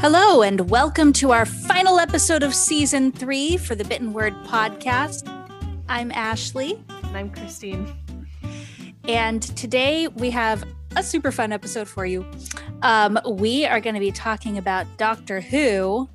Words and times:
Hello, 0.00 0.42
and 0.42 0.70
welcome 0.70 1.12
to 1.14 1.32
our 1.32 1.44
final 1.44 1.98
episode 1.98 2.44
of 2.44 2.54
season 2.54 3.10
three 3.10 3.56
for 3.56 3.74
the 3.74 3.84
Bitten 3.84 4.12
Word 4.12 4.32
podcast. 4.44 5.28
I'm 5.88 6.12
Ashley. 6.12 6.80
And 6.88 7.16
I'm 7.16 7.30
Christine. 7.30 7.92
And 9.08 9.42
today 9.42 10.06
we 10.06 10.30
have 10.30 10.62
a 10.94 11.02
super 11.02 11.32
fun 11.32 11.50
episode 11.50 11.88
for 11.88 12.06
you. 12.06 12.24
Um, 12.82 13.18
we 13.26 13.66
are 13.66 13.80
going 13.80 13.94
to 13.94 14.00
be 14.00 14.12
talking 14.12 14.56
about 14.56 14.86
Doctor 14.98 15.40
Who. 15.40 16.08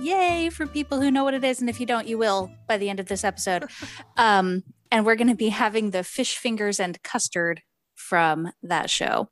Yay 0.00 0.48
for 0.48 0.66
people 0.66 1.02
who 1.02 1.10
know 1.10 1.22
what 1.22 1.34
it 1.34 1.44
is. 1.44 1.60
And 1.60 1.68
if 1.68 1.78
you 1.78 1.84
don't, 1.84 2.06
you 2.06 2.16
will 2.16 2.50
by 2.66 2.78
the 2.78 2.88
end 2.88 3.00
of 3.00 3.06
this 3.06 3.22
episode. 3.22 3.66
um, 4.16 4.64
and 4.90 5.04
we're 5.04 5.14
going 5.14 5.28
to 5.28 5.34
be 5.34 5.50
having 5.50 5.90
the 5.90 6.04
fish 6.04 6.38
fingers 6.38 6.80
and 6.80 7.02
custard 7.02 7.60
from 7.94 8.50
that 8.62 8.88
show. 8.88 9.28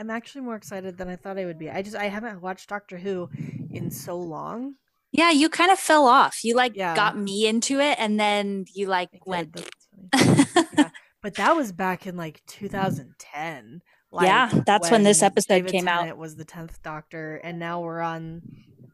I'm 0.00 0.08
actually 0.08 0.40
more 0.40 0.56
excited 0.56 0.96
than 0.96 1.08
I 1.08 1.16
thought 1.16 1.36
I 1.36 1.44
would 1.44 1.58
be. 1.58 1.68
I 1.68 1.82
just 1.82 1.94
I 1.94 2.04
haven't 2.04 2.40
watched 2.40 2.70
Doctor 2.70 2.96
Who 2.96 3.28
in 3.70 3.90
so 3.90 4.16
long. 4.16 4.76
Yeah, 5.12 5.30
you 5.30 5.50
kind 5.50 5.70
of 5.70 5.78
fell 5.78 6.06
off. 6.06 6.42
You 6.42 6.56
like 6.56 6.74
yeah. 6.74 6.96
got 6.96 7.18
me 7.18 7.46
into 7.46 7.80
it 7.80 7.98
and 7.98 8.18
then 8.18 8.64
you 8.74 8.86
like 8.86 9.10
went 9.26 9.54
yeah. 10.16 10.88
But 11.22 11.34
that 11.34 11.54
was 11.54 11.72
back 11.72 12.06
in 12.06 12.16
like 12.16 12.40
2010. 12.46 13.82
Like, 14.10 14.26
yeah, 14.26 14.50
that's 14.64 14.84
when, 14.84 14.92
when 14.92 15.02
this 15.02 15.22
episode 15.22 15.54
David 15.54 15.72
came 15.72 15.84
Tennant 15.84 16.04
out. 16.04 16.08
It 16.08 16.16
was 16.16 16.36
the 16.36 16.46
10th 16.46 16.80
Doctor 16.82 17.36
and 17.36 17.58
now 17.58 17.80
we're 17.80 18.00
on 18.00 18.40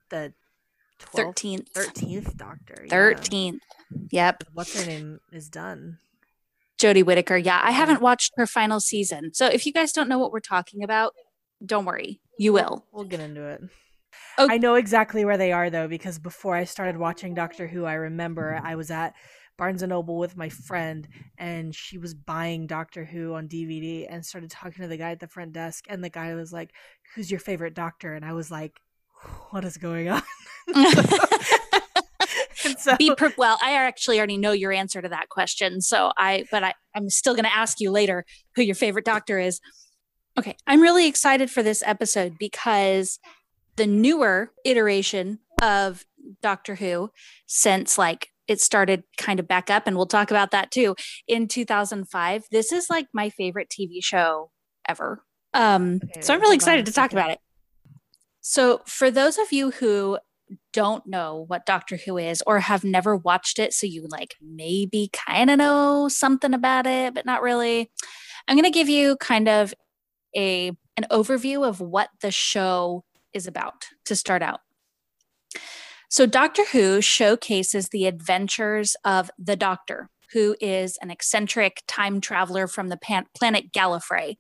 the 0.09 0.35
12th, 0.99 1.37
13th 1.37 1.71
13th 1.71 2.37
Doctor. 2.37 2.85
13th. 2.89 3.61
Yep. 4.11 4.43
What's 4.55 4.79
her 4.79 4.85
name 4.85 5.21
is 5.31 5.49
done. 5.49 5.99
Jodie 6.79 7.05
Whittaker. 7.05 7.37
Yeah, 7.37 7.61
I 7.63 7.71
haven't 7.71 8.01
watched 8.01 8.33
her 8.37 8.47
final 8.47 8.81
season. 8.81 9.33
So 9.33 9.47
if 9.47 9.67
you 9.67 9.73
guys 9.73 9.93
don't 9.93 10.09
know 10.09 10.19
what 10.19 10.33
we're 10.33 10.41
talking 10.41 10.83
about, 10.83 11.15
don't 11.65 11.85
worry. 11.85 12.21
You 12.39 12.53
will. 12.53 12.85
We'll 12.93 13.05
get 13.05 13.21
into 13.21 13.47
it. 13.47 13.63
Okay. 14.39 14.55
I 14.55 14.59
know 14.59 14.75
exactly 14.75 15.25
where 15.25 15.39
they 15.39 15.53
are 15.53 15.71
though, 15.71 15.89
because 15.89 16.19
before 16.19 16.55
I 16.55 16.65
started 16.65 16.99
watching 16.99 17.35
Doctor 17.35 17.67
Who, 17.67 17.85
I 17.85 17.95
remember 17.95 18.53
mm-hmm. 18.53 18.67
I 18.67 18.77
was 18.77 18.91
at 18.91 19.15
Barnes 19.57 19.83
and 19.83 19.91
Noble 19.91 20.19
with 20.19 20.37
my 20.37 20.51
friend 20.51 21.09
and 21.39 21.75
she 21.75 21.97
was 21.97 22.13
buying 22.13 22.67
Doctor 22.67 23.05
Who 23.05 23.35
on 23.35 23.49
DVD 23.49 24.07
and 24.09 24.25
started 24.25 24.51
talking 24.51 24.83
to 24.83 24.89
the 24.89 24.99
guy 24.99 25.13
at 25.13 25.21
the 25.21 25.29
front 25.29 25.53
desk 25.53 25.87
and 25.89 26.05
the 26.05 26.11
guy 26.11 26.35
was 26.35 26.53
like, 26.53 26.73
Who's 27.15 27.31
your 27.31 27.41
favorite 27.41 27.75
doctor? 27.75 28.13
And 28.13 28.25
I 28.25 28.35
was 28.35 28.51
like, 28.51 28.79
What 29.51 29.65
is 29.65 29.79
going 29.79 30.09
on? 30.11 30.23
so 32.79 32.97
be 32.97 33.15
per- 33.15 33.33
well 33.37 33.59
i 33.63 33.73
actually 33.73 34.19
already 34.19 34.37
know 34.37 34.53
your 34.53 34.73
answer 34.73 35.01
to 35.03 35.09
that 35.09 35.29
question 35.29 35.81
so 35.81 36.13
i 36.17 36.45
but 36.51 36.63
I, 36.63 36.75
i'm 36.95 37.09
still 37.09 37.35
going 37.35 37.45
to 37.45 37.55
ask 37.55 37.81
you 37.81 37.91
later 37.91 38.25
who 38.55 38.63
your 38.63 38.75
favorite 38.75 39.05
doctor 39.05 39.39
is. 39.39 39.61
Okay 40.39 40.57
i'm 40.67 40.81
really 40.81 41.07
excited 41.07 41.51
for 41.51 41.63
this 41.63 41.83
episode 41.87 42.37
because 42.39 43.19
the 43.77 43.87
newer 43.87 44.53
iteration 44.65 45.39
of 45.63 46.05
doctor 46.43 46.75
who 46.75 47.11
since 47.47 47.97
like 47.97 48.29
it 48.49 48.61
started 48.61 49.03
kind 49.17 49.41
of 49.41 49.49
back 49.49 49.71
up 49.71 49.87
and 49.87 49.97
we'll 49.97 50.07
talk 50.07 50.31
about 50.31 50.51
that 50.51 50.71
too 50.71 50.95
in 51.27 51.49
2005 51.49 52.45
this 52.51 52.73
is 52.73 52.89
like 52.91 53.07
my 53.13 53.31
favorite 53.31 53.69
tv 53.69 54.03
show 54.03 54.51
ever. 54.89 55.23
Um 55.55 56.01
okay, 56.05 56.21
so 56.21 56.35
i'm 56.35 56.41
really 56.41 56.57
excited 56.57 56.87
to 56.87 56.93
talk 56.93 57.13
about 57.13 57.31
it. 57.31 57.39
So 58.41 58.83
for 58.87 59.11
those 59.11 59.39
of 59.39 59.53
you 59.53 59.73
who 59.73 60.19
don't 60.73 61.07
know 61.07 61.45
what 61.49 61.67
Doctor 61.67 61.97
Who 61.97 62.19
is 62.19 62.43
or 62.47 62.61
have 62.61 62.85
never 62.85 63.17
watched 63.17 63.59
it, 63.59 63.73
so 63.73 63.87
you 63.87 64.07
like 64.09 64.35
maybe 64.41 65.11
kind 65.13 65.51
of 65.51 65.59
know 65.59 66.09
something 66.09 66.55
about 66.55 66.87
it, 66.87 67.15
but 67.15 67.27
not 67.27 67.43
really, 67.43 67.91
I'm 68.49 68.57
going 68.57 68.65
to 68.65 68.71
give 68.71 68.89
you 68.89 69.17
kind 69.17 69.49
of 69.49 69.75
a 70.37 70.73
an 70.97 71.07
overview 71.11 71.67
of 71.67 71.81
what 71.81 72.09
the 72.21 72.31
show 72.31 73.05
is 73.35 73.47
about 73.47 73.87
to 74.07 74.17
start 74.17 74.43
out. 74.43 74.61
So, 76.09 76.27
Doctor 76.27 76.65
Who 76.73 77.01
showcases 77.01 77.89
the 77.89 78.07
adventures 78.07 78.97
of 79.05 79.31
the 79.39 79.57
Doctor, 79.57 80.09
who 80.33 80.57
is 80.61 80.97
an 81.03 81.11
eccentric 81.11 81.83
time 81.89 82.21
traveler 82.21 82.67
from 82.69 82.89
the 82.89 82.97
pan- 82.97 83.27
planet 83.37 83.73
Gallifrey. 83.73 84.37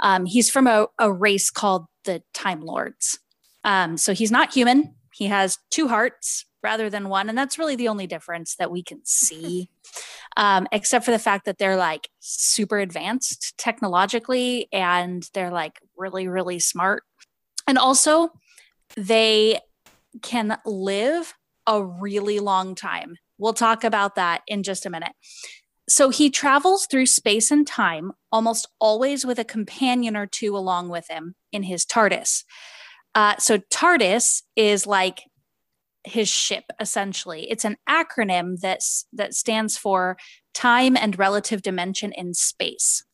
Um, 0.00 0.26
he's 0.26 0.50
from 0.50 0.66
a, 0.66 0.86
a, 0.98 1.12
race 1.12 1.50
called 1.50 1.86
the 2.04 2.22
Time 2.34 2.60
Lords. 2.60 3.18
Um, 3.64 3.96
so, 3.96 4.14
he's 4.14 4.30
not 4.30 4.54
human, 4.54 4.94
he 5.18 5.26
has 5.26 5.58
two 5.68 5.88
hearts 5.88 6.46
rather 6.62 6.88
than 6.88 7.08
one. 7.08 7.28
And 7.28 7.36
that's 7.36 7.58
really 7.58 7.74
the 7.74 7.88
only 7.88 8.06
difference 8.06 8.54
that 8.54 8.70
we 8.70 8.84
can 8.84 9.00
see, 9.04 9.68
um, 10.36 10.68
except 10.70 11.04
for 11.04 11.10
the 11.10 11.18
fact 11.18 11.44
that 11.46 11.58
they're 11.58 11.76
like 11.76 12.08
super 12.20 12.78
advanced 12.78 13.58
technologically 13.58 14.68
and 14.72 15.28
they're 15.34 15.50
like 15.50 15.80
really, 15.96 16.28
really 16.28 16.60
smart. 16.60 17.02
And 17.66 17.78
also, 17.78 18.28
they 18.96 19.58
can 20.22 20.56
live 20.64 21.34
a 21.66 21.82
really 21.82 22.38
long 22.38 22.76
time. 22.76 23.16
We'll 23.38 23.54
talk 23.54 23.82
about 23.82 24.14
that 24.14 24.42
in 24.46 24.62
just 24.62 24.86
a 24.86 24.90
minute. 24.90 25.12
So 25.88 26.10
he 26.10 26.30
travels 26.30 26.86
through 26.86 27.06
space 27.06 27.50
and 27.50 27.66
time, 27.66 28.12
almost 28.30 28.68
always 28.78 29.26
with 29.26 29.40
a 29.40 29.44
companion 29.44 30.16
or 30.16 30.26
two 30.26 30.56
along 30.56 30.90
with 30.90 31.08
him 31.08 31.34
in 31.50 31.64
his 31.64 31.84
TARDIS. 31.84 32.44
Uh, 33.14 33.36
so 33.38 33.58
TARDIS 33.58 34.42
is 34.56 34.86
like 34.86 35.22
his 36.04 36.28
ship 36.28 36.64
essentially. 36.80 37.50
It's 37.50 37.64
an 37.64 37.76
acronym 37.88 38.58
that's 38.60 39.06
that 39.12 39.34
stands 39.34 39.76
for 39.76 40.16
time 40.54 40.96
and 40.96 41.18
relative 41.18 41.62
dimension 41.62 42.12
in 42.12 42.34
space. 42.34 43.04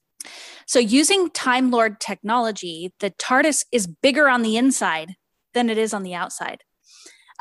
So 0.67 0.79
using 0.79 1.31
Time 1.31 1.71
Lord 1.71 2.01
technology, 2.01 2.93
the 3.01 3.11
TARDIS 3.11 3.65
is 3.73 3.87
bigger 3.87 4.29
on 4.29 4.43
the 4.43 4.57
inside 4.57 5.17
than 5.53 5.69
it 5.69 5.79
is 5.79 5.93
on 5.93 6.03
the 6.03 6.15
outside. 6.15 6.63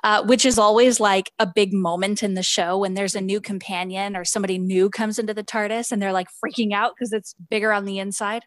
Uh, 0.06 0.22
which 0.22 0.46
is 0.46 0.60
always 0.60 1.00
like 1.00 1.32
a 1.40 1.48
big 1.48 1.72
moment 1.72 2.22
in 2.22 2.34
the 2.34 2.44
show 2.44 2.78
when 2.78 2.94
there's 2.94 3.16
a 3.16 3.22
new 3.22 3.40
companion 3.40 4.18
or 4.18 4.26
somebody 4.26 4.58
new 4.60 4.90
comes 4.90 5.18
into 5.18 5.34
the 5.34 5.46
TARDIS 5.46 5.94
and 5.94 6.02
they're 6.02 6.12
like 6.12 6.28
freaking 6.44 6.74
out 6.74 6.92
because 6.94 7.14
it's 7.14 7.34
bigger 7.50 7.72
on 7.72 7.86
the 7.86 8.00
inside. 8.00 8.44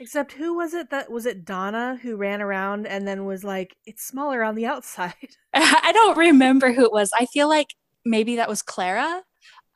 Except 0.00 0.32
who 0.32 0.56
was 0.56 0.74
it 0.74 0.90
that 0.90 1.10
was 1.10 1.26
it 1.26 1.44
Donna 1.44 1.98
who 2.02 2.16
ran 2.16 2.42
around 2.42 2.86
and 2.86 3.06
then 3.06 3.24
was 3.24 3.44
like, 3.44 3.76
it's 3.86 4.04
smaller 4.04 4.42
on 4.42 4.54
the 4.54 4.66
outside. 4.74 5.14
I 5.54 5.92
don't 5.92 6.16
remember 6.16 6.72
who 6.72 6.84
it 6.84 6.92
was. 6.92 7.10
I 7.18 7.26
feel 7.26 7.48
like 7.48 7.74
maybe 8.04 8.36
that 8.36 8.48
was 8.48 8.62
Clara. 8.62 9.22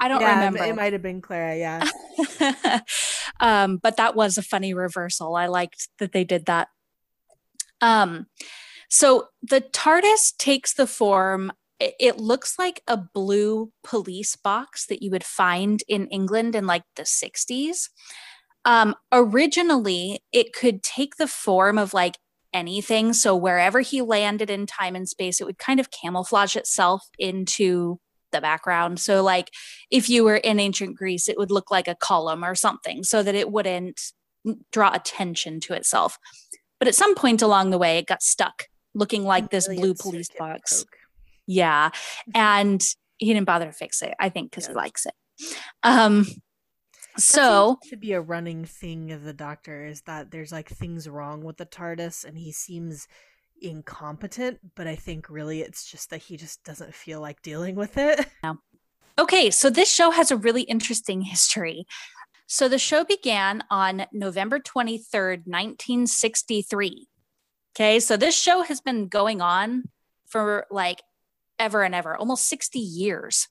I 0.01 0.09
don't 0.09 0.21
yeah, 0.21 0.37
remember. 0.37 0.62
It 0.62 0.77
might 0.77 0.93
have 0.93 1.03
been 1.03 1.21
Clara, 1.21 1.57
yeah. 1.57 1.89
um, 3.41 3.78
but 3.78 3.97
that 3.97 4.15
was 4.15 4.39
a 4.39 4.43
funny 4.43 4.73
reversal. 4.73 5.34
I 5.34 5.47
liked 5.47 5.89
that 5.99 6.12
they 6.12 6.23
did 6.23 6.47
that. 6.47 6.69
Um, 7.81 8.27
so 8.89 9.28
the 9.43 9.61
TARDIS 9.61 10.37
takes 10.37 10.73
the 10.73 10.87
form 10.87 11.53
it, 11.81 11.95
it 11.99 12.17
looks 12.19 12.59
like 12.59 12.83
a 12.87 12.97
blue 12.97 13.73
police 13.83 14.37
box 14.37 14.87
that 14.87 15.03
you 15.03 15.11
would 15.11 15.25
find 15.25 15.83
in 15.89 16.07
England 16.09 16.55
in 16.55 16.67
like 16.67 16.84
the 16.97 17.03
60s. 17.03 17.89
Um, 18.69 18.95
originally, 19.11 20.21
it 20.31 20.53
could 20.53 20.83
take 20.83 21.17
the 21.17 21.27
form 21.27 21.79
of 21.79 21.95
like 21.95 22.19
anything. 22.53 23.15
So 23.15 23.34
wherever 23.34 23.81
he 23.81 24.03
landed 24.03 24.51
in 24.51 24.67
time 24.67 24.95
and 24.95 25.09
space, 25.09 25.41
it 25.41 25.45
would 25.45 25.56
kind 25.56 25.81
of 25.81 25.91
camouflage 25.91 26.55
itself 26.55 27.03
into 27.19 27.99
the 28.31 28.43
background. 28.43 29.01
So, 29.01 29.23
like 29.23 29.51
if 29.91 30.11
you 30.11 30.23
were 30.23 30.37
in 30.37 30.61
ancient 30.61 30.99
Greece, 30.99 31.31
it 31.31 31.39
would 31.39 31.51
look 31.51 31.71
like 31.71 31.89
a 31.89 31.95
column 31.95 32.45
or 32.45 32.55
something 32.55 33.05
so 33.05 33.23
that 33.23 33.34
it 33.34 33.51
wouldn't 33.51 34.12
draw 34.71 34.93
attention 34.93 35.61
to 35.61 35.73
itself. 35.73 36.19
But 36.78 36.89
at 36.89 36.95
some 36.95 37.15
point 37.15 37.41
along 37.41 37.71
the 37.71 37.78
way, 37.78 37.97
it 37.97 38.07
got 38.07 38.23
stuck 38.23 38.67
looking 38.95 39.25
like 39.25 39.49
this 39.49 39.67
blue 39.67 39.95
police 39.95 40.28
box. 40.39 40.83
Coke. 40.83 40.97
Yeah. 41.47 41.89
And 42.34 42.83
he 43.17 43.33
didn't 43.33 43.47
bother 43.47 43.65
to 43.65 43.72
fix 43.72 44.03
it, 44.03 44.13
I 44.21 44.28
think, 44.28 44.51
because 44.51 44.66
he 44.66 44.75
likes 44.75 45.07
it. 45.07 45.15
Um, 45.83 46.27
so 47.18 47.78
to 47.88 47.97
be 47.97 48.12
a 48.12 48.20
running 48.20 48.65
thing 48.65 49.12
of 49.12 49.24
the 49.24 49.32
doctor 49.32 49.84
is 49.84 50.03
that 50.03 50.30
there's 50.30 50.53
like 50.53 50.68
things 50.68 51.09
wrong 51.09 51.42
with 51.42 51.56
the 51.56 51.66
TARDIS 51.66 52.24
and 52.24 52.38
he 52.38 52.53
seems 52.53 53.09
incompetent, 53.60 54.59
but 54.74 54.86
I 54.86 54.97
think 54.97 55.28
really 55.28 55.60
it's 55.60 55.91
just 55.91 56.10
that 56.10 56.22
he 56.22 56.36
just 56.36 56.62
doesn't 56.65 56.94
feel 56.94 57.20
like 57.20 57.42
dealing 57.42 57.74
with 57.74 57.98
it. 57.98 58.26
No. 58.42 58.59
Okay, 59.18 59.50
so 59.50 59.68
this 59.68 59.92
show 59.92 60.12
has 60.12 60.30
a 60.30 60.36
really 60.36 60.62
interesting 60.62 61.22
history. 61.22 61.86
So 62.47 62.68
the 62.68 62.78
show 62.78 63.04
began 63.04 63.65
on 63.68 64.06
November 64.12 64.60
23rd, 64.60 65.42
1963. 65.44 67.09
Okay, 67.74 67.98
so 67.98 68.16
this 68.16 68.41
show 68.41 68.62
has 68.62 68.80
been 68.80 69.09
going 69.09 69.41
on 69.41 69.84
for 70.28 70.66
like 70.70 71.03
ever 71.59 71.82
and 71.82 71.94
ever, 71.97 72.16
almost 72.16 72.48
60 72.48 72.78
years. 72.78 73.48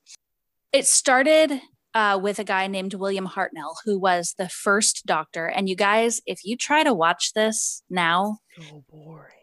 It 0.71 0.87
started 0.87 1.61
uh, 1.97 2.15
with 2.15 2.37
a 2.37 2.43
guy 2.43 2.67
named 2.67 2.93
William 2.93 3.27
Hartnell, 3.27 3.73
who 3.83 3.97
was 3.97 4.35
the 4.37 4.47
first 4.47 5.07
doctor. 5.07 5.47
And 5.47 5.67
you 5.67 5.75
guys, 5.75 6.21
if 6.27 6.45
you 6.45 6.55
try 6.55 6.83
to 6.83 6.93
watch 6.93 7.33
this 7.33 7.81
now, 7.89 8.37
so 8.55 8.83
boring. 8.87 9.33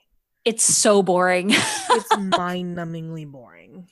It's 0.45 0.63
so 0.63 1.03
boring. 1.03 1.51
it's 1.51 2.17
mind 2.17 2.77
numbingly 2.77 3.27
boring. 3.27 3.89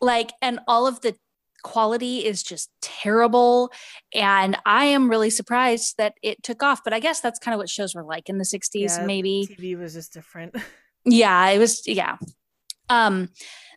Like, 0.00 0.30
and 0.40 0.60
all 0.68 0.86
of 0.86 1.00
the 1.00 1.16
quality 1.64 2.24
is 2.24 2.44
just 2.44 2.70
terrible. 2.80 3.72
And 4.14 4.58
I 4.64 4.84
am 4.84 5.10
really 5.10 5.30
surprised 5.30 5.96
that 5.98 6.14
it 6.22 6.40
took 6.44 6.62
off. 6.62 6.84
But 6.84 6.92
I 6.92 7.00
guess 7.00 7.20
that's 7.20 7.40
kind 7.40 7.52
of 7.52 7.58
what 7.58 7.68
shows 7.68 7.96
were 7.96 8.04
like 8.04 8.28
in 8.28 8.38
the 8.38 8.44
60s, 8.44 8.70
yeah, 8.74 9.04
maybe. 9.04 9.48
TV 9.50 9.76
was 9.76 9.94
just 9.94 10.12
different. 10.12 10.54
yeah, 11.04 11.48
it 11.48 11.58
was, 11.58 11.82
yeah. 11.84 12.18
Um, 12.88 13.30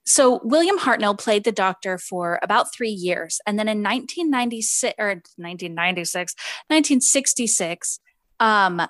so 0.07 0.39
William 0.43 0.79
Hartnell 0.79 1.19
played 1.19 1.43
the 1.43 1.51
doctor 1.51 1.97
for 1.97 2.39
about 2.41 2.73
three 2.73 2.89
years. 2.89 3.41
And 3.45 3.59
then 3.59 3.67
in 3.67 3.83
1996 3.83 4.95
or 4.97 5.07
1996, 5.07 6.33
1966, 6.67 7.99
um, 8.39 8.81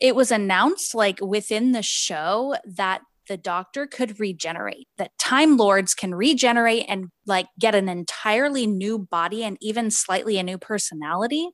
it 0.00 0.16
was 0.16 0.30
announced 0.30 0.94
like 0.94 1.20
within 1.20 1.72
the 1.72 1.82
show 1.82 2.56
that 2.64 3.02
the 3.28 3.36
doctor 3.36 3.86
could 3.86 4.18
regenerate, 4.18 4.88
that 4.96 5.18
Time 5.18 5.58
Lords 5.58 5.94
can 5.94 6.14
regenerate 6.14 6.86
and 6.88 7.08
like 7.26 7.48
get 7.58 7.74
an 7.74 7.90
entirely 7.90 8.66
new 8.66 8.98
body 8.98 9.44
and 9.44 9.58
even 9.60 9.90
slightly 9.90 10.38
a 10.38 10.42
new 10.42 10.56
personality. 10.56 11.50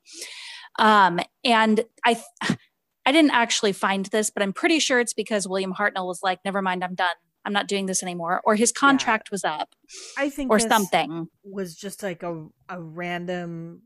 Um, 0.78 1.18
and 1.44 1.84
I, 2.04 2.22
I 3.04 3.10
didn't 3.10 3.32
actually 3.32 3.72
find 3.72 4.06
this, 4.06 4.30
but 4.30 4.44
I'm 4.44 4.52
pretty 4.52 4.78
sure 4.78 5.00
it's 5.00 5.14
because 5.14 5.48
William 5.48 5.74
Hartnell 5.74 6.06
was 6.06 6.20
like, 6.22 6.38
never 6.44 6.62
mind, 6.62 6.84
I'm 6.84 6.94
done. 6.94 7.16
I'm 7.44 7.52
not 7.52 7.68
doing 7.68 7.86
this 7.86 8.02
anymore, 8.02 8.40
or 8.44 8.54
his 8.54 8.72
contract 8.72 9.28
yeah. 9.28 9.34
was 9.34 9.44
up. 9.44 9.74
I 10.16 10.30
think, 10.30 10.50
or 10.50 10.58
something 10.58 11.28
was 11.44 11.74
just 11.74 12.02
like 12.02 12.22
a 12.22 12.46
a 12.68 12.80
random. 12.80 13.82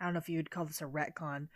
I 0.00 0.04
don't 0.04 0.14
know 0.14 0.18
if 0.18 0.28
you 0.28 0.38
would 0.38 0.50
call 0.50 0.64
this 0.64 0.80
a 0.80 0.84
retcon, 0.84 1.48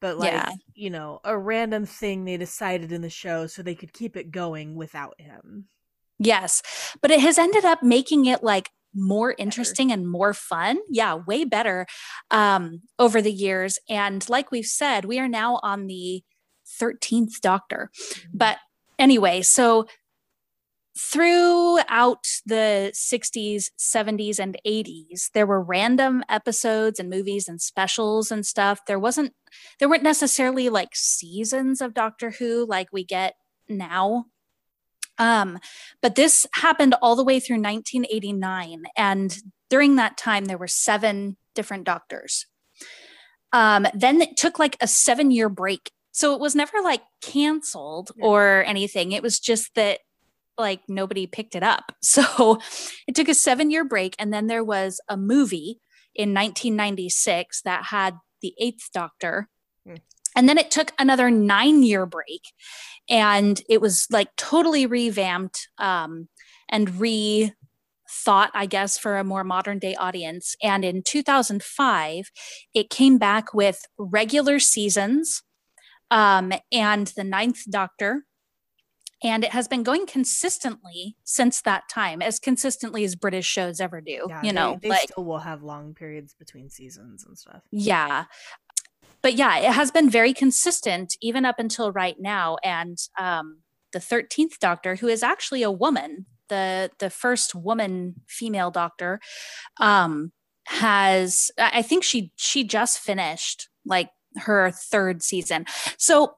but 0.00 0.18
like 0.18 0.32
yeah. 0.32 0.50
you 0.74 0.90
know 0.90 1.20
a 1.24 1.36
random 1.36 1.86
thing 1.86 2.24
they 2.24 2.36
decided 2.36 2.92
in 2.92 3.02
the 3.02 3.10
show 3.10 3.46
so 3.46 3.62
they 3.62 3.74
could 3.74 3.92
keep 3.92 4.16
it 4.16 4.30
going 4.30 4.74
without 4.74 5.20
him 5.20 5.66
yes 6.18 6.62
but 7.02 7.10
it 7.10 7.20
has 7.20 7.38
ended 7.38 7.64
up 7.64 7.82
making 7.82 8.26
it 8.26 8.42
like 8.42 8.70
more 8.94 9.34
interesting 9.38 9.88
better. 9.88 10.00
and 10.00 10.10
more 10.10 10.32
fun 10.32 10.78
yeah 10.88 11.14
way 11.14 11.44
better 11.44 11.86
um 12.30 12.80
over 12.98 13.20
the 13.20 13.32
years 13.32 13.78
and 13.88 14.28
like 14.28 14.50
we've 14.50 14.66
said 14.66 15.04
we 15.04 15.18
are 15.18 15.28
now 15.28 15.60
on 15.62 15.86
the 15.86 16.22
13th 16.80 17.40
doctor 17.40 17.90
mm-hmm. 17.94 18.28
but 18.32 18.58
anyway 18.98 19.42
so 19.42 19.86
throughout 20.98 22.26
the 22.46 22.90
60s, 22.94 23.70
70s, 23.78 24.38
and 24.38 24.56
80s, 24.66 25.30
there 25.32 25.46
were 25.46 25.60
random 25.60 26.24
episodes 26.28 26.98
and 26.98 27.10
movies 27.10 27.48
and 27.48 27.60
specials 27.60 28.30
and 28.30 28.46
stuff. 28.46 28.80
There 28.86 28.98
wasn't, 28.98 29.34
there 29.78 29.88
weren't 29.88 30.02
necessarily 30.02 30.68
like 30.68 30.94
seasons 30.94 31.80
of 31.80 31.94
Doctor 31.94 32.30
Who 32.30 32.66
like 32.66 32.88
we 32.92 33.04
get 33.04 33.34
now. 33.68 34.26
Um, 35.18 35.58
but 36.02 36.14
this 36.14 36.46
happened 36.54 36.94
all 37.00 37.16
the 37.16 37.24
way 37.24 37.40
through 37.40 37.56
1989. 37.56 38.84
And 38.96 39.36
during 39.68 39.96
that 39.96 40.16
time, 40.16 40.46
there 40.46 40.58
were 40.58 40.68
seven 40.68 41.36
different 41.54 41.84
doctors. 41.84 42.46
Um, 43.52 43.86
then 43.94 44.20
it 44.20 44.36
took 44.36 44.58
like 44.58 44.76
a 44.80 44.86
seven 44.86 45.30
year 45.30 45.48
break. 45.48 45.90
So 46.12 46.34
it 46.34 46.40
was 46.40 46.54
never 46.54 46.80
like 46.82 47.02
canceled 47.20 48.10
or 48.20 48.64
anything. 48.66 49.12
It 49.12 49.22
was 49.22 49.38
just 49.38 49.74
that 49.74 50.00
like 50.58 50.80
nobody 50.88 51.26
picked 51.26 51.54
it 51.54 51.62
up. 51.62 51.92
So 52.02 52.60
it 53.06 53.14
took 53.14 53.28
a 53.28 53.34
seven 53.34 53.70
year 53.70 53.84
break. 53.84 54.14
And 54.18 54.32
then 54.32 54.46
there 54.46 54.64
was 54.64 55.00
a 55.08 55.16
movie 55.16 55.80
in 56.14 56.32
1996 56.32 57.62
that 57.62 57.84
had 57.84 58.16
the 58.40 58.54
eighth 58.58 58.90
doctor. 58.92 59.48
Mm. 59.86 60.00
And 60.34 60.48
then 60.48 60.56
it 60.56 60.70
took 60.70 60.92
another 60.98 61.30
nine 61.30 61.82
year 61.82 62.06
break 62.06 62.42
and 63.08 63.60
it 63.68 63.80
was 63.80 64.06
like 64.10 64.34
totally 64.36 64.86
revamped 64.86 65.68
um, 65.78 66.28
and 66.68 66.98
re 67.00 67.52
thought, 68.08 68.50
I 68.54 68.66
guess, 68.66 68.98
for 68.98 69.18
a 69.18 69.24
more 69.24 69.44
modern 69.44 69.78
day 69.78 69.94
audience. 69.94 70.54
And 70.62 70.84
in 70.84 71.02
2005, 71.02 72.30
it 72.74 72.88
came 72.88 73.18
back 73.18 73.52
with 73.52 73.82
regular 73.98 74.58
seasons 74.58 75.42
um, 76.10 76.52
and 76.72 77.08
the 77.16 77.24
ninth 77.24 77.64
doctor 77.68 78.24
and 79.22 79.44
it 79.44 79.50
has 79.50 79.68
been 79.68 79.82
going 79.82 80.06
consistently 80.06 81.16
since 81.24 81.62
that 81.62 81.88
time 81.88 82.20
as 82.20 82.38
consistently 82.38 83.04
as 83.04 83.14
british 83.14 83.46
shows 83.46 83.80
ever 83.80 84.00
do 84.00 84.26
yeah, 84.28 84.42
you 84.42 84.52
know 84.52 84.78
they, 84.80 84.88
they 84.88 84.94
like, 84.94 85.08
still 85.10 85.24
will 85.24 85.38
have 85.38 85.62
long 85.62 85.94
periods 85.94 86.34
between 86.34 86.70
seasons 86.70 87.24
and 87.24 87.36
stuff. 87.38 87.62
Yeah. 87.70 88.24
But 89.22 89.34
yeah 89.34 89.58
it 89.58 89.72
has 89.72 89.90
been 89.90 90.10
very 90.10 90.32
consistent 90.32 91.16
even 91.20 91.44
up 91.44 91.58
until 91.58 91.90
right 91.90 92.16
now. 92.18 92.58
And 92.62 92.98
um, 93.18 93.60
the 93.92 93.98
13th 93.98 94.58
doctor 94.60 94.96
who 94.96 95.08
is 95.08 95.22
actually 95.22 95.62
a 95.62 95.70
woman 95.70 96.26
the 96.48 96.90
the 97.00 97.10
first 97.10 97.56
woman 97.56 98.14
female 98.28 98.70
doctor 98.70 99.18
um 99.80 100.30
has 100.66 101.50
i 101.58 101.82
think 101.82 102.04
she 102.04 102.30
she 102.36 102.62
just 102.62 103.00
finished 103.00 103.68
like 103.84 104.10
her 104.38 104.70
third 104.70 105.22
season. 105.22 105.64
So 105.98 106.36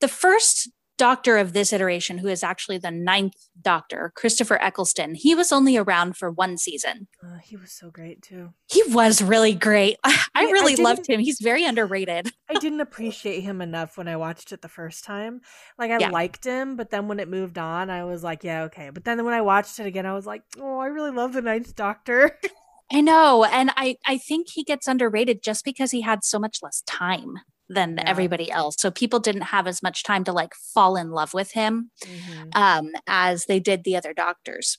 the 0.00 0.08
first 0.08 0.70
doctor 0.98 1.36
of 1.36 1.52
this 1.52 1.72
iteration, 1.72 2.18
who 2.18 2.28
is 2.28 2.42
actually 2.42 2.78
the 2.78 2.90
ninth 2.90 3.34
doctor, 3.60 4.12
Christopher 4.14 4.60
Eccleston, 4.60 5.14
he 5.14 5.34
was 5.34 5.52
only 5.52 5.76
around 5.76 6.16
for 6.16 6.30
one 6.30 6.56
season. 6.58 7.08
Uh, 7.22 7.38
he 7.42 7.56
was 7.56 7.72
so 7.72 7.90
great 7.90 8.22
too. 8.22 8.50
He 8.68 8.82
was 8.88 9.20
really 9.22 9.54
great. 9.54 9.98
I, 10.04 10.18
I 10.34 10.42
really 10.44 10.78
I 10.78 10.82
loved 10.82 11.08
him. 11.08 11.20
He's 11.20 11.40
very 11.40 11.64
underrated. 11.64 12.30
I 12.48 12.54
didn't 12.54 12.80
appreciate 12.80 13.40
him 13.40 13.60
enough 13.60 13.96
when 13.96 14.08
I 14.08 14.16
watched 14.16 14.52
it 14.52 14.62
the 14.62 14.68
first 14.68 15.04
time. 15.04 15.40
Like 15.78 15.90
I 15.90 15.98
yeah. 15.98 16.10
liked 16.10 16.44
him, 16.44 16.76
but 16.76 16.90
then 16.90 17.08
when 17.08 17.20
it 17.20 17.28
moved 17.28 17.58
on, 17.58 17.90
I 17.90 18.04
was 18.04 18.22
like, 18.22 18.44
yeah, 18.44 18.64
okay. 18.64 18.90
But 18.90 19.04
then 19.04 19.24
when 19.24 19.34
I 19.34 19.42
watched 19.42 19.78
it 19.78 19.86
again, 19.86 20.06
I 20.06 20.14
was 20.14 20.26
like, 20.26 20.42
oh, 20.58 20.78
I 20.78 20.86
really 20.86 21.10
love 21.10 21.32
the 21.32 21.42
ninth 21.42 21.74
doctor. 21.74 22.38
I 22.92 23.00
know. 23.00 23.44
And 23.44 23.72
I, 23.76 23.96
I 24.06 24.16
think 24.16 24.48
he 24.48 24.62
gets 24.62 24.86
underrated 24.86 25.42
just 25.42 25.64
because 25.64 25.90
he 25.90 26.02
had 26.02 26.22
so 26.22 26.38
much 26.38 26.58
less 26.62 26.82
time 26.86 27.34
than 27.68 27.96
yeah. 27.96 28.04
everybody 28.06 28.50
else. 28.50 28.76
So 28.78 28.90
people 28.90 29.20
didn't 29.20 29.42
have 29.42 29.66
as 29.66 29.82
much 29.82 30.02
time 30.02 30.24
to 30.24 30.32
like 30.32 30.54
fall 30.54 30.96
in 30.96 31.10
love 31.10 31.34
with 31.34 31.52
him 31.52 31.90
mm-hmm. 32.04 32.48
um, 32.54 32.90
as 33.06 33.46
they 33.46 33.60
did 33.60 33.84
the 33.84 33.96
other 33.96 34.12
doctors. 34.12 34.78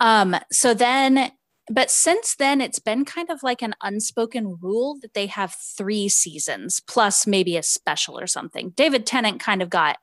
Um, 0.00 0.36
so 0.50 0.74
then, 0.74 1.32
but 1.70 1.90
since 1.90 2.34
then, 2.34 2.60
it's 2.60 2.80
been 2.80 3.04
kind 3.04 3.30
of 3.30 3.42
like 3.42 3.62
an 3.62 3.74
unspoken 3.82 4.58
rule 4.60 4.98
that 5.02 5.14
they 5.14 5.26
have 5.26 5.54
three 5.54 6.08
seasons 6.08 6.80
plus 6.80 7.26
maybe 7.26 7.56
a 7.56 7.62
special 7.62 8.18
or 8.18 8.26
something. 8.26 8.70
David 8.70 9.06
Tennant 9.06 9.40
kind 9.40 9.62
of 9.62 9.70
got 9.70 9.98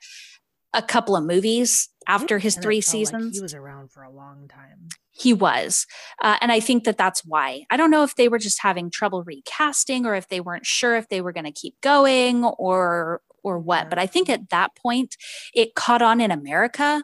a 0.73 0.81
couple 0.81 1.15
of 1.15 1.25
movies 1.25 1.89
after 2.09 2.39
his 2.39 2.57
three 2.57 2.81
seasons. 2.81 3.25
Like 3.25 3.33
he 3.33 3.41
was 3.41 3.53
around 3.53 3.91
for 3.91 4.03
a 4.03 4.11
long 4.11 4.47
time 4.47 4.89
he 5.19 5.33
was. 5.33 5.85
Uh, 6.21 6.37
and 6.41 6.51
I 6.51 6.59
think 6.59 6.85
that 6.85 6.97
that's 6.97 7.23
why. 7.25 7.63
I 7.69 7.77
don't 7.77 7.91
know 7.91 8.03
if 8.03 8.15
they 8.15 8.29
were 8.29 8.39
just 8.39 8.61
having 8.61 8.89
trouble 8.89 9.23
recasting 9.23 10.05
or 10.05 10.15
if 10.15 10.29
they 10.29 10.39
weren't 10.39 10.65
sure 10.65 10.95
if 10.95 11.09
they 11.09 11.21
were 11.21 11.33
going 11.33 11.45
to 11.45 11.51
keep 11.51 11.79
going 11.81 12.45
or 12.45 13.21
or 13.41 13.57
what. 13.57 13.89
But 13.89 13.99
I 13.99 14.05
think 14.05 14.29
at 14.29 14.49
that 14.49 14.75
point 14.75 15.15
it 15.53 15.73
caught 15.73 16.01
on 16.01 16.19
in 16.19 16.29
America 16.29 17.03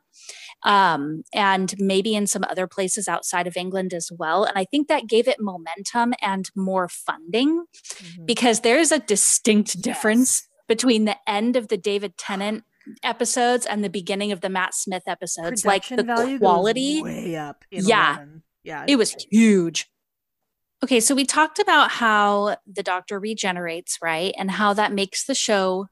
um, 0.64 1.24
and 1.34 1.74
maybe 1.80 2.14
in 2.14 2.28
some 2.28 2.44
other 2.50 2.68
places 2.68 3.08
outside 3.08 3.48
of 3.48 3.56
England 3.56 3.94
as 3.94 4.10
well. 4.12 4.44
And 4.44 4.58
I 4.58 4.66
think 4.66 4.90
that 4.90 5.08
gave 5.08 5.30
it 5.30 5.38
momentum 5.40 6.14
and 6.22 6.50
more 6.54 6.90
funding 6.90 7.66
mm-hmm. 7.74 8.26
because 8.26 8.62
there's 8.62 8.92
a 8.92 9.00
distinct 9.00 9.82
difference 9.82 10.42
yes. 10.44 10.50
between 10.68 11.06
the 11.06 11.16
end 11.26 11.56
of 11.56 11.70
the 11.70 11.78
David 11.78 12.18
Tennant 12.18 12.66
episodes 13.04 13.66
and 13.66 13.84
the 13.84 13.90
beginning 13.90 14.32
of 14.32 14.42
the 14.42 14.50
Matt 14.50 14.74
Smith 14.74 15.04
episodes. 15.08 15.64
Production 15.64 16.06
like 16.06 16.18
the 16.18 16.38
quality 16.40 17.02
way 17.02 17.36
up. 17.36 17.66
yeah. 17.72 18.16
11. 18.16 18.44
Yeah. 18.64 18.86
It 18.88 18.96
was 18.98 19.16
huge. 19.30 19.88
Okay, 20.84 21.00
so 21.00 21.16
we 21.16 21.26
talked 21.26 21.60
about 21.60 21.92
how 21.92 22.58
the 22.68 22.84
doctor 22.84 23.20
regenerates, 23.20 23.98
right? 24.04 24.34
And 24.38 24.52
how 24.52 24.74
that 24.74 24.92
makes 24.92 25.26
the 25.26 25.36
show 25.36 25.88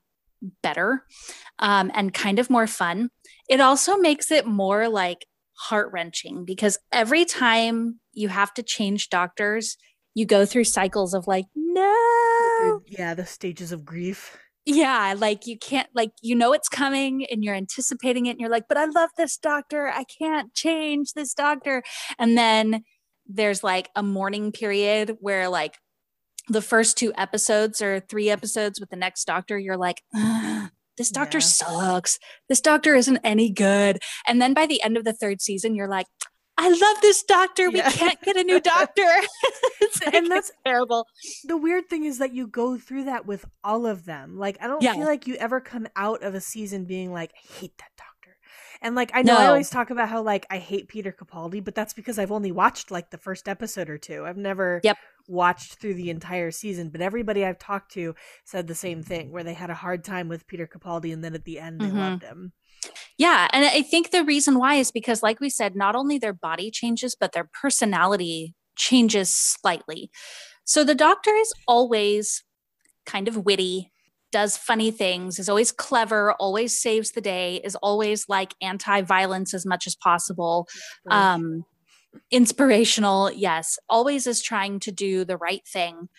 better 0.62 1.04
um, 1.60 1.92
and 1.94 2.14
kind 2.14 2.40
of 2.40 2.50
more 2.50 2.68
fun. 2.68 3.10
It 3.50 3.60
also 3.60 3.98
makes 3.98 4.32
it 4.32 4.46
more 4.46 4.90
like 4.90 5.26
heart 5.54 5.90
wrenching 5.94 6.46
because 6.46 6.78
every 6.92 7.26
time 7.26 8.00
you 8.12 8.28
have 8.28 8.54
to 8.56 8.64
change 8.64 9.10
doctors, 9.10 9.78
you 10.16 10.26
go 10.26 10.46
through 10.46 10.66
cycles 10.66 11.14
of 11.14 11.28
like, 11.28 11.46
no. 11.56 12.82
Yeah, 12.88 13.14
the 13.14 13.26
stages 13.26 13.72
of 13.72 13.86
grief 13.86 14.38
yeah 14.66 15.14
like 15.18 15.46
you 15.46 15.58
can't 15.58 15.90
like 15.94 16.12
you 16.22 16.36
know 16.36 16.54
it's 16.54 16.70
coming 16.70 17.26
and 17.26 17.44
you're 17.44 17.56
anticipating 17.56 18.28
it 18.28 18.32
and 18.32 18.40
you're 18.40 18.50
like 18.50 18.64
but 18.70 18.78
i 18.78 18.86
love 18.86 19.10
this 19.18 19.38
doctor. 19.38 19.90
I 19.90 20.06
can't 20.06 20.54
change 20.54 21.14
this 21.14 21.34
doctor. 21.34 21.84
And 22.18 22.38
then 22.38 22.84
there's 23.28 23.64
like 23.64 23.90
a 23.96 24.04
mourning 24.04 24.52
period 24.52 25.18
where 25.20 25.50
like 25.50 25.78
the 26.50 26.62
first 26.62 26.98
two 26.98 27.14
episodes 27.18 27.82
or 27.82 28.00
three 28.00 28.30
episodes 28.30 28.80
with 28.80 28.90
the 28.90 28.96
next 28.96 29.26
doctor 29.26 29.58
you're 29.58 29.78
like 29.78 30.02
this 30.98 31.10
doctor 31.10 31.40
yeah. 31.40 31.46
sucks. 31.46 32.20
This 32.50 32.62
doctor 32.62 32.94
isn't 32.94 33.18
any 33.24 33.50
good. 33.50 33.98
And 34.28 34.40
then 34.40 34.54
by 34.54 34.68
the 34.68 34.84
end 34.84 34.96
of 34.96 35.06
the 35.06 35.14
third 35.14 35.42
season 35.42 35.76
you're 35.76 35.90
like 35.90 36.08
I 36.58 36.70
love 36.70 37.02
this 37.02 37.24
doctor. 37.24 37.70
We 37.72 37.82
can't 37.82 38.22
get 38.22 38.38
a 38.38 38.44
new 38.44 38.60
doctor. 38.60 39.02
like, 40.06 40.14
and 40.14 40.30
that's 40.30 40.52
terrible. 40.66 41.08
The 41.46 41.58
weird 41.58 41.90
thing 41.90 42.06
is 42.06 42.20
that 42.20 42.34
you 42.34 42.48
go 42.48 42.78
through 42.78 43.06
that 43.06 43.26
with 43.26 43.46
all 43.64 43.86
of 43.86 44.06
them. 44.06 44.38
Like, 44.38 44.58
I 44.62 44.68
don't 44.68 44.82
yeah. 44.84 44.94
feel 44.94 45.06
like 45.06 45.26
you 45.26 45.36
ever 45.36 45.60
come 45.60 45.88
out 45.96 46.24
of 46.24 46.36
a 46.36 46.42
season 46.42 46.86
being 46.86 47.12
like, 47.12 47.32
I 47.32 47.60
hate 47.60 47.78
that 47.80 47.90
doctor. 47.98 48.38
And 48.82 48.96
like, 48.96 49.12
I 49.14 49.24
know 49.24 49.34
no. 49.34 49.40
I 49.40 49.48
always 49.48 49.70
talk 49.70 49.90
about 49.90 50.10
how 50.10 50.22
like 50.22 50.46
I 50.50 50.58
hate 50.58 50.90
Peter 50.90 51.12
Capaldi, 51.12 51.64
but 51.64 51.74
that's 51.74 51.94
because 51.94 52.20
I've 52.20 52.32
only 52.32 52.52
watched 52.52 52.92
like 52.92 53.10
the 53.10 53.18
first 53.18 53.48
episode 53.48 53.90
or 53.90 53.98
two. 53.98 54.26
I've 54.26 54.38
never 54.38 54.82
yep. 54.84 54.98
Watched 55.28 55.76
through 55.76 55.94
the 55.94 56.10
entire 56.10 56.52
season, 56.52 56.90
but 56.90 57.02
everybody 57.02 57.46
I've 57.46 57.60
talked 57.60 57.94
to 57.94 58.16
said 58.46 58.68
the 58.68 58.76
same 58.76 59.04
thing, 59.04 59.32
where 59.32 59.44
they 59.44 59.54
had 59.54 59.70
a 59.70 59.76
hard 59.76 60.04
time 60.04 60.28
with 60.28 60.48
Peter 60.48 60.68
Capaldi, 60.68 61.14
and 61.14 61.24
then 61.24 61.34
at 61.34 61.46
the 61.46 61.60
end 61.60 61.80
they 61.80 61.86
mm-hmm. 61.86 61.98
loved 61.98 62.24
him. 62.24 62.54
Yeah, 63.18 63.48
and 63.54 63.64
I 63.64 63.82
think 63.82 64.12
the 64.12 64.26
reason 64.26 64.60
why 64.60 64.76
is 64.76 64.92
because, 64.92 65.24
like 65.24 65.40
we 65.40 65.50
said, 65.50 65.76
not 65.76 65.96
only 65.96 66.18
their 66.18 66.34
body 66.34 66.70
changes, 66.70 67.16
but 67.18 67.32
their 67.32 67.50
personality 67.62 68.56
changes 68.76 69.30
slightly. 69.30 70.10
So 70.66 70.84
the 70.84 70.96
Doctor 70.96 71.32
is 71.32 71.54
always 71.68 72.44
kind 73.06 73.28
of 73.28 73.46
witty, 73.46 73.92
does 74.32 74.58
funny 74.58 74.92
things, 74.92 75.40
is 75.40 75.48
always 75.48 75.72
clever, 75.72 76.34
always 76.34 76.78
saves 76.78 77.12
the 77.12 77.22
day, 77.22 77.62
is 77.64 77.76
always 77.76 78.26
like 78.28 78.54
anti-violence 78.62 79.54
as 79.54 79.66
much 79.66 79.88
as 79.88 79.96
possible. 79.96 80.68
Um, 81.10 81.66
inspirational, 82.32 83.32
yes, 83.32 83.78
always 83.90 84.28
is 84.28 84.42
trying 84.42 84.80
to 84.82 84.92
do 84.92 85.26
the 85.26 85.38
right 85.38 85.66
thing. 85.68 86.10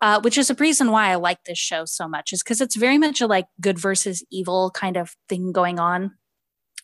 Uh, 0.00 0.20
which 0.20 0.36
is 0.36 0.50
a 0.50 0.54
reason 0.56 0.90
why 0.90 1.08
I 1.08 1.14
like 1.14 1.44
this 1.44 1.56
show 1.56 1.86
so 1.86 2.06
much, 2.06 2.32
is 2.32 2.42
because 2.42 2.60
it's 2.60 2.76
very 2.76 2.98
much 2.98 3.22
a 3.22 3.26
like 3.26 3.46
good 3.60 3.78
versus 3.78 4.22
evil 4.30 4.70
kind 4.70 4.98
of 4.98 5.16
thing 5.30 5.50
going 5.50 5.78
on. 5.78 6.10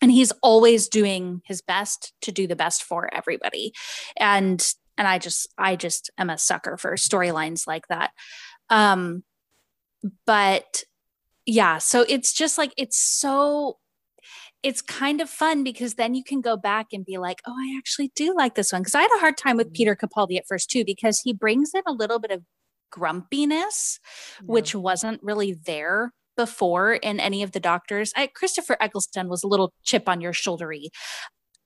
And 0.00 0.10
he's 0.10 0.32
always 0.42 0.88
doing 0.88 1.42
his 1.44 1.60
best 1.60 2.14
to 2.22 2.32
do 2.32 2.46
the 2.46 2.56
best 2.56 2.82
for 2.82 3.12
everybody. 3.12 3.74
And 4.16 4.66
and 4.96 5.06
I 5.08 5.18
just 5.18 5.52
I 5.58 5.76
just 5.76 6.10
am 6.16 6.30
a 6.30 6.38
sucker 6.38 6.78
for 6.78 6.92
storylines 6.94 7.66
like 7.66 7.88
that. 7.88 8.12
Um 8.70 9.24
but 10.24 10.84
yeah, 11.46 11.78
so 11.78 12.04
it's 12.08 12.32
just 12.32 12.58
like 12.58 12.72
it's 12.76 12.98
so 12.98 13.78
it's 14.62 14.82
kind 14.82 15.20
of 15.20 15.30
fun 15.30 15.64
because 15.64 15.94
then 15.94 16.14
you 16.14 16.22
can 16.22 16.40
go 16.40 16.56
back 16.56 16.88
and 16.92 17.04
be 17.04 17.18
like, 17.18 17.40
oh, 17.46 17.54
I 17.56 17.76
actually 17.78 18.12
do 18.14 18.34
like 18.36 18.54
this 18.54 18.72
one. 18.72 18.82
Because 18.82 18.94
I 18.94 19.02
had 19.02 19.16
a 19.16 19.20
hard 19.20 19.36
time 19.36 19.56
with 19.56 19.72
Peter 19.72 19.96
Capaldi 19.96 20.36
at 20.36 20.46
first 20.46 20.70
too, 20.70 20.84
because 20.84 21.20
he 21.20 21.32
brings 21.32 21.72
in 21.74 21.82
a 21.86 21.92
little 21.92 22.18
bit 22.18 22.30
of 22.30 22.42
grumpiness, 22.90 23.98
yeah. 24.40 24.46
which 24.46 24.74
wasn't 24.74 25.22
really 25.22 25.52
there 25.52 26.12
before 26.36 26.94
in 26.94 27.20
any 27.20 27.42
of 27.42 27.52
the 27.52 27.60
doctors. 27.60 28.12
I, 28.16 28.26
Christopher 28.26 28.76
Eccleston 28.80 29.28
was 29.28 29.42
a 29.42 29.48
little 29.48 29.72
chip 29.82 30.08
on 30.08 30.20
your 30.20 30.32
shouldery. 30.32 30.88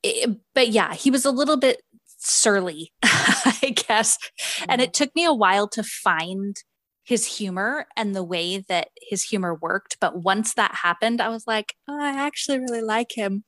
It, 0.02 0.28
eh, 0.28 0.32
but 0.54 0.68
yeah, 0.68 0.94
he 0.94 1.10
was 1.10 1.24
a 1.24 1.30
little 1.30 1.56
bit 1.56 1.82
surly, 2.18 2.92
I 3.02 3.74
guess. 3.88 4.18
Mm-hmm. 4.18 4.64
And 4.70 4.80
it 4.80 4.94
took 4.94 5.14
me 5.14 5.24
a 5.24 5.34
while 5.34 5.68
to 5.68 5.82
find 5.82 6.56
his 7.04 7.26
humor 7.26 7.86
and 7.96 8.14
the 8.14 8.24
way 8.24 8.64
that 8.68 8.88
his 9.00 9.22
humor 9.22 9.54
worked. 9.54 9.98
But 10.00 10.22
once 10.22 10.54
that 10.54 10.74
happened, 10.74 11.20
I 11.20 11.28
was 11.28 11.46
like, 11.46 11.74
oh, 11.88 12.00
I 12.00 12.10
actually 12.10 12.58
really 12.58 12.80
like 12.80 13.12
him. 13.12 13.44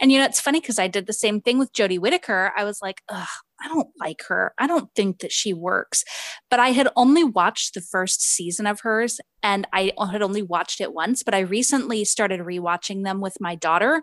And 0.00 0.12
you 0.12 0.18
know, 0.18 0.24
it's 0.24 0.40
funny 0.40 0.60
because 0.60 0.78
I 0.78 0.86
did 0.86 1.06
the 1.06 1.12
same 1.12 1.40
thing 1.40 1.58
with 1.58 1.72
Jodie 1.72 1.98
Whittaker. 1.98 2.52
I 2.56 2.64
was 2.64 2.78
like, 2.80 3.02
ugh, 3.08 3.28
I 3.60 3.68
don't 3.68 3.88
like 3.98 4.22
her. 4.28 4.54
I 4.58 4.66
don't 4.66 4.88
think 4.94 5.18
that 5.18 5.32
she 5.32 5.52
works. 5.52 6.04
But 6.48 6.60
I 6.60 6.68
had 6.68 6.88
only 6.96 7.24
watched 7.24 7.74
the 7.74 7.80
first 7.80 8.22
season 8.22 8.66
of 8.66 8.80
hers 8.80 9.20
and 9.42 9.66
I 9.72 9.92
had 10.10 10.22
only 10.22 10.42
watched 10.42 10.80
it 10.80 10.94
once. 10.94 11.22
But 11.22 11.34
I 11.34 11.40
recently 11.40 12.04
started 12.04 12.40
rewatching 12.40 13.04
them 13.04 13.20
with 13.20 13.36
my 13.40 13.56
daughter. 13.56 14.02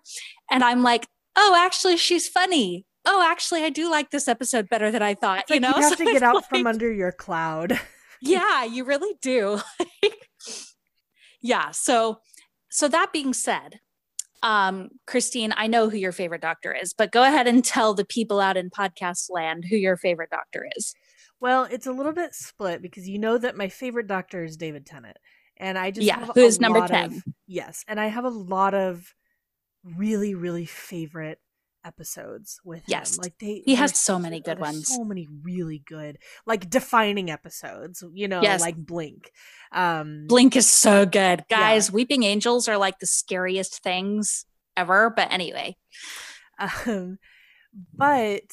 And 0.51 0.63
I'm 0.63 0.83
like, 0.83 1.07
oh, 1.37 1.55
actually, 1.57 1.97
she's 1.97 2.27
funny. 2.27 2.85
Oh, 3.05 3.25
actually, 3.25 3.63
I 3.63 3.69
do 3.69 3.89
like 3.89 4.11
this 4.11 4.27
episode 4.27 4.67
better 4.69 4.91
than 4.91 5.01
I 5.01 5.13
thought. 5.13 5.41
It's 5.41 5.49
you 5.49 5.55
like 5.55 5.61
know, 5.61 5.73
you 5.77 5.81
have 5.89 5.97
so 5.97 6.03
to 6.03 6.11
get 6.11 6.21
out 6.21 6.35
like, 6.35 6.49
from 6.49 6.67
under 6.67 6.91
your 6.91 7.13
cloud. 7.13 7.79
yeah, 8.21 8.63
you 8.63 8.83
really 8.83 9.15
do. 9.21 9.59
yeah. 11.41 11.71
So, 11.71 12.19
so 12.69 12.87
that 12.87 13.11
being 13.13 13.33
said, 13.33 13.79
um, 14.41 14.89
Christine, 15.05 15.53
I 15.55 15.67
know 15.67 15.89
who 15.89 15.97
your 15.97 16.11
favorite 16.11 16.41
doctor 16.41 16.73
is, 16.73 16.93
but 16.93 17.11
go 17.11 17.23
ahead 17.23 17.47
and 17.47 17.63
tell 17.63 17.93
the 17.93 18.05
people 18.05 18.39
out 18.39 18.57
in 18.57 18.69
podcast 18.69 19.29
land 19.29 19.65
who 19.69 19.75
your 19.75 19.97
favorite 19.97 20.29
doctor 20.29 20.67
is. 20.75 20.93
Well, 21.41 21.67
it's 21.69 21.87
a 21.87 21.91
little 21.91 22.13
bit 22.13 22.33
split 22.33 22.81
because 22.81 23.07
you 23.07 23.19
know 23.19 23.37
that 23.37 23.55
my 23.55 23.69
favorite 23.69 24.07
doctor 24.07 24.43
is 24.43 24.57
David 24.57 24.85
Tennant. 24.85 25.17
And 25.57 25.77
I 25.77 25.91
just 25.91 26.07
yeah, 26.07 26.25
who 26.25 26.41
is 26.41 26.59
number 26.59 26.85
10. 26.85 27.05
Of, 27.05 27.23
yes. 27.47 27.83
And 27.87 27.99
I 27.99 28.07
have 28.07 28.23
a 28.23 28.29
lot 28.29 28.73
of 28.73 29.13
really, 29.83 30.35
really 30.35 30.65
favorite 30.65 31.39
episodes 31.83 32.59
with 32.63 32.83
yes. 32.87 33.15
him. 33.15 33.23
Like 33.23 33.37
they 33.39 33.63
he 33.65 33.75
has 33.75 33.97
so 33.97 34.19
many 34.19 34.39
good 34.39 34.59
ones. 34.59 34.87
So 34.87 35.03
many 35.03 35.27
really 35.43 35.79
good, 35.85 36.17
like 36.45 36.69
defining 36.69 37.29
episodes, 37.29 38.03
you 38.13 38.27
know, 38.27 38.41
yes. 38.41 38.61
like 38.61 38.75
Blink. 38.75 39.31
Um 39.71 40.25
Blink 40.27 40.55
is 40.55 40.69
so 40.69 41.05
good. 41.05 41.43
Guys, 41.49 41.89
yeah. 41.89 41.95
Weeping 41.95 42.23
Angels 42.23 42.67
are 42.67 42.77
like 42.77 42.99
the 42.99 43.07
scariest 43.07 43.81
things 43.83 44.45
ever, 44.75 45.11
but 45.15 45.31
anyway. 45.31 45.77
Um 46.85 47.19
but 47.93 48.43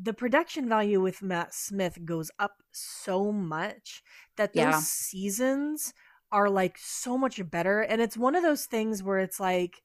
the 0.00 0.12
production 0.12 0.68
value 0.68 1.00
with 1.00 1.22
Matt 1.22 1.54
Smith 1.54 1.98
goes 2.04 2.30
up 2.38 2.62
so 2.70 3.32
much 3.32 4.02
that 4.36 4.52
those 4.52 4.62
yeah. 4.62 4.80
seasons 4.80 5.92
are 6.30 6.50
like 6.50 6.76
so 6.78 7.16
much 7.16 7.40
better 7.50 7.80
and 7.80 8.00
it's 8.00 8.16
one 8.16 8.34
of 8.34 8.42
those 8.42 8.66
things 8.66 9.02
where 9.02 9.18
it's 9.18 9.40
like 9.40 9.82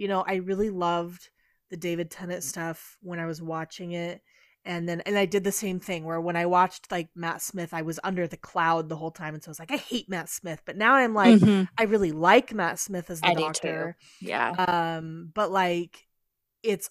you 0.00 0.08
know, 0.08 0.24
I 0.26 0.36
really 0.36 0.70
loved 0.70 1.28
the 1.70 1.76
David 1.76 2.10
Tennant 2.10 2.42
stuff 2.42 2.96
when 3.00 3.18
I 3.18 3.26
was 3.26 3.40
watching 3.40 3.92
it. 3.92 4.20
And 4.64 4.86
then, 4.88 5.00
and 5.02 5.16
I 5.16 5.24
did 5.24 5.42
the 5.42 5.52
same 5.52 5.80
thing 5.80 6.04
where 6.04 6.20
when 6.20 6.36
I 6.36 6.44
watched 6.44 6.92
like 6.92 7.08
Matt 7.14 7.40
Smith, 7.40 7.72
I 7.72 7.82
was 7.82 7.98
under 8.04 8.26
the 8.26 8.36
cloud 8.36 8.88
the 8.88 8.96
whole 8.96 9.10
time. 9.10 9.32
And 9.34 9.42
so 9.42 9.48
I 9.48 9.52
was 9.52 9.58
like, 9.58 9.72
I 9.72 9.76
hate 9.76 10.10
Matt 10.10 10.28
Smith. 10.28 10.60
But 10.66 10.76
now 10.76 10.94
I'm 10.94 11.14
like, 11.14 11.40
mm-hmm. 11.40 11.64
I 11.78 11.84
really 11.84 12.12
like 12.12 12.52
Matt 12.52 12.78
Smith 12.78 13.08
as 13.08 13.22
the 13.22 13.28
I 13.28 13.34
doctor. 13.34 13.96
Yeah. 14.20 14.50
Um, 14.50 15.30
but 15.34 15.50
like, 15.50 16.06
it's 16.62 16.90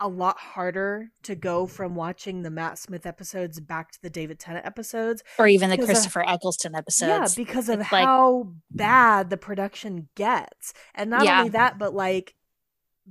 a 0.00 0.08
lot 0.08 0.38
harder 0.38 1.08
to 1.22 1.36
go 1.36 1.68
from 1.68 1.94
watching 1.94 2.42
the 2.42 2.50
Matt 2.50 2.78
Smith 2.78 3.06
episodes 3.06 3.60
back 3.60 3.92
to 3.92 4.02
the 4.02 4.10
David 4.10 4.40
Tennant 4.40 4.66
episodes, 4.66 5.22
or 5.38 5.46
even 5.46 5.70
the 5.70 5.78
Christopher 5.78 6.22
of, 6.22 6.34
Eccleston 6.34 6.74
episodes. 6.74 7.38
Yeah, 7.38 7.44
because 7.44 7.68
of 7.68 7.78
it's 7.78 7.88
how 7.88 8.38
like... 8.38 8.46
bad 8.72 9.30
the 9.30 9.36
production 9.36 10.08
gets, 10.16 10.74
and 10.96 11.10
not 11.10 11.24
yeah. 11.24 11.38
only 11.38 11.50
that, 11.50 11.78
but 11.78 11.94
like 11.94 12.34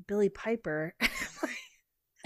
Billie 0.07 0.29
Piper. 0.29 0.95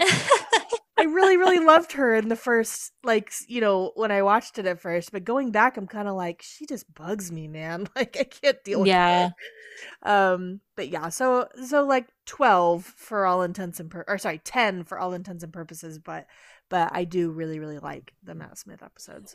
I 0.98 1.04
really, 1.04 1.36
really 1.36 1.64
loved 1.64 1.92
her 1.92 2.14
in 2.16 2.28
the 2.28 2.36
first, 2.36 2.92
like, 3.04 3.32
you 3.46 3.60
know, 3.60 3.92
when 3.94 4.10
I 4.10 4.22
watched 4.22 4.58
it 4.58 4.66
at 4.66 4.80
first. 4.80 5.12
But 5.12 5.24
going 5.24 5.52
back, 5.52 5.76
I'm 5.76 5.86
kind 5.86 6.08
of 6.08 6.16
like, 6.16 6.42
she 6.42 6.66
just 6.66 6.92
bugs 6.92 7.30
me, 7.30 7.46
man. 7.46 7.88
Like, 7.96 8.16
I 8.18 8.24
can't 8.24 8.62
deal 8.64 8.80
with 8.80 8.88
yeah. 8.88 9.28
her. 9.28 9.34
Um, 10.02 10.60
but 10.76 10.88
yeah, 10.88 11.08
so 11.08 11.48
so 11.66 11.84
like 11.84 12.08
twelve 12.26 12.84
for 12.84 13.26
all 13.26 13.42
intents 13.42 13.78
and 13.80 13.90
pur- 13.90 14.04
or 14.08 14.18
sorry, 14.18 14.40
ten 14.42 14.84
for 14.84 14.98
all 14.98 15.12
intents 15.14 15.44
and 15.44 15.52
purposes. 15.52 15.98
But 15.98 16.26
but 16.68 16.90
I 16.92 17.04
do 17.04 17.30
really, 17.30 17.58
really 17.58 17.78
like 17.78 18.12
the 18.22 18.34
Matt 18.34 18.58
Smith 18.58 18.82
episodes. 18.82 19.34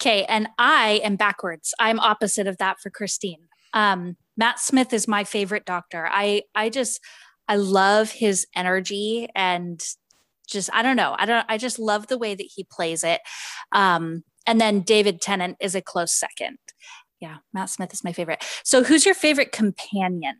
Okay, 0.00 0.24
and 0.24 0.48
I 0.58 1.00
am 1.02 1.16
backwards. 1.16 1.74
I'm 1.78 2.00
opposite 2.00 2.46
of 2.46 2.58
that 2.58 2.78
for 2.80 2.90
Christine. 2.90 3.48
Um, 3.72 4.16
Matt 4.36 4.58
Smith 4.58 4.92
is 4.92 5.08
my 5.08 5.24
favorite 5.24 5.64
doctor. 5.64 6.08
I 6.10 6.42
I 6.54 6.68
just 6.68 7.00
I 7.50 7.56
love 7.56 8.12
his 8.12 8.46
energy 8.54 9.28
and 9.34 9.84
just 10.48 10.70
I 10.72 10.82
don't 10.82 10.96
know. 10.96 11.16
I 11.18 11.26
don't 11.26 11.44
I 11.48 11.58
just 11.58 11.80
love 11.80 12.06
the 12.06 12.16
way 12.16 12.36
that 12.36 12.48
he 12.54 12.64
plays 12.64 13.02
it. 13.02 13.20
Um, 13.72 14.22
and 14.46 14.60
then 14.60 14.82
David 14.82 15.20
Tennant 15.20 15.56
is 15.60 15.74
a 15.74 15.82
close 15.82 16.12
second. 16.12 16.58
Yeah, 17.20 17.38
Matt 17.52 17.68
Smith 17.70 17.92
is 17.92 18.04
my 18.04 18.12
favorite. 18.12 18.44
So 18.62 18.84
who's 18.84 19.04
your 19.04 19.16
favorite 19.16 19.50
companion? 19.50 20.36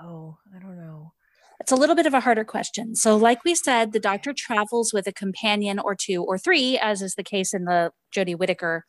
Oh, 0.00 0.38
I 0.56 0.60
don't 0.60 0.78
know. 0.78 1.12
It's 1.58 1.72
a 1.72 1.76
little 1.76 1.96
bit 1.96 2.06
of 2.06 2.14
a 2.14 2.20
harder 2.20 2.44
question. 2.44 2.94
So, 2.94 3.16
like 3.16 3.44
we 3.44 3.54
said, 3.56 3.92
the 3.92 4.00
doctor 4.00 4.32
travels 4.32 4.92
with 4.92 5.08
a 5.08 5.12
companion 5.12 5.80
or 5.80 5.96
two 5.96 6.22
or 6.22 6.38
three, 6.38 6.78
as 6.78 7.02
is 7.02 7.14
the 7.14 7.22
case 7.24 7.52
in 7.52 7.64
the 7.64 7.90
Jodie 8.14 8.36
Whittaker 8.36 8.84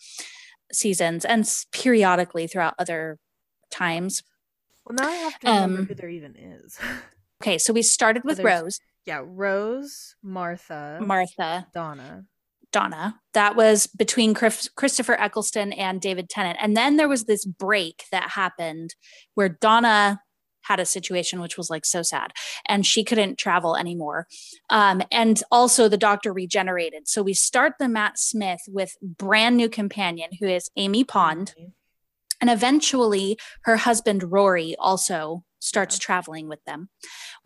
seasons, 0.71 1.25
and 1.25 1.47
periodically 1.71 2.47
throughout 2.47 2.75
other 2.79 3.17
times. 3.71 4.23
Well, 4.85 4.95
now 4.95 5.07
I 5.07 5.15
have 5.15 5.39
to 5.39 5.47
remember 5.47 5.79
um, 5.79 5.85
who 5.87 5.95
there 5.95 6.09
even 6.09 6.35
is. 6.35 6.77
okay, 7.41 7.57
so 7.57 7.73
we 7.73 7.81
started 7.81 8.23
with 8.23 8.39
Rose. 8.39 8.79
Yeah, 9.05 9.21
Rose, 9.25 10.15
Martha, 10.23 10.99
Martha, 11.01 11.67
Donna. 11.73 12.25
Donna. 12.71 13.19
That 13.33 13.55
was 13.55 13.87
between 13.87 14.33
Chris, 14.33 14.67
Christopher 14.75 15.13
Eccleston 15.13 15.71
and 15.73 16.01
David 16.01 16.27
Tennant. 16.29 16.57
And 16.59 16.75
then 16.75 16.97
there 16.97 17.07
was 17.07 17.25
this 17.25 17.45
break 17.45 18.05
that 18.11 18.31
happened 18.31 18.95
where 19.35 19.49
Donna 19.49 20.19
had 20.63 20.79
a 20.79 20.85
situation 20.85 21.39
which 21.39 21.57
was 21.57 21.69
like 21.69 21.85
so 21.85 22.01
sad 22.01 22.31
and 22.67 22.85
she 22.85 23.03
couldn't 23.03 23.37
travel 23.37 23.75
anymore 23.75 24.27
um, 24.69 25.01
and 25.11 25.43
also 25.51 25.87
the 25.87 25.97
doctor 25.97 26.33
regenerated 26.33 27.07
so 27.07 27.21
we 27.21 27.33
start 27.33 27.73
the 27.79 27.87
matt 27.89 28.17
smith 28.17 28.61
with 28.67 28.95
brand 29.01 29.57
new 29.57 29.69
companion 29.69 30.29
who 30.39 30.47
is 30.47 30.69
amy 30.77 31.03
pond 31.03 31.53
mm-hmm. 31.59 31.69
And 32.43 32.49
eventually, 32.49 33.39
her 33.61 33.77
husband, 33.77 34.29
Rory, 34.29 34.75
also 34.77 35.45
starts 35.59 35.97
traveling 35.97 36.49
with 36.49 36.61
them. 36.65 36.89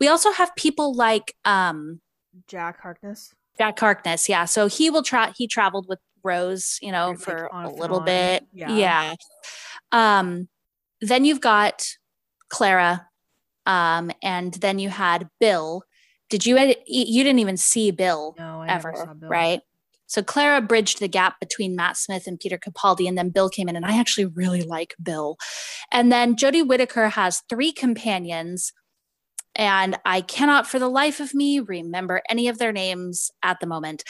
We 0.00 0.08
also 0.08 0.32
have 0.32 0.50
people 0.56 0.92
like 0.92 1.36
um, 1.44 2.00
Jack 2.48 2.80
Harkness. 2.80 3.32
Jack 3.56 3.78
Harkness, 3.78 4.28
yeah. 4.28 4.44
So 4.44 4.66
he 4.66 4.90
will 4.90 5.04
try, 5.04 5.32
he 5.36 5.46
traveled 5.46 5.86
with 5.88 6.00
Rose, 6.24 6.80
you 6.82 6.90
know, 6.90 7.10
like 7.10 7.20
for 7.20 7.48
a 7.52 7.70
little 7.70 8.00
bit. 8.00 8.44
Yeah. 8.52 8.72
yeah. 8.72 9.14
Um, 9.92 10.48
then 11.00 11.24
you've 11.24 11.40
got 11.40 11.86
Clara. 12.48 13.06
Um, 13.66 14.10
and 14.20 14.52
then 14.54 14.80
you 14.80 14.88
had 14.88 15.28
Bill. 15.38 15.84
Did 16.28 16.44
you, 16.44 16.58
you 16.88 17.22
didn't 17.22 17.38
even 17.38 17.56
see 17.56 17.92
Bill 17.92 18.34
no, 18.36 18.62
ever, 18.62 19.14
Bill. 19.20 19.30
right? 19.30 19.60
So 20.08 20.22
Clara 20.22 20.60
bridged 20.60 20.98
the 20.98 21.08
gap 21.08 21.38
between 21.38 21.76
Matt 21.76 21.96
Smith 21.96 22.26
and 22.26 22.40
Peter 22.40 22.58
Capaldi, 22.58 23.06
and 23.06 23.16
then 23.16 23.30
Bill 23.30 23.48
came 23.48 23.68
in, 23.68 23.76
and 23.76 23.86
I 23.86 23.98
actually 23.98 24.26
really 24.26 24.62
like 24.62 24.94
Bill. 25.00 25.36
And 25.92 26.10
then 26.10 26.34
Jodie 26.34 26.66
Whittaker 26.66 27.10
has 27.10 27.42
three 27.48 27.72
companions, 27.72 28.72
and 29.54 29.98
I 30.04 30.22
cannot 30.22 30.66
for 30.66 30.78
the 30.78 30.88
life 30.88 31.20
of 31.20 31.34
me 31.34 31.60
remember 31.60 32.22
any 32.28 32.48
of 32.48 32.58
their 32.58 32.72
names 32.72 33.30
at 33.42 33.60
the 33.60 33.66
moment. 33.66 34.02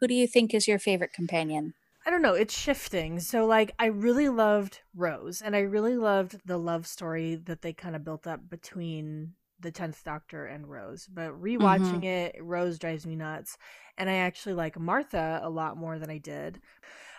Who 0.00 0.06
do 0.06 0.14
you 0.14 0.26
think 0.26 0.54
is 0.54 0.68
your 0.68 0.78
favorite 0.78 1.12
companion? 1.12 1.74
I 2.06 2.10
don't 2.10 2.22
know, 2.22 2.34
it's 2.34 2.56
shifting. 2.56 3.20
So 3.20 3.44
like 3.44 3.74
I 3.78 3.86
really 3.86 4.28
loved 4.28 4.80
Rose 4.94 5.42
and 5.42 5.54
I 5.54 5.60
really 5.60 5.96
loved 5.96 6.40
the 6.46 6.58
love 6.58 6.86
story 6.86 7.34
that 7.34 7.60
they 7.60 7.72
kind 7.74 7.94
of 7.94 8.04
built 8.04 8.26
up 8.26 8.48
between 8.48 9.34
the 9.60 9.72
10th 9.72 10.02
Doctor 10.04 10.46
and 10.46 10.66
Rose. 10.66 11.08
But 11.12 11.40
rewatching 11.40 12.02
mm-hmm. 12.02 12.04
it, 12.04 12.36
Rose 12.40 12.78
drives 12.78 13.06
me 13.06 13.16
nuts. 13.16 13.58
And 13.98 14.08
I 14.08 14.14
actually 14.14 14.54
like 14.54 14.78
Martha 14.78 15.40
a 15.42 15.50
lot 15.50 15.76
more 15.76 15.98
than 15.98 16.10
I 16.10 16.18
did. 16.18 16.60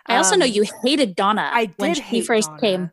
I 0.07 0.17
also 0.17 0.33
um, 0.33 0.39
know 0.39 0.45
you 0.45 0.65
hated 0.83 1.15
Donna 1.15 1.49
I 1.53 1.65
did 1.65 1.77
when 1.77 1.93
she 1.93 2.21
first 2.21 2.49
Donna. 2.49 2.61
came. 2.61 2.91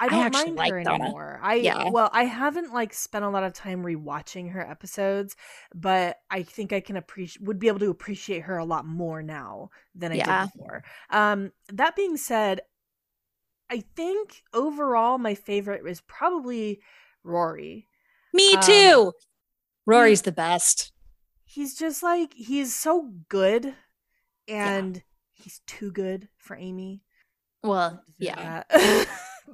I 0.00 0.08
don't 0.08 0.18
I 0.18 0.26
actually 0.26 0.52
mind 0.52 0.72
her 0.72 0.82
Donna. 0.82 1.04
anymore. 1.04 1.40
I 1.42 1.56
yeah. 1.56 1.90
well, 1.90 2.08
I 2.12 2.24
haven't 2.24 2.72
like 2.72 2.94
spent 2.94 3.24
a 3.24 3.28
lot 3.28 3.44
of 3.44 3.52
time 3.52 3.84
rewatching 3.84 4.50
her 4.52 4.60
episodes, 4.60 5.36
but 5.74 6.16
I 6.30 6.42
think 6.42 6.72
I 6.72 6.80
can 6.80 6.96
appreciate 6.96 7.44
would 7.44 7.58
be 7.58 7.68
able 7.68 7.80
to 7.80 7.90
appreciate 7.90 8.42
her 8.42 8.56
a 8.56 8.64
lot 8.64 8.86
more 8.86 9.22
now 9.22 9.70
than 9.94 10.12
I 10.12 10.16
yeah. 10.16 10.44
did 10.44 10.52
before. 10.52 10.84
Um, 11.10 11.52
that 11.68 11.96
being 11.96 12.16
said, 12.16 12.62
I 13.70 13.84
think 13.94 14.42
overall 14.54 15.18
my 15.18 15.34
favorite 15.34 15.86
is 15.86 16.00
probably 16.00 16.80
Rory. 17.22 17.86
Me 18.32 18.54
um, 18.54 18.62
too. 18.62 19.04
Um, 19.06 19.12
Rory's 19.86 20.20
he, 20.20 20.24
the 20.24 20.32
best. 20.32 20.92
He's 21.44 21.74
just 21.76 22.02
like 22.02 22.32
he's 22.34 22.74
so 22.74 23.10
good 23.28 23.74
and 24.48 24.96
yeah. 24.96 25.02
he's 25.32 25.60
too 25.66 25.90
good 25.90 26.28
for 26.38 26.56
Amy. 26.56 27.02
Well, 27.62 28.02
yeah. 28.18 28.62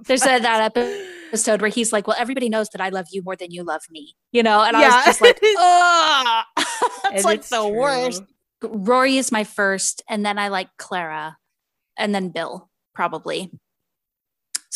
There's 0.06 0.22
a, 0.22 0.38
that 0.38 0.76
episode 1.28 1.60
where 1.60 1.70
he's 1.70 1.92
like, 1.92 2.06
"Well, 2.06 2.16
everybody 2.18 2.48
knows 2.48 2.68
that 2.70 2.80
I 2.80 2.90
love 2.90 3.06
you 3.10 3.22
more 3.22 3.36
than 3.36 3.50
you 3.50 3.62
love 3.62 3.82
me," 3.90 4.14
you 4.30 4.42
know, 4.42 4.62
and 4.62 4.76
yeah. 4.76 4.90
I 4.92 4.96
was 4.96 5.04
just 5.06 5.20
like, 5.20 5.38
"Oh, 5.44 6.42
it's 7.12 7.24
like 7.24 7.42
the 7.42 7.62
true. 7.62 7.68
worst." 7.68 8.22
Rory 8.62 9.16
is 9.16 9.32
my 9.32 9.44
first, 9.44 10.02
and 10.08 10.24
then 10.24 10.38
I 10.38 10.48
like 10.48 10.68
Clara, 10.76 11.36
and 11.98 12.14
then 12.14 12.28
Bill 12.28 12.68
probably. 12.94 13.50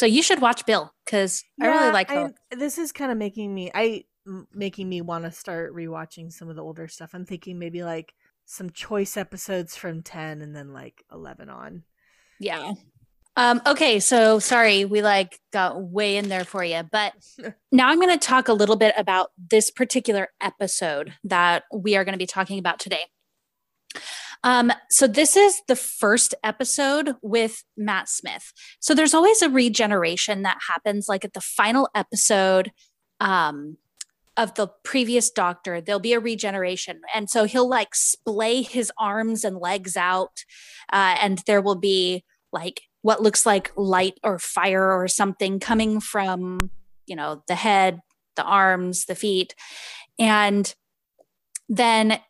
So 0.00 0.06
you 0.06 0.22
should 0.22 0.40
watch 0.40 0.64
Bill 0.64 0.94
because 1.04 1.44
yeah, 1.58 1.66
I 1.66 1.68
really 1.68 1.92
like 1.92 2.08
her. 2.08 2.32
this 2.50 2.78
is 2.78 2.90
kind 2.90 3.12
of 3.12 3.18
making 3.18 3.52
me 3.52 3.70
I 3.74 4.04
making 4.50 4.88
me 4.88 5.02
want 5.02 5.24
to 5.24 5.30
start 5.30 5.74
rewatching 5.74 6.32
some 6.32 6.48
of 6.48 6.56
the 6.56 6.62
older 6.62 6.88
stuff. 6.88 7.10
I'm 7.12 7.26
thinking 7.26 7.58
maybe 7.58 7.82
like 7.82 8.14
some 8.46 8.70
choice 8.70 9.18
episodes 9.18 9.76
from 9.76 10.02
10 10.02 10.40
and 10.40 10.56
then 10.56 10.72
like 10.72 11.04
11 11.12 11.50
on. 11.50 11.82
Yeah. 12.38 12.72
Um, 13.36 13.60
okay, 13.66 14.00
so 14.00 14.38
sorry, 14.38 14.86
we 14.86 15.02
like 15.02 15.38
got 15.52 15.82
way 15.82 16.16
in 16.16 16.30
there 16.30 16.46
for 16.46 16.64
you, 16.64 16.82
but 16.90 17.12
now 17.70 17.90
I'm 17.90 18.00
going 18.00 18.18
to 18.18 18.26
talk 18.26 18.48
a 18.48 18.54
little 18.54 18.76
bit 18.76 18.94
about 18.96 19.32
this 19.50 19.70
particular 19.70 20.28
episode 20.40 21.12
that 21.24 21.64
we 21.74 21.94
are 21.94 22.06
going 22.06 22.14
to 22.14 22.18
be 22.18 22.26
talking 22.26 22.58
about 22.58 22.78
today. 22.78 23.02
Um, 24.42 24.72
so 24.88 25.06
this 25.06 25.36
is 25.36 25.60
the 25.68 25.76
first 25.76 26.34
episode 26.42 27.14
with 27.22 27.62
Matt 27.76 28.08
Smith. 28.08 28.52
So 28.80 28.94
there's 28.94 29.14
always 29.14 29.42
a 29.42 29.50
regeneration 29.50 30.42
that 30.42 30.58
happens, 30.68 31.08
like 31.08 31.24
at 31.24 31.34
the 31.34 31.40
final 31.40 31.88
episode 31.94 32.72
um, 33.20 33.76
of 34.36 34.54
the 34.54 34.68
previous 34.82 35.30
Doctor. 35.30 35.80
There'll 35.80 36.00
be 36.00 36.14
a 36.14 36.20
regeneration, 36.20 37.02
and 37.14 37.28
so 37.28 37.44
he'll 37.44 37.68
like 37.68 37.94
splay 37.94 38.62
his 38.62 38.90
arms 38.98 39.44
and 39.44 39.58
legs 39.58 39.96
out, 39.96 40.44
uh, 40.92 41.16
and 41.20 41.42
there 41.46 41.60
will 41.60 41.78
be 41.78 42.24
like 42.52 42.82
what 43.02 43.22
looks 43.22 43.44
like 43.46 43.72
light 43.76 44.18
or 44.22 44.38
fire 44.38 44.92
or 44.92 45.08
something 45.08 45.60
coming 45.60 46.00
from 46.00 46.58
you 47.06 47.16
know 47.16 47.42
the 47.48 47.54
head 47.54 48.00
the 48.36 48.42
arms 48.42 49.06
the 49.06 49.14
feet 49.14 49.54
and 50.18 50.74
then 51.68 52.20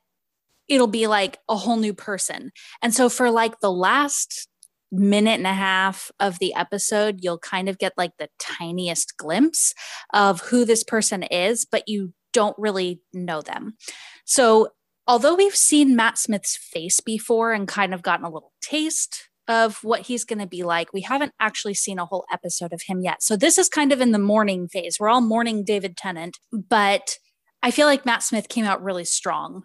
it'll 0.71 0.87
be 0.87 1.07
like 1.07 1.39
a 1.49 1.57
whole 1.57 1.77
new 1.77 1.93
person 1.93 2.51
and 2.83 2.95
so 2.95 3.09
for 3.09 3.31
like 3.31 3.61
the 3.61 3.73
last 3.73 4.49
minute 4.93 5.39
and 5.39 5.47
a 5.47 5.53
half 5.53 6.11
of 6.19 6.39
the 6.39 6.55
episode 6.55 7.19
you'll 7.21 7.39
kind 7.39 7.69
of 7.69 7.79
get 7.79 7.93
like 7.97 8.13
the 8.19 8.29
tiniest 8.39 9.17
glimpse 9.19 9.75
of 10.13 10.41
who 10.41 10.65
this 10.65 10.83
person 10.83 11.23
is 11.25 11.67
but 11.71 11.83
you 11.87 12.13
don't 12.33 12.57
really 12.59 13.01
know 13.13 13.43
them 13.43 13.77
so 14.25 14.69
although 15.07 15.35
we've 15.35 15.57
seen 15.57 15.95
matt 15.95 16.17
smith's 16.17 16.57
face 16.57 17.01
before 17.01 17.53
and 17.53 17.69
kind 17.69 17.93
of 17.93 18.03
gotten 18.03 18.25
a 18.25 18.31
little 18.31 18.53
taste 18.63 19.31
of 19.51 19.83
what 19.83 20.03
he's 20.03 20.25
going 20.25 20.39
to 20.39 20.47
be 20.47 20.63
like. 20.63 20.93
We 20.93 21.01
haven't 21.01 21.33
actually 21.41 21.75
seen 21.75 21.99
a 21.99 22.07
whole 22.07 22.25
episode 22.33 22.73
of 22.73 22.83
him 22.83 23.01
yet. 23.03 23.21
So 23.21 23.37
this 23.37 23.59
is 23.59 23.69
kind 23.69 23.91
of 23.91 24.01
in 24.01 24.13
the 24.13 24.19
mourning 24.19 24.69
phase. 24.69 24.99
We're 25.01 25.09
all 25.09 25.21
mourning 25.21 25.65
David 25.65 25.97
Tennant, 25.97 26.39
but 26.53 27.17
I 27.61 27.73
feel 27.73 27.89
like 27.89 28.07
Matt 28.07 28.23
Smith 28.23 28.49
came 28.49 28.65
out 28.65 28.81
really 28.81 29.05
strong. 29.05 29.65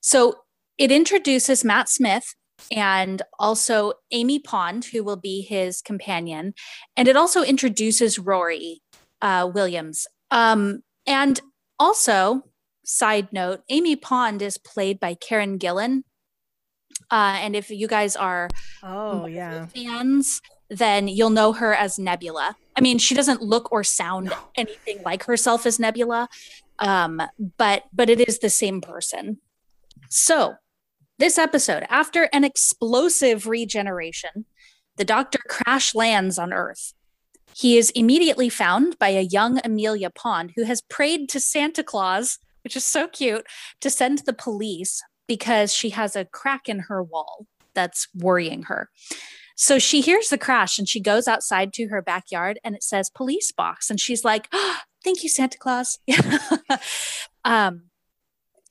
So 0.00 0.34
it 0.78 0.90
introduces 0.90 1.64
Matt 1.64 1.88
Smith 1.88 2.34
and 2.70 3.22
also 3.38 3.94
Amy 4.10 4.38
Pond, 4.38 4.86
who 4.86 5.02
will 5.02 5.16
be 5.16 5.42
his 5.42 5.80
companion. 5.80 6.54
And 6.96 7.08
it 7.08 7.16
also 7.16 7.42
introduces 7.42 8.18
Rory 8.18 8.82
uh, 9.22 9.50
Williams. 9.52 10.06
Um, 10.30 10.82
and 11.06 11.40
also, 11.78 12.42
side 12.84 13.32
note, 13.32 13.62
Amy 13.68 13.96
Pond 13.96 14.42
is 14.42 14.58
played 14.58 15.00
by 15.00 15.14
Karen 15.14 15.58
Gillan, 15.58 16.02
uh, 17.10 17.38
and 17.40 17.56
if 17.56 17.70
you 17.70 17.88
guys 17.88 18.16
are 18.16 18.48
oh 18.82 19.26
yeah 19.26 19.66
fans, 19.66 20.40
then 20.68 21.08
you'll 21.08 21.30
know 21.30 21.52
her 21.52 21.74
as 21.74 21.98
Nebula. 21.98 22.56
I 22.76 22.80
mean, 22.80 22.98
she 22.98 23.14
doesn't 23.14 23.42
look 23.42 23.72
or 23.72 23.82
sound 23.82 24.26
no. 24.26 24.36
anything 24.54 25.02
like 25.04 25.24
herself 25.24 25.66
as 25.66 25.78
Nebula, 25.78 26.28
um, 26.78 27.20
but 27.58 27.84
but 27.92 28.08
it 28.08 28.20
is 28.28 28.38
the 28.38 28.50
same 28.50 28.80
person. 28.80 29.38
So 30.10 30.56
this 31.18 31.38
episode, 31.38 31.86
after 31.88 32.28
an 32.32 32.44
explosive 32.44 33.46
regeneration, 33.46 34.44
the 34.96 35.04
Doctor 35.04 35.38
crash 35.48 35.94
lands 35.94 36.38
on 36.38 36.52
Earth. 36.52 36.92
He 37.54 37.78
is 37.78 37.90
immediately 37.90 38.48
found 38.48 38.98
by 38.98 39.10
a 39.10 39.22
young 39.22 39.60
Amelia 39.64 40.10
Pond 40.10 40.52
who 40.56 40.64
has 40.64 40.82
prayed 40.82 41.28
to 41.30 41.40
Santa 41.40 41.82
Claus, 41.82 42.38
which 42.64 42.76
is 42.76 42.84
so 42.84 43.06
cute, 43.06 43.46
to 43.80 43.88
send 43.88 44.18
the 44.26 44.32
police 44.32 45.02
because 45.28 45.72
she 45.72 45.90
has 45.90 46.16
a 46.16 46.24
crack 46.24 46.68
in 46.68 46.80
her 46.80 47.02
wall 47.02 47.46
that's 47.74 48.08
worrying 48.14 48.64
her. 48.64 48.88
So 49.56 49.78
she 49.78 50.00
hears 50.00 50.28
the 50.28 50.38
crash 50.38 50.78
and 50.78 50.88
she 50.88 51.00
goes 51.00 51.28
outside 51.28 51.72
to 51.74 51.88
her 51.88 52.02
backyard 52.02 52.58
and 52.64 52.74
it 52.74 52.82
says 52.82 53.10
police 53.10 53.52
box. 53.52 53.90
And 53.90 54.00
she's 54.00 54.24
like, 54.24 54.48
oh, 54.52 54.78
thank 55.04 55.22
you, 55.22 55.28
Santa 55.28 55.58
Claus. 55.58 55.98
um, 57.44 57.89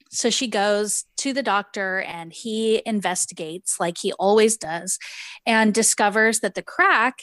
so 0.10 0.30
she 0.30 0.48
goes 0.48 1.06
to 1.17 1.34
the 1.34 1.43
doctor 1.43 2.02
and 2.02 2.34
he 2.34 2.82
investigates 2.86 3.80
like 3.80 3.98
he 4.00 4.12
always 4.13 4.58
does 4.58 4.98
and 5.45 5.74
discovers 5.74 6.39
that 6.39 6.56
the 6.56 6.63
crack 6.63 7.19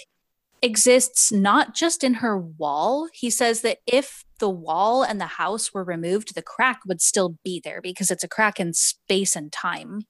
exists 0.62 1.30
not 1.30 1.74
just 1.74 2.02
in 2.02 2.14
her 2.14 2.38
wall. 2.38 3.08
He 3.12 3.30
says 3.30 3.60
that 3.62 3.78
if 3.86 4.24
the 4.38 4.50
wall 4.50 5.02
and 5.02 5.20
the 5.20 5.26
house 5.26 5.72
were 5.72 5.84
removed, 5.84 6.34
the 6.34 6.42
crack 6.42 6.80
would 6.86 7.00
still 7.00 7.36
be 7.44 7.60
there 7.62 7.80
because 7.80 8.10
it's 8.10 8.24
a 8.24 8.28
crack 8.28 8.58
in 8.60 8.72
space 8.72 9.36
and 9.36 9.52
time. 9.52 10.02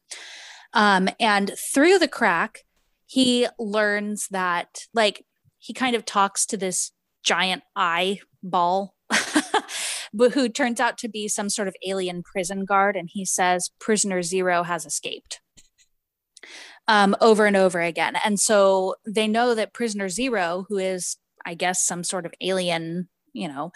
Um, 0.73 1.09
and 1.19 1.53
through 1.73 1.99
the 1.99 2.09
crack, 2.09 2.65
he 3.07 3.47
learns 3.59 4.29
that, 4.29 4.81
like, 4.93 5.25
he 5.59 5.73
kind 5.73 5.97
of 5.97 6.05
talks 6.05 6.45
to 6.47 6.57
this 6.57 6.93
giant 7.23 7.63
eyeball, 7.75 8.95
but 10.17 10.33
who 10.33 10.49
turns 10.49 10.81
out 10.81 10.97
to 10.99 11.09
be 11.09 11.29
some 11.29 11.51
sort 11.51 11.69
of 11.69 11.77
alien 11.87 12.23
prison 12.23 12.65
guard. 12.65 12.97
And 12.97 13.09
he 13.13 13.25
says, 13.25 13.71
Prisoner 13.79 14.23
Zero 14.23 14.63
has 14.63 14.87
escaped 14.87 15.41
um, 16.89 17.15
over 17.21 17.45
and 17.45 17.57
over 17.57 17.81
again. 17.81 18.17
And 18.25 18.41
so 18.41 18.95
they 19.07 19.29
know 19.29 19.55
that 19.55 19.75
Prisoner 19.75 20.09
Zero, 20.09 20.65
who 20.69 20.79
is, 20.79 21.17
I 21.45 21.55
guess, 21.55 21.87
some 21.87 22.03
sort 22.03 22.25
of 22.25 22.33
alien, 22.41 23.09
you 23.33 23.49
know, 23.49 23.73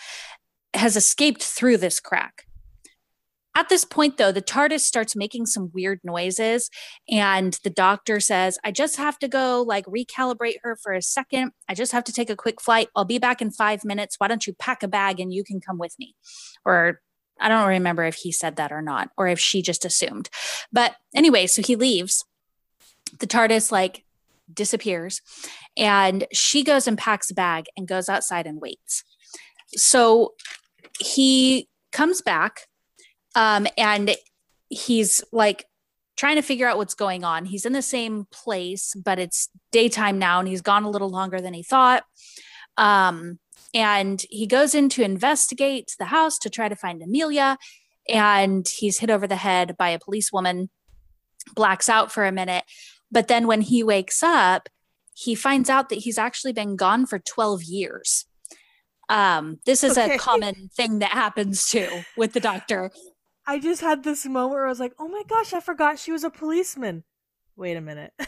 has 0.72 0.96
escaped 0.96 1.42
through 1.42 1.76
this 1.76 2.00
crack. 2.00 2.44
At 3.56 3.68
this 3.68 3.84
point, 3.84 4.16
though, 4.16 4.32
the 4.32 4.42
TARDIS 4.42 4.80
starts 4.80 5.16
making 5.16 5.46
some 5.46 5.70
weird 5.74 6.00
noises, 6.04 6.70
and 7.08 7.58
the 7.64 7.70
doctor 7.70 8.20
says, 8.20 8.58
I 8.64 8.70
just 8.70 8.96
have 8.96 9.18
to 9.18 9.28
go 9.28 9.62
like 9.66 9.86
recalibrate 9.86 10.58
her 10.62 10.76
for 10.76 10.92
a 10.92 11.02
second. 11.02 11.52
I 11.68 11.74
just 11.74 11.92
have 11.92 12.04
to 12.04 12.12
take 12.12 12.30
a 12.30 12.36
quick 12.36 12.60
flight. 12.60 12.88
I'll 12.94 13.04
be 13.04 13.18
back 13.18 13.42
in 13.42 13.50
five 13.50 13.84
minutes. 13.84 14.16
Why 14.18 14.28
don't 14.28 14.46
you 14.46 14.54
pack 14.54 14.82
a 14.82 14.88
bag 14.88 15.18
and 15.18 15.34
you 15.34 15.42
can 15.42 15.60
come 15.60 15.78
with 15.78 15.98
me? 15.98 16.14
Or 16.64 17.00
I 17.40 17.48
don't 17.48 17.68
remember 17.68 18.04
if 18.04 18.16
he 18.16 18.30
said 18.30 18.56
that 18.56 18.70
or 18.70 18.82
not, 18.82 19.10
or 19.16 19.26
if 19.26 19.40
she 19.40 19.62
just 19.62 19.84
assumed. 19.84 20.30
But 20.72 20.94
anyway, 21.14 21.46
so 21.46 21.62
he 21.62 21.74
leaves 21.74 22.24
the 23.18 23.26
TARDIS 23.26 23.72
like 23.72 24.04
disappears 24.52 25.22
and 25.76 26.26
she 26.32 26.62
goes 26.62 26.86
and 26.86 26.98
packs 26.98 27.30
a 27.30 27.34
bag 27.34 27.66
and 27.76 27.88
goes 27.88 28.08
outside 28.08 28.46
and 28.46 28.60
waits. 28.60 29.04
So 29.68 30.34
he 30.98 31.68
comes 31.92 32.20
back 32.20 32.66
um, 33.34 33.66
and 33.76 34.14
he's 34.68 35.22
like 35.32 35.64
trying 36.16 36.36
to 36.36 36.42
figure 36.42 36.68
out 36.68 36.76
what's 36.76 36.94
going 36.94 37.24
on. 37.24 37.46
He's 37.46 37.64
in 37.64 37.72
the 37.72 37.82
same 37.82 38.26
place, 38.30 38.94
but 38.94 39.18
it's 39.18 39.48
daytime 39.72 40.18
now 40.18 40.38
and 40.38 40.48
he's 40.48 40.60
gone 40.60 40.84
a 40.84 40.90
little 40.90 41.08
longer 41.08 41.40
than 41.40 41.54
he 41.54 41.62
thought. 41.62 42.04
Um, 42.76 43.38
and 43.72 44.22
he 44.28 44.46
goes 44.46 44.74
in 44.74 44.88
to 44.90 45.02
investigate 45.02 45.94
the 45.98 46.06
house 46.06 46.38
to 46.40 46.50
try 46.50 46.68
to 46.68 46.76
find 46.76 47.02
Amelia. 47.02 47.56
And 48.08 48.66
he's 48.68 48.98
hit 48.98 49.10
over 49.10 49.26
the 49.26 49.36
head 49.36 49.76
by 49.76 49.90
a 49.90 49.98
policewoman, 49.98 50.70
blacks 51.54 51.88
out 51.88 52.10
for 52.10 52.26
a 52.26 52.32
minute. 52.32 52.64
But 53.10 53.28
then 53.28 53.46
when 53.46 53.60
he 53.60 53.82
wakes 53.82 54.22
up, 54.22 54.68
he 55.14 55.34
finds 55.34 55.68
out 55.70 55.88
that 55.88 55.98
he's 55.98 56.18
actually 56.18 56.52
been 56.52 56.76
gone 56.76 57.06
for 57.06 57.18
12 57.18 57.62
years. 57.64 58.26
Um, 59.08 59.58
this 59.66 59.82
is 59.82 59.98
okay. 59.98 60.14
a 60.14 60.18
common 60.18 60.70
thing 60.74 61.00
that 61.00 61.10
happens 61.10 61.68
too 61.68 62.02
with 62.16 62.32
the 62.32 62.40
doctor. 62.40 62.90
I 63.46 63.58
just 63.58 63.80
had 63.80 64.04
this 64.04 64.26
moment 64.26 64.52
where 64.52 64.66
I 64.66 64.68
was 64.68 64.80
like, 64.80 64.94
oh 64.98 65.08
my 65.08 65.22
gosh, 65.28 65.52
I 65.52 65.60
forgot 65.60 65.98
she 65.98 66.12
was 66.12 66.24
a 66.24 66.30
policeman. 66.30 67.04
Wait 67.56 67.76
a 67.76 67.80
minute. 67.80 68.12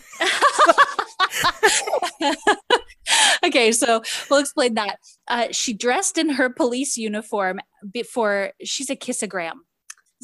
okay, 3.45 3.73
so 3.73 4.03
we'll 4.31 4.41
explain 4.41 4.75
that. 4.75 4.99
Uh, 5.29 5.49
she 5.51 5.73
dressed 5.73 6.19
in 6.19 6.31
her 6.31 6.51
police 6.51 6.97
uniform 6.97 7.61
before 7.91 8.53
she's 8.65 8.91
a 8.91 8.97
kissogram. 8.97 9.55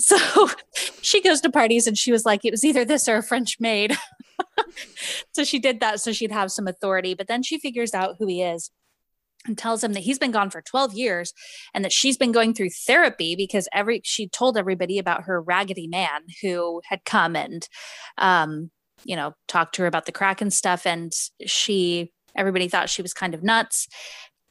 So 0.01 0.48
she 1.03 1.20
goes 1.20 1.40
to 1.40 1.51
parties 1.51 1.88
and 1.88 1.98
she 1.98 2.12
was 2.12 2.24
like, 2.24 2.44
it 2.44 2.53
was 2.53 2.64
either 2.64 2.85
this 2.85 3.09
or 3.09 3.16
a 3.16 3.22
French 3.22 3.57
maid. 3.59 3.98
so 5.33 5.42
she 5.42 5.59
did 5.59 5.81
that 5.81 5.98
so 5.98 6.12
she'd 6.12 6.31
have 6.31 6.53
some 6.53 6.68
authority. 6.68 7.14
But 7.14 7.27
then 7.27 7.42
she 7.42 7.59
figures 7.59 7.92
out 7.94 8.14
who 8.16 8.29
he 8.29 8.40
is 8.40 8.70
and 9.48 9.58
tells 9.58 9.82
him 9.82 9.94
that 9.94 10.04
he's 10.04 10.18
been 10.18 10.30
gone 10.30 10.50
for 10.50 10.62
12 10.62 10.94
years 10.94 11.32
and 11.74 11.84
that 11.84 11.92
she's 11.92 12.16
been 12.16 12.32
going 12.32 12.54
through 12.54 12.70
therapy 12.70 13.34
because 13.34 13.68
every 13.72 14.00
she 14.04 14.28
told 14.28 14.56
everybody 14.56 14.98
about 14.98 15.24
her 15.24 15.40
raggedy 15.40 15.88
man 15.88 16.22
who 16.42 16.80
had 16.84 17.04
come 17.04 17.34
and 17.34 17.68
um 18.18 18.70
you 19.04 19.16
know 19.16 19.32
talked 19.48 19.74
to 19.74 19.82
her 19.82 19.88
about 19.88 20.06
the 20.06 20.12
crack 20.12 20.40
and 20.40 20.52
stuff. 20.52 20.87
And 20.87 21.12
she 21.46 22.12
everybody 22.37 22.68
thought 22.68 22.90
she 22.90 23.02
was 23.02 23.14
kind 23.14 23.34
of 23.34 23.42
nuts 23.42 23.88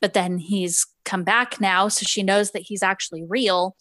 but 0.01 0.13
then 0.13 0.37
he's 0.37 0.85
come 1.05 1.23
back 1.23 1.59
now. 1.59 1.87
So 1.87 2.03
she 2.05 2.23
knows 2.23 2.51
that 2.51 2.63
he's 2.63 2.83
actually 2.83 3.23
real. 3.27 3.75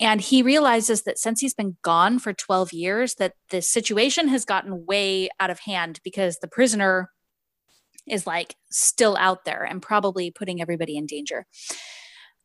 And 0.00 0.20
he 0.20 0.42
realizes 0.42 1.02
that 1.02 1.18
since 1.18 1.40
he's 1.40 1.54
been 1.54 1.76
gone 1.82 2.18
for 2.18 2.32
12 2.32 2.72
years 2.72 3.16
that 3.16 3.34
the 3.50 3.60
situation 3.60 4.28
has 4.28 4.44
gotten 4.44 4.86
way 4.86 5.28
out 5.40 5.50
of 5.50 5.60
hand 5.60 6.00
because 6.04 6.38
the 6.38 6.48
prisoner 6.48 7.10
is 8.10 8.26
like 8.26 8.56
still 8.70 9.16
out 9.18 9.44
there 9.44 9.64
and 9.64 9.82
probably 9.82 10.30
putting 10.30 10.60
everybody 10.60 10.96
in 10.96 11.06
danger. 11.06 11.46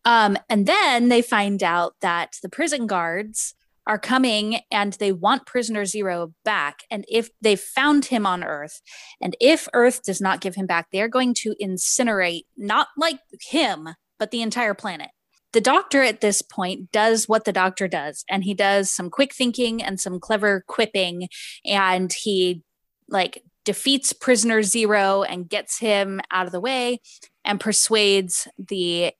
Um, 0.06 0.38
and 0.50 0.66
then 0.66 1.10
they 1.10 1.22
find 1.22 1.64
out 1.64 1.96
that 2.02 2.36
the 2.42 2.50
prison 2.50 2.88
guards 2.88 3.56
are 3.86 4.00
coming 4.00 4.60
and 4.72 4.94
they 4.94 5.12
want 5.12 5.46
prisoner 5.46 5.86
zero 5.86 6.34
back. 6.46 6.84
And 6.90 7.06
if 7.10 7.30
they 7.42 7.56
found 7.56 8.06
him 8.06 8.26
on 8.26 8.44
Earth, 8.44 8.82
and 9.22 9.36
if 9.40 9.68
Earth 9.74 10.04
does 10.04 10.22
not 10.22 10.42
give 10.42 10.56
him 10.56 10.66
back, 10.66 10.88
they're 10.92 11.10
going 11.10 11.34
to 11.36 11.56
incinerate 11.62 12.44
not 12.58 12.88
like 12.98 13.20
him, 13.42 13.90
but 14.20 14.32
the 14.32 14.42
entire 14.42 14.74
planet. 14.74 15.10
The 15.52 15.62
doctor 15.62 16.02
at 16.02 16.22
this 16.22 16.42
point 16.42 16.92
does 16.92 17.28
what 17.28 17.46
the 17.46 17.54
doctor 17.54 17.88
does, 17.88 18.26
and 18.28 18.44
he 18.44 18.56
does 18.56 18.90
some 18.90 19.12
quick 19.12 19.36
thinking 19.36 19.84
and 19.84 20.00
some 20.00 20.20
clever 20.20 20.64
quipping, 20.68 21.28
and 21.64 22.12
he 22.12 22.64
like 23.08 23.44
defeats 23.66 24.14
prisoner 24.14 24.64
zero 24.64 25.24
and 25.24 25.50
gets 25.50 25.80
him 25.80 26.22
out 26.32 26.46
of 26.46 26.52
the 26.52 26.60
way 26.60 27.00
and 27.46 27.60
persuades 27.60 28.48
the 28.58 29.14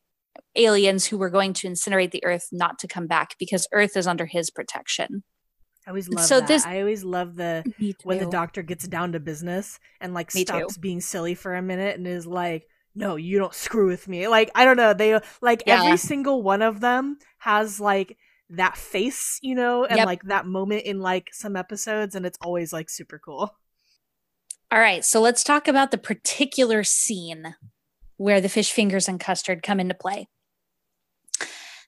aliens 0.56 1.06
who 1.06 1.18
were 1.18 1.30
going 1.30 1.54
to 1.54 1.68
incinerate 1.68 2.12
the 2.12 2.24
earth 2.24 2.50
not 2.52 2.78
to 2.80 2.88
come 2.88 3.08
back 3.08 3.36
because 3.40 3.68
earth 3.72 3.96
is 3.98 4.08
under 4.08 4.26
his 4.26 4.50
protection 4.50 5.24
I 5.86 5.90
always 5.90 6.08
love 6.10 6.26
so 6.26 6.40
that. 6.40 6.48
This, 6.48 6.66
I 6.66 6.80
always 6.80 7.04
love 7.04 7.36
the 7.36 7.64
when 8.04 8.20
the 8.20 8.30
doctor 8.30 8.62
gets 8.62 8.88
down 8.88 9.12
to 9.14 9.20
business 9.20 9.80
and 10.00 10.14
like 10.14 10.34
me 10.34 10.44
stops 10.46 10.76
too. 10.76 10.82
being 10.82 11.02
silly 11.02 11.36
for 11.36 11.56
a 11.56 11.62
minute 11.62 11.98
and 11.98 12.08
is 12.08 12.26
like, 12.26 12.68
"No, 12.96 13.18
you 13.18 13.38
don't 13.38 13.54
screw 13.54 13.88
with 13.88 14.08
me." 14.08 14.28
Like 14.28 14.50
I 14.56 14.66
don't 14.66 14.78
know, 14.78 14.94
they 14.94 15.20
like 15.42 15.64
yeah. 15.68 15.84
every 15.84 15.98
single 15.98 16.42
one 16.42 16.62
of 16.62 16.80
them 16.80 17.18
has 17.40 17.80
like 17.80 18.18
that 18.52 18.78
face, 18.78 19.40
you 19.42 19.56
know, 19.56 19.84
and 19.84 19.98
yep. 19.98 20.06
like 20.06 20.24
that 20.24 20.46
moment 20.46 20.84
in 20.84 21.00
like 21.00 21.30
some 21.34 21.56
episodes, 21.56 22.16
and 22.16 22.26
it's 22.26 22.38
always 22.42 22.72
like 22.72 22.90
super 22.90 23.20
cool. 23.20 23.54
All 24.74 24.80
right, 24.80 25.06
so 25.06 25.22
let's 25.22 25.44
talk 25.44 25.68
about 25.68 25.92
the 25.92 26.00
particular 26.00 26.84
scene 26.84 27.54
where 28.18 28.42
the 28.42 28.50
fish 28.50 28.72
fingers 28.72 29.08
and 29.08 29.20
custard 29.20 29.62
come 29.62 29.80
into 29.80 29.94
play. 29.94 30.28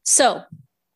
So, 0.04 0.44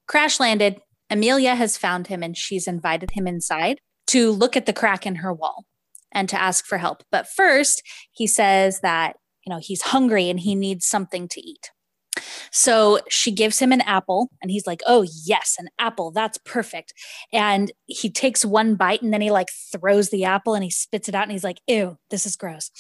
crash 0.08 0.40
landed. 0.40 0.82
Amelia 1.10 1.56
has 1.56 1.78
found 1.78 2.06
him 2.06 2.22
and 2.22 2.38
she's 2.38 2.68
invited 2.68 3.10
him 3.14 3.26
inside 3.26 3.80
to 4.06 4.30
look 4.30 4.56
at 4.56 4.68
the 4.68 4.74
crack 4.74 5.08
in 5.08 5.16
her 5.16 5.34
wall 5.34 5.66
and 6.12 6.30
to 6.30 6.40
ask 6.40 6.64
for 6.68 6.78
help. 6.78 7.02
But 7.12 7.28
first, 7.28 7.82
he 8.12 8.28
says 8.28 8.82
that, 8.82 9.16
you 9.44 9.52
know, 9.52 9.60
he's 9.60 9.82
hungry 9.82 10.30
and 10.30 10.40
he 10.40 10.54
needs 10.54 10.86
something 10.86 11.28
to 11.30 11.42
eat. 11.42 11.72
So 12.52 13.00
she 13.10 13.32
gives 13.32 13.60
him 13.60 13.72
an 13.72 13.82
apple, 13.82 14.30
and 14.42 14.52
he's 14.52 14.68
like, 14.68 14.82
Oh, 14.86 15.06
yes, 15.26 15.56
an 15.60 15.70
apple. 15.80 16.12
That's 16.12 16.38
perfect. 16.40 16.94
And 17.34 17.72
he 17.86 18.10
takes 18.10 18.46
one 18.46 18.76
bite 18.76 19.02
and 19.02 19.14
then 19.14 19.22
he 19.22 19.32
like 19.32 19.50
throws 19.72 20.10
the 20.10 20.26
apple 20.26 20.54
and 20.54 20.64
he 20.64 20.72
spits 20.72 21.10
it 21.10 21.16
out 21.16 21.24
and 21.24 21.32
he's 21.32 21.44
like, 21.44 21.62
Ew, 21.68 21.98
this 22.10 22.26
is 22.26 22.36
gross. 22.36 22.72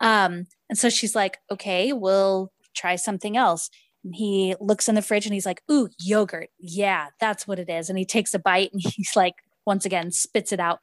Um, 0.00 0.46
and 0.68 0.78
so 0.78 0.88
she's 0.88 1.14
like, 1.14 1.38
Okay, 1.50 1.92
we'll 1.92 2.52
try 2.74 2.96
something 2.96 3.36
else. 3.36 3.70
And 4.04 4.14
he 4.14 4.54
looks 4.60 4.88
in 4.88 4.94
the 4.94 5.02
fridge 5.02 5.26
and 5.26 5.34
he's 5.34 5.46
like, 5.46 5.62
Ooh, 5.70 5.88
yogurt. 5.98 6.50
Yeah, 6.58 7.08
that's 7.20 7.46
what 7.46 7.58
it 7.58 7.68
is. 7.68 7.88
And 7.88 7.98
he 7.98 8.04
takes 8.04 8.34
a 8.34 8.38
bite 8.38 8.72
and 8.72 8.82
he's 8.94 9.16
like, 9.16 9.34
once 9.66 9.84
again, 9.84 10.12
spits 10.12 10.52
it 10.52 10.60
out 10.60 10.80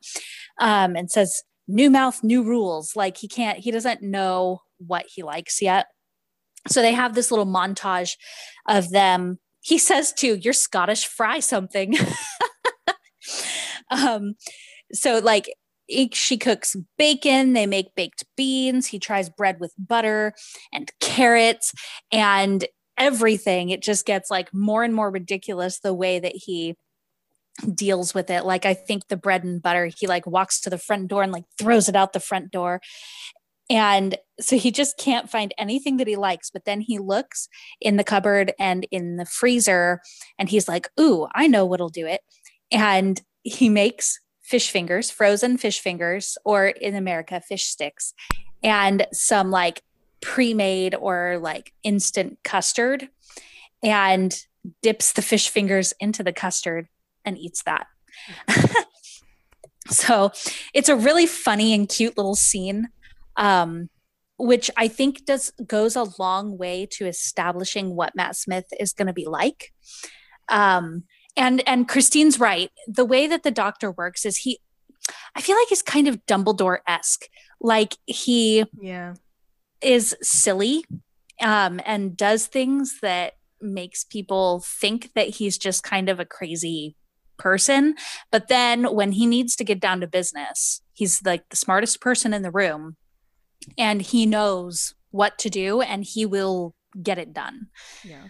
um, 0.60 0.96
and 0.96 1.10
says, 1.10 1.44
New 1.66 1.90
mouth, 1.90 2.22
new 2.24 2.44
rules. 2.44 2.94
Like 2.96 3.16
he 3.18 3.28
can't, 3.30 3.58
he 3.58 3.72
doesn't 3.72 4.02
know 4.02 4.60
what 4.80 5.06
he 5.08 5.24
likes 5.24 5.62
yet. 5.62 5.88
So 6.68 6.82
they 6.82 6.94
have 6.94 7.16
this 7.16 7.32
little 7.32 7.46
montage 7.46 8.12
of 8.68 8.90
them. 8.90 9.40
He 9.62 9.78
says 9.78 10.14
to 10.14 10.36
you're 10.36 10.54
Scottish, 10.54 11.06
fry 11.06 11.40
something. 11.40 11.96
um, 13.92 14.36
so 14.92 15.20
like 15.20 15.54
she 16.14 16.38
cooks 16.38 16.76
bacon, 16.98 17.54
they 17.54 17.66
make 17.66 17.96
baked 17.96 18.24
beans, 18.38 18.88
he 18.88 19.00
tries 19.00 19.30
bread 19.30 19.60
with 19.60 19.74
butter 19.78 20.34
and 20.72 20.92
carrots 21.00 21.74
and 22.12 22.66
everything. 22.98 23.70
It 23.70 23.82
just 23.82 24.06
gets 24.06 24.32
like 24.32 24.54
more 24.54 24.84
and 24.84 24.96
more 24.96 25.10
ridiculous 25.12 25.80
the 25.80 25.94
way 25.94 26.20
that 26.20 26.36
he 26.36 26.76
deals 27.76 28.16
with 28.16 28.32
it 28.32 28.46
like 28.46 28.66
i 28.66 28.74
think 28.74 29.08
the 29.08 29.16
bread 29.16 29.44
and 29.44 29.62
butter 29.62 29.86
he 29.86 30.08
like 30.08 30.26
walks 30.26 30.60
to 30.60 30.72
the 30.72 30.78
front 30.78 31.08
door 31.08 31.22
and 31.22 31.32
like 31.32 31.44
throws 31.60 31.88
it 31.88 31.96
out 31.96 32.12
the 32.12 32.20
front 32.20 32.50
door 32.52 32.82
and 33.74 34.16
so 34.40 34.56
he 34.56 34.70
just 34.70 35.00
can't 35.00 35.32
find 35.32 35.52
anything 35.58 35.98
that 35.98 36.06
he 36.06 36.16
likes. 36.16 36.52
But 36.52 36.66
then 36.66 36.80
he 36.80 37.00
looks 37.00 37.50
in 37.82 37.98
the 37.98 38.04
cupboard 38.04 38.54
and 38.60 38.86
in 38.92 39.18
the 39.18 39.26
freezer 39.26 40.00
and 40.38 40.48
he's 40.48 40.68
like, 40.68 40.90
Ooh, 41.00 41.28
I 41.34 41.48
know 41.48 41.66
what'll 41.66 41.90
do 41.90 42.06
it. 42.06 42.22
And 42.72 43.20
he 43.42 43.70
makes 43.70 44.20
fish 44.44 44.70
fingers, 44.70 45.10
frozen 45.10 45.58
fish 45.58 45.80
fingers, 45.80 46.38
or 46.46 46.68
in 46.68 46.94
America, 46.94 47.42
fish 47.42 47.66
sticks, 47.66 48.14
and 48.62 49.08
some 49.12 49.50
like 49.50 49.82
pre 50.22 50.54
made 50.54 50.94
or 50.94 51.40
like 51.42 51.74
instant 51.82 52.38
custard 52.44 53.10
and 53.82 54.40
dips 54.84 55.14
the 55.14 55.24
fish 55.24 55.50
fingers 55.50 55.96
into 56.00 56.22
the 56.22 56.32
custard 56.32 56.88
and 57.26 57.40
eats 57.40 57.64
that. 57.64 57.88
so 59.90 60.32
it's 60.76 60.90
a 60.90 60.96
really 60.96 61.26
funny 61.26 61.74
and 61.74 61.90
cute 61.90 62.16
little 62.18 62.36
scene 62.36 62.90
um, 63.36 63.90
which 64.38 64.70
I 64.78 64.88
think 64.88 65.26
does 65.26 65.52
goes 65.66 65.96
a 65.96 66.08
long 66.20 66.58
way 66.58 66.88
to 66.92 67.06
establishing 67.06 67.96
what 67.96 68.16
Matt 68.16 68.36
Smith 68.36 68.66
is 68.80 68.94
going 68.94 69.08
to 69.08 69.14
be 69.14 69.26
like. 69.26 69.72
Um, 70.50 71.04
and 71.36 71.68
and 71.68 71.88
Christine's 71.88 72.40
right. 72.40 72.72
The 72.88 73.06
way 73.06 73.28
that 73.28 73.44
the 73.44 73.52
Doctor 73.52 73.92
works 73.92 74.26
is 74.26 74.38
he, 74.38 74.60
I 75.36 75.42
feel 75.42 75.58
like 75.58 75.70
he's 75.70 75.82
kind 75.82 76.08
of 76.08 76.26
Dumbledore 76.26 76.80
esque. 76.88 77.28
Like 77.60 77.96
he, 78.06 78.66
yeah, 78.80 79.14
is 79.82 80.16
silly, 80.22 80.84
um, 81.42 81.80
and 81.86 82.18
does 82.18 82.48
things 82.48 83.00
that 83.02 83.34
makes 83.62 84.04
people 84.04 84.64
think 84.66 85.12
that 85.16 85.30
he's 85.30 85.58
just 85.58 85.84
kind 85.84 86.10
of 86.10 86.20
a 86.20 86.26
crazy 86.26 86.96
person. 87.38 87.96
But 88.32 88.48
then 88.48 88.94
when 88.94 89.14
he 89.14 89.26
needs 89.26 89.56
to 89.56 89.64
get 89.64 89.80
down 89.80 90.02
to 90.02 90.08
business, 90.08 90.82
he's 90.94 91.24
like 91.24 91.48
the 91.50 91.56
smartest 91.56 92.02
person 92.02 92.34
in 92.34 92.42
the 92.42 92.52
room 92.52 92.98
and 93.78 94.02
he 94.02 94.26
knows 94.26 94.96
what 95.12 95.38
to 95.40 95.50
do 95.50 95.82
and 95.82 96.04
he 96.04 96.26
will 96.26 96.76
get 97.02 97.18
it 97.18 97.34
done. 97.34 97.68
Yeah. 98.04 98.28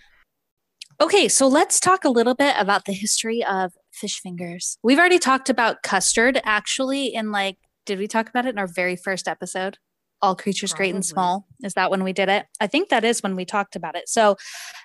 Okay, 1.02 1.28
so 1.28 1.48
let's 1.48 1.80
talk 1.80 2.06
a 2.06 2.10
little 2.10 2.36
bit 2.36 2.56
about 2.58 2.86
the 2.86 2.94
history 2.94 3.44
of 3.44 3.74
fish 3.92 4.20
fingers. 4.20 4.78
We've 4.84 5.00
already 5.00 5.20
talked 5.20 5.50
about 5.50 5.84
custard 5.84 6.40
actually 6.44 7.14
in 7.14 7.32
like 7.32 7.58
did 7.86 8.00
we 8.00 8.08
talk 8.08 8.30
about 8.30 8.46
it 8.46 8.50
in 8.50 8.60
our 8.60 8.68
very 8.68 8.96
first 8.96 9.28
episode? 9.28 9.78
All 10.22 10.36
creatures 10.36 10.72
Probably. 10.72 10.86
great 10.86 10.96
and 10.96 11.06
small. 11.06 11.48
Is 11.64 11.74
that 11.74 11.92
when 11.92 12.04
we 12.04 12.14
did 12.14 12.30
it? 12.30 12.46
I 12.62 12.68
think 12.68 12.88
that 12.90 13.04
is 13.04 13.22
when 13.22 13.36
we 13.36 13.44
talked 13.44 13.76
about 13.76 13.98
it. 13.98 14.08
So, 14.08 14.38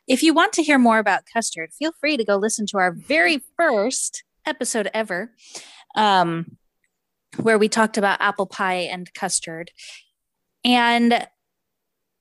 if 0.09 0.23
you 0.23 0.35
want 0.35 0.53
to 0.55 0.65
hear 0.65 0.79
more 0.79 0.99
about 0.99 1.23
custard, 1.33 1.71
feel 1.73 1.93
free 2.01 2.17
to 2.17 2.25
go 2.25 2.37
listen 2.37 2.67
to 2.71 2.79
our 2.79 2.91
very 2.93 3.41
first 3.57 4.25
episode 4.47 4.91
ever. 4.93 5.31
Um, 5.95 6.57
where 7.37 7.59
we 7.59 7.69
talked 7.69 7.99
about 7.99 8.21
apple 8.21 8.47
pie 8.47 8.89
and 8.91 9.13
custard. 9.15 9.71
And 10.65 11.27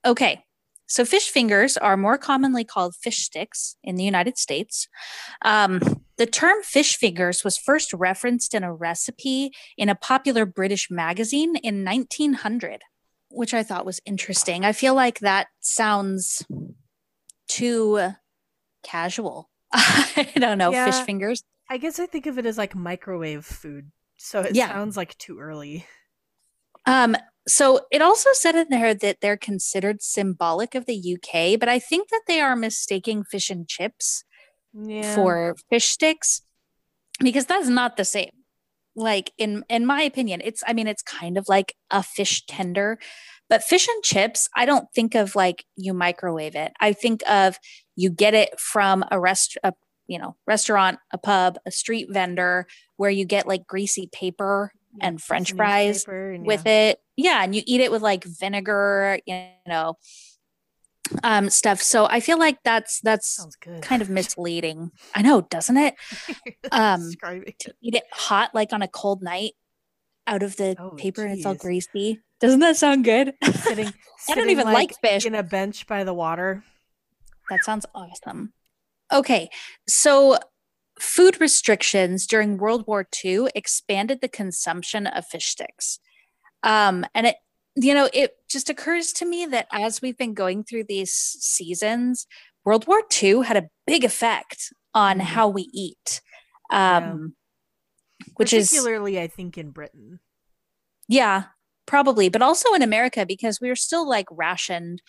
okay, 0.06 0.44
so 0.88 1.04
fish 1.04 1.30
fingers 1.30 1.76
are 1.78 1.98
more 1.98 2.18
commonly 2.18 2.64
called 2.64 2.96
fish 2.96 3.20
sticks 3.20 3.76
in 3.84 3.96
the 3.96 4.06
United 4.06 4.38
States. 4.38 4.88
Um, 5.44 5.82
the 6.18 6.26
term 6.26 6.64
fish 6.64 6.96
fingers 6.96 7.44
was 7.44 7.58
first 7.58 7.94
referenced 7.94 8.54
in 8.54 8.64
a 8.64 8.74
recipe 8.74 9.52
in 9.78 9.90
a 9.90 9.96
popular 9.96 10.46
British 10.46 10.90
magazine 10.90 11.58
in 11.58 11.84
1900, 11.84 12.84
which 13.30 13.54
I 13.54 13.64
thought 13.64 13.86
was 13.86 14.00
interesting. 14.06 14.64
I 14.64 14.72
feel 14.72 14.96
like 14.96 15.20
that 15.20 15.48
sounds 15.60 16.46
too 17.50 18.14
casual. 18.84 19.50
I 19.74 20.32
don't 20.36 20.58
know, 20.58 20.72
yeah, 20.72 20.90
fish 20.90 21.06
fingers. 21.06 21.44
I 21.70 21.78
guess 21.78 22.00
I 22.00 22.06
think 22.06 22.28
of 22.28 22.38
it 22.38 22.46
as 22.46 22.58
like 22.58 22.76
microwave 22.76 23.46
food. 23.46 23.92
So 24.18 24.42
it 24.42 24.56
yeah. 24.56 24.70
sounds 24.70 24.96
like 24.96 25.18
too 25.18 25.40
early. 25.40 25.86
Um, 26.86 27.18
so 27.48 27.82
it 27.92 28.02
also 28.02 28.30
said 28.34 28.56
in 28.56 28.68
there 28.70 28.94
that 28.94 29.18
they're 29.22 29.38
considered 29.38 30.02
symbolic 30.02 30.76
of 30.76 30.86
the 30.86 31.18
UK, 31.18 31.60
but 31.60 31.70
I 31.70 31.80
think 31.80 32.10
that 32.10 32.24
they 32.28 32.42
are 32.42 32.56
mistaking 32.56 33.24
fish 33.24 33.50
and 33.50 33.68
chips 33.68 34.24
yeah. 34.74 35.16
for 35.16 35.56
fish 35.70 35.88
sticks 35.88 36.42
because 37.20 37.46
that's 37.46 37.70
not 37.70 37.98
the 37.98 38.06
same. 38.06 38.32
Like 38.96 39.32
in 39.38 39.64
in 39.70 39.86
my 39.86 40.02
opinion, 40.02 40.42
it's 40.44 40.64
I 40.68 40.74
mean 40.74 40.88
it's 40.88 41.04
kind 41.04 41.38
of 41.38 41.46
like 41.48 41.76
a 41.90 42.04
fish 42.04 42.46
tender, 42.48 42.98
but 43.50 43.64
fish 43.64 43.88
and 43.88 44.04
chips, 44.04 44.50
I 44.56 44.66
don't 44.66 44.88
think 44.94 45.16
of 45.16 45.36
like 45.36 45.64
you 45.76 45.94
microwave 45.94 46.56
it. 46.56 46.74
I 46.80 46.94
think 46.94 47.22
of 47.30 47.58
you 47.96 48.10
get 48.10 48.34
it 48.34 48.60
from 48.60 49.06
a 49.12 49.20
rest 49.20 49.58
a 49.64 49.74
you 50.08 50.18
know, 50.18 50.36
restaurant, 50.48 51.00
a 51.12 51.18
pub, 51.18 51.58
a 51.66 51.72
street 51.72 52.08
vendor 52.10 52.66
where 52.96 53.12
you 53.12 53.26
get 53.26 53.48
like 53.48 53.68
greasy 53.68 54.10
paper 54.12 54.72
yeah, 54.96 55.08
and 55.08 55.22
french 55.22 55.54
fries 55.54 56.06
and, 56.08 56.46
with 56.46 56.64
yeah. 56.66 56.90
it. 56.90 57.00
Yeah, 57.16 57.44
and 57.44 57.56
you 57.56 57.62
eat 57.66 57.82
it 57.82 57.92
with 57.92 58.02
like 58.02 58.24
vinegar, 58.24 59.20
you 59.26 59.48
know, 59.68 59.98
um 61.24 61.50
stuff. 61.50 61.82
So 61.82 62.06
I 62.06 62.20
feel 62.20 62.38
like 62.40 62.60
that's 62.64 63.02
that's 63.02 63.46
kind 63.82 64.02
of 64.02 64.10
misleading. 64.10 64.92
I 65.16 65.22
know, 65.22 65.42
doesn't 65.42 65.78
it? 65.78 65.96
um 66.72 67.12
to 67.22 67.74
eat 67.82 67.96
it 67.96 68.04
hot 68.12 68.54
like 68.54 68.74
on 68.74 68.82
a 68.82 68.88
cold 68.88 69.22
night 69.22 69.54
out 70.28 70.44
of 70.44 70.58
the 70.58 70.76
oh, 70.78 70.92
paper 70.92 71.22
geez. 71.22 71.30
and 71.30 71.38
it's 71.38 71.46
all 71.46 71.56
greasy. 71.56 72.22
Doesn't 72.40 72.60
that 72.60 72.78
sound 72.78 73.04
good? 73.04 73.34
Sitting, 73.44 73.92
I 74.30 74.36
don't 74.36 74.50
even 74.50 74.66
like, 74.66 74.92
like 74.92 75.00
fish. 75.02 75.26
In 75.26 75.34
a 75.34 75.42
bench 75.42 75.88
by 75.88 76.04
the 76.04 76.14
water. 76.14 76.64
That 77.50 77.64
sounds 77.64 77.86
awesome. 77.96 78.54
Okay, 79.12 79.50
so 79.88 80.38
food 81.00 81.40
restrictions 81.40 82.28
during 82.28 82.58
World 82.58 82.86
War 82.88 83.08
II 83.24 83.48
expanded 83.56 84.22
the 84.22 84.28
consumption 84.28 85.08
of 85.08 85.26
fish 85.26 85.48
sticks. 85.48 86.00
Um, 86.64 87.06
and 87.14 87.28
it, 87.28 87.36
you 87.76 87.94
know, 87.94 88.10
it 88.14 88.36
just 88.50 88.70
occurs 88.70 89.14
to 89.14 89.26
me 89.26 89.46
that 89.46 89.68
as 89.72 90.02
we've 90.02 90.18
been 90.18 90.34
going 90.34 90.64
through 90.64 90.86
these 90.86 91.12
seasons, 91.12 92.26
World 92.66 92.88
War 92.88 93.02
II 93.22 93.44
had 93.44 93.58
a 93.58 93.70
big 93.86 94.04
effect 94.04 94.74
on 94.94 95.18
mm-hmm. 95.18 95.28
how 95.28 95.48
we 95.48 95.70
eat. 95.74 96.22
Um, 96.70 97.36
yeah. 98.20 98.34
which 98.36 98.50
particularly, 98.50 98.62
is 98.62 98.70
particularly, 98.70 99.20
I 99.22 99.28
think, 99.28 99.58
in 99.58 99.70
Britain. 99.70 100.20
Yeah, 101.08 101.44
probably, 101.86 102.30
but 102.30 102.42
also 102.42 102.74
in 102.74 102.82
America 102.82 103.26
because 103.26 103.62
we 103.62 103.70
were 103.70 103.76
still 103.76 104.08
like 104.08 104.28
rationed 104.32 105.02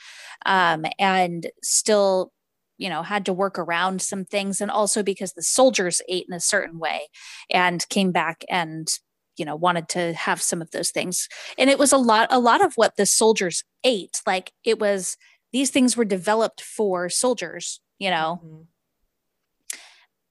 um, 0.46 0.84
and 0.98 1.48
still 1.62 2.32
you 2.78 2.88
know 2.88 3.02
had 3.02 3.26
to 3.26 3.32
work 3.32 3.58
around 3.58 4.00
some 4.00 4.24
things 4.24 4.60
and 4.60 4.70
also 4.70 5.02
because 5.02 5.32
the 5.32 5.42
soldiers 5.42 6.00
ate 6.08 6.26
in 6.28 6.34
a 6.34 6.40
certain 6.40 6.78
way 6.78 7.02
and 7.50 7.88
came 7.88 8.12
back 8.12 8.44
and 8.48 8.88
you 9.36 9.44
know 9.44 9.56
wanted 9.56 9.88
to 9.88 10.12
have 10.14 10.40
some 10.40 10.62
of 10.62 10.70
those 10.70 10.90
things 10.90 11.28
and 11.58 11.68
it 11.68 11.78
was 11.78 11.92
a 11.92 11.98
lot 11.98 12.28
a 12.30 12.40
lot 12.40 12.64
of 12.64 12.72
what 12.74 12.96
the 12.96 13.06
soldiers 13.06 13.64
ate 13.84 14.20
like 14.26 14.52
it 14.64 14.78
was 14.78 15.16
these 15.52 15.70
things 15.70 15.96
were 15.96 16.04
developed 16.04 16.60
for 16.60 17.08
soldiers 17.08 17.80
you 17.98 18.10
know 18.10 18.40
mm-hmm. 18.44 18.62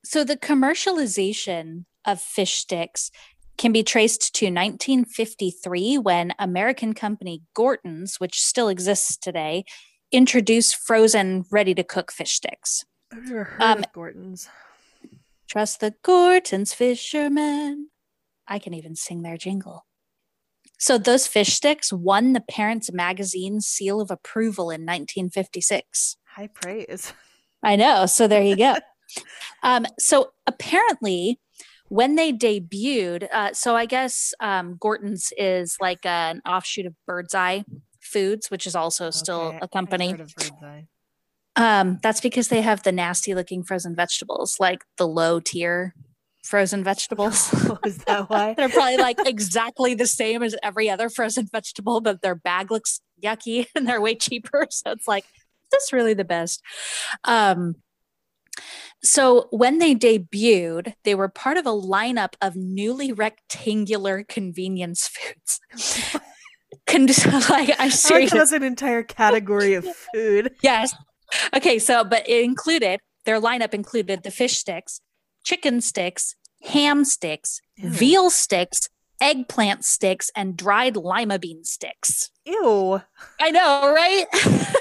so 0.03 0.23
the 0.23 0.37
commercialization 0.37 1.85
of 2.05 2.21
fish 2.21 2.55
sticks 2.55 3.11
can 3.57 3.71
be 3.71 3.83
traced 3.83 4.35
to 4.35 4.45
1953 4.45 5.97
when 5.97 6.33
American 6.37 6.93
company 6.93 7.41
Gorton's, 7.55 8.19
which 8.19 8.39
still 8.39 8.69
exists 8.69 9.17
today, 9.17 9.65
introduce 10.11 10.73
frozen, 10.73 11.45
ready 11.51 11.73
to 11.75 11.83
cook 11.83 12.11
fish 12.11 12.33
sticks. 12.33 12.85
I've 13.11 13.23
never 13.23 13.43
heard 13.45 13.61
um, 13.61 13.79
of 13.79 13.91
Gorton's. 13.93 14.49
Trust 15.49 15.79
the 15.79 15.93
Gorton's 16.03 16.73
fishermen. 16.73 17.89
I 18.47 18.59
can 18.59 18.73
even 18.73 18.95
sing 18.95 19.21
their 19.21 19.37
jingle. 19.37 19.85
So 20.79 20.97
those 20.97 21.25
fish 21.25 21.53
sticks 21.53 21.91
won 21.91 22.33
the 22.33 22.41
Parents 22.41 22.91
Magazine 22.91 23.61
seal 23.61 23.99
of 23.99 24.11
approval 24.11 24.69
in 24.69 24.81
1956. 24.81 26.17
High 26.35 26.47
praise. 26.47 27.13
I 27.63 27.75
know. 27.75 28.05
So 28.05 28.27
there 28.27 28.43
you 28.43 28.55
go. 28.55 28.75
um, 29.63 29.85
so 29.97 30.31
apparently, 30.45 31.39
when 31.89 32.15
they 32.15 32.31
debuted, 32.31 33.27
uh, 33.31 33.53
so 33.53 33.75
I 33.75 33.85
guess 33.85 34.33
um, 34.39 34.77
Gorton's 34.79 35.31
is 35.37 35.77
like 35.79 36.05
an 36.05 36.41
offshoot 36.45 36.85
of 36.85 36.93
Birdseye 37.07 37.61
Foods, 38.17 38.51
which 38.51 38.65
is 38.65 38.75
also 38.75 39.09
still 39.09 39.57
a 39.61 39.67
company. 39.67 40.15
Um, 41.55 41.99
that's 42.03 42.21
because 42.21 42.49
they 42.49 42.61
have 42.61 42.83
the 42.83 42.91
nasty 42.91 43.33
looking 43.33 43.63
frozen 43.63 43.95
vegetables, 43.95 44.57
like 44.59 44.83
the 44.97 45.07
low 45.07 45.39
tier 45.39 45.95
frozen 46.43 46.83
vegetables. 46.83 47.49
Oh, 47.69 47.77
is 47.85 47.97
that 48.05 48.29
why? 48.29 48.53
They're 48.57 48.69
probably 48.69 48.97
like 48.97 49.17
exactly 49.25 49.93
the 49.93 50.07
same 50.07 50.41
as 50.41 50.55
every 50.63 50.89
other 50.89 51.09
frozen 51.09 51.47
vegetable, 51.51 51.99
but 51.99 52.21
their 52.21 52.35
bag 52.35 52.71
looks 52.71 53.01
yucky 53.21 53.67
and 53.75 53.87
they're 53.87 54.01
way 54.01 54.15
cheaper. 54.15 54.67
So 54.69 54.91
it's 54.91 55.07
like, 55.07 55.25
this 55.71 55.91
really 55.91 56.13
the 56.13 56.23
best. 56.23 56.61
Um, 57.25 57.75
so 59.03 59.47
when 59.51 59.79
they 59.79 59.95
debuted, 59.95 60.93
they 61.03 61.13
were 61.13 61.27
part 61.27 61.57
of 61.57 61.65
a 61.65 61.71
lineup 61.71 62.33
of 62.41 62.55
newly 62.55 63.11
rectangular 63.11 64.23
convenience 64.23 65.07
foods. 65.07 66.21
Con- 66.87 67.07
like 67.49 67.71
I'm 67.79 67.91
serious. 67.91 68.31
That's 68.31 68.51
an 68.51 68.63
entire 68.63 69.03
category 69.03 69.73
of 69.73 69.85
food. 70.13 70.55
yes. 70.61 70.95
Okay, 71.55 71.79
so 71.79 72.03
but 72.03 72.27
it 72.27 72.43
included 72.43 72.99
their 73.25 73.41
lineup 73.41 73.73
included 73.73 74.23
the 74.23 74.31
fish 74.31 74.57
sticks, 74.57 75.01
chicken 75.43 75.81
sticks, 75.81 76.35
ham 76.63 77.03
sticks, 77.03 77.59
Ew. 77.75 77.89
veal 77.89 78.29
sticks, 78.29 78.87
eggplant 79.19 79.83
sticks, 79.83 80.31
and 80.35 80.55
dried 80.55 80.95
lima 80.95 81.37
bean 81.37 81.63
sticks. 81.65 82.31
Ew. 82.45 83.01
I 83.39 83.51
know, 83.51 83.93
right? 83.93 84.25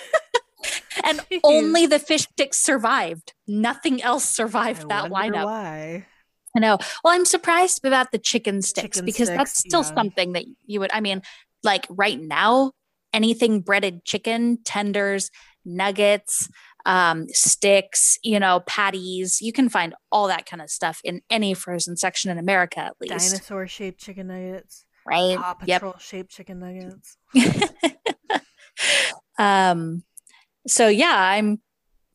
and 1.05 1.19
Jeez. 1.21 1.40
only 1.45 1.87
the 1.87 1.99
fish 1.99 2.23
sticks 2.23 2.59
survived. 2.59 3.35
Nothing 3.47 4.03
else 4.03 4.25
survived 4.25 4.85
I 4.85 4.88
that 4.88 5.11
lineup. 5.11 5.45
Why? 5.45 6.07
I 6.57 6.59
know. 6.61 6.79
Well, 7.05 7.12
I'm 7.12 7.27
surprised 7.27 7.85
about 7.85 8.12
the 8.12 8.19
chicken 8.19 8.62
sticks 8.62 8.97
chicken 8.97 9.05
because 9.05 9.29
sticks, 9.29 9.38
that's 9.38 9.59
still 9.59 9.83
yeah. 9.83 9.95
something 9.95 10.33
that 10.33 10.45
you 10.64 10.81
would. 10.81 10.90
I 10.92 11.01
mean, 11.01 11.21
like 11.67 11.87
right 11.91 12.21
now, 12.21 12.73
anything 13.13 13.61
breaded 13.61 14.05
chicken, 14.05 14.59
tenders, 14.65 15.31
nuggets, 15.65 16.49
um, 16.87 17.27
sticks, 17.31 18.17
you 18.23 18.39
know, 18.39 18.61
patties. 18.67 19.43
You 19.43 19.53
can 19.53 19.69
find 19.69 19.95
all 20.11 20.29
that 20.29 20.47
kind 20.47 20.63
of 20.63 20.71
stuff 20.71 21.01
in 21.05 21.21
any 21.29 21.53
frozen 21.53 21.97
section 21.97 22.31
in 22.31 22.39
America, 22.39 22.81
at 22.81 22.95
least. 23.01 23.31
Dinosaur 23.31 23.67
shaped 23.67 24.01
chicken 24.01 24.29
nuggets. 24.29 24.87
Right. 25.05 25.37
Paw 25.37 25.55
Patrol 25.55 25.93
yep. 25.93 26.01
shaped 26.01 26.31
chicken 26.31 26.61
nuggets. 26.61 27.19
um, 29.39 30.05
so 30.67 30.89
yeah, 30.89 31.17
I'm, 31.17 31.61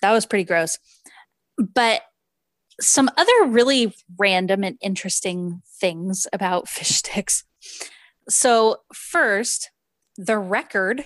that 0.02 0.12
was 0.12 0.26
pretty 0.26 0.46
gross. 0.46 0.78
But 1.58 2.02
some 2.80 3.10
other 3.16 3.46
really 3.48 3.94
random 4.18 4.64
and 4.64 4.78
interesting 4.82 5.62
things 5.80 6.28
about 6.34 6.70
fish 6.70 6.90
sticks. 6.90 7.44
So, 8.32 8.78
first, 8.94 9.72
the 10.18 10.38
record 10.38 11.06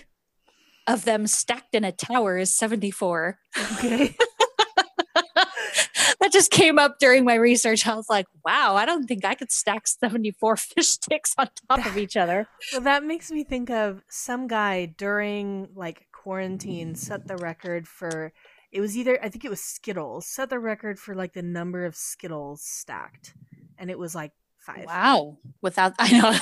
of 0.88 1.06
them 1.06 1.28
stacked 1.28 1.74
in 1.74 1.84
a 1.84 1.92
tower 1.92 2.38
is 2.38 2.56
74. 2.56 3.40
Okay. 3.74 4.16
that 5.36 6.32
just 6.32 6.52
came 6.52 6.78
up 6.78 7.00
during 7.00 7.26
my 7.26 7.34
research. 7.34 7.88
I 7.88 7.96
was 7.96 8.10
like, 8.10 8.28
wow, 8.46 8.76
I 8.76 8.86
don't 8.86 9.06
think 9.06 9.26
I 9.26 9.34
could 9.34 9.52
stack 9.52 9.88
74 9.88 10.58
fish 10.58 10.90
sticks 10.90 11.34
on 11.38 11.50
top 11.68 11.86
of 11.86 11.98
each 11.98 12.16
other. 12.16 12.48
Well, 12.72 12.82
that 12.82 13.04
makes 13.04 13.32
me 13.32 13.44
think 13.44 13.70
of 13.70 14.04
some 14.10 14.48
guy 14.48 14.86
during 14.86 15.70
like 15.76 16.08
quarantine 16.12 16.96
set 16.96 17.28
the 17.28 17.38
record 17.38 17.88
for 17.88 18.34
it 18.72 18.82
was 18.82 18.98
either 18.98 19.18
I 19.24 19.30
think 19.30 19.46
it 19.46 19.50
was 19.50 19.62
Skittles, 19.62 20.28
set 20.28 20.50
the 20.50 20.60
record 20.60 21.00
for 21.00 21.16
like 21.16 21.34
the 21.34 21.42
number 21.42 21.86
of 21.86 21.96
Skittles 21.96 22.62
stacked. 22.64 23.34
And 23.78 23.90
it 23.90 23.98
was 23.98 24.14
like 24.14 24.32
five. 24.58 24.86
Wow. 24.86 25.38
Without 25.62 25.94
I 25.98 26.12
know. 26.12 26.38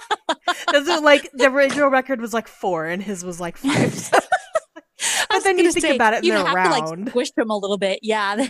Like 0.72 1.30
the 1.32 1.46
original 1.48 1.88
record 1.88 2.20
was 2.20 2.34
like 2.34 2.48
four 2.48 2.86
and 2.86 3.02
his 3.02 3.24
was 3.24 3.40
like 3.40 3.56
five? 3.56 4.10
but 5.30 5.44
then 5.44 5.58
you 5.58 5.72
think 5.72 5.84
say, 5.86 5.94
about 5.96 6.14
it, 6.14 6.24
you 6.24 6.32
have 6.32 6.54
round. 6.54 6.96
to 6.96 7.04
like 7.04 7.08
squish 7.10 7.30
them 7.32 7.50
a 7.50 7.56
little 7.56 7.78
bit. 7.78 8.00
Yeah, 8.02 8.46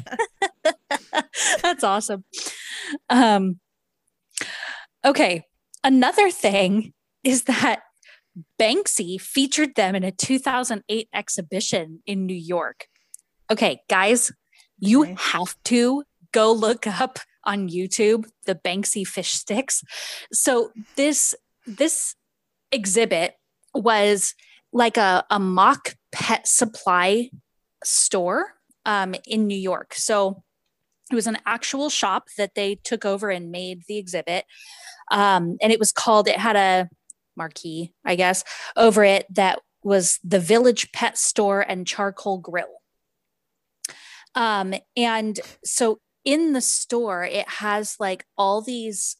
that's 1.63 1.85
awesome. 1.85 2.25
Um, 3.09 3.59
okay, 5.05 5.45
another 5.85 6.31
thing 6.31 6.93
is 7.25 7.45
that 7.45 7.81
Banksy 8.61 9.21
featured 9.21 9.75
them 9.75 9.95
in 9.95 10.05
a 10.05 10.13
2008 10.13 11.09
exhibition 11.15 12.03
in 12.07 12.27
New 12.27 12.35
York. 12.35 12.87
Okay, 13.51 13.81
guys, 13.89 14.31
you 14.79 15.03
Okay. 15.03 15.17
have 15.19 15.57
to 15.65 16.05
go 16.33 16.53
look 16.53 16.87
up 16.87 17.19
on 17.45 17.69
YouTube 17.69 18.27
the 18.45 18.55
Banksy 18.55 19.07
fish 19.07 19.33
sticks. 19.33 19.83
So 20.33 20.71
this 20.97 21.35
this 21.67 22.15
exhibit 22.73 23.35
was 23.75 24.35
like 24.73 24.97
a, 24.97 25.25
a 25.31 25.39
mock 25.39 25.95
pet 26.13 26.47
supply 26.47 27.31
store 27.85 28.55
um, 28.85 29.15
in 29.27 29.47
New 29.47 29.59
York. 29.59 29.95
So 29.95 30.43
it 31.11 31.15
was 31.15 31.27
an 31.27 31.39
actual 31.47 31.89
shop 31.91 32.29
that 32.37 32.55
they 32.55 32.77
took 32.83 33.05
over 33.05 33.31
and 33.31 33.51
made 33.51 33.83
the 33.87 33.99
exhibit. 33.99 34.45
Um, 35.11 35.57
and 35.63 35.73
it 35.73 35.79
was 35.79 35.93
called, 35.93 36.29
it 36.29 36.39
had 36.39 36.57
a 36.57 36.89
marquee, 37.37 37.93
I 38.05 38.17
guess, 38.17 38.43
over 38.77 39.05
it 39.05 39.27
that 39.35 39.61
was 39.83 40.19
the 40.25 40.41
Village 40.41 40.91
Pet 40.93 41.17
Store 41.17 41.61
and 41.61 41.87
Charcoal 41.87 42.39
Grill. 42.39 42.83
Um, 44.35 44.75
and 44.97 45.39
so 45.65 46.01
in 46.25 46.53
the 46.53 46.61
store, 46.61 47.25
it 47.25 47.49
has 47.49 47.97
like 48.01 48.25
all 48.37 48.61
these 48.61 49.17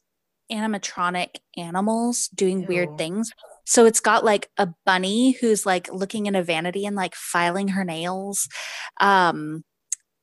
animatronic 0.51 1.37
animals 1.55 2.29
doing 2.29 2.61
Ew. 2.61 2.67
weird 2.67 2.97
things. 2.97 3.31
So 3.65 3.85
it's 3.85 3.99
got 3.99 4.23
like 4.23 4.49
a 4.57 4.69
bunny 4.85 5.31
who's 5.31 5.65
like 5.65 5.91
looking 5.91 6.25
in 6.25 6.35
a 6.35 6.43
vanity 6.43 6.85
and 6.85 6.95
like 6.95 7.15
filing 7.15 7.69
her 7.69 7.83
nails. 7.83 8.47
Um, 8.99 9.63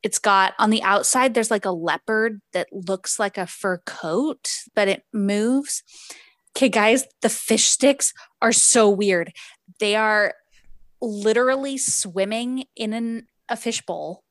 it's 0.02 0.18
got 0.18 0.54
on 0.58 0.70
the 0.70 0.82
outside, 0.82 1.34
there's 1.34 1.50
like 1.50 1.64
a 1.64 1.70
leopard 1.70 2.40
that 2.52 2.68
looks 2.72 3.18
like 3.18 3.38
a 3.38 3.46
fur 3.46 3.78
coat, 3.86 4.48
but 4.74 4.88
it 4.88 5.02
moves. 5.12 5.82
Okay, 6.56 6.68
guys, 6.68 7.06
the 7.22 7.28
fish 7.28 7.66
sticks 7.66 8.12
are 8.40 8.52
so 8.52 8.88
weird. 8.88 9.32
They 9.80 9.96
are 9.96 10.34
literally 11.00 11.78
swimming 11.78 12.64
in 12.76 12.92
an, 12.92 13.26
a 13.48 13.56
fishbowl 13.56 14.22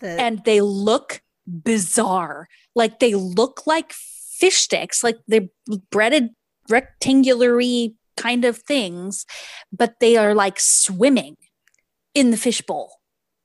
the? 0.00 0.20
and 0.20 0.44
they 0.44 0.60
look 0.60 1.22
bizarre. 1.46 2.48
Like 2.74 2.98
they 2.98 3.14
look 3.14 3.66
like 3.66 3.92
fish 4.38 4.56
sticks, 4.56 5.02
like 5.02 5.16
they're 5.26 5.48
breaded 5.90 6.30
rectangulary 6.68 7.94
kind 8.16 8.44
of 8.44 8.58
things, 8.58 9.24
but 9.72 9.94
they 10.00 10.16
are 10.16 10.34
like 10.34 10.58
swimming 10.60 11.36
in 12.14 12.30
the 12.30 12.36
fishbowl. 12.36 12.92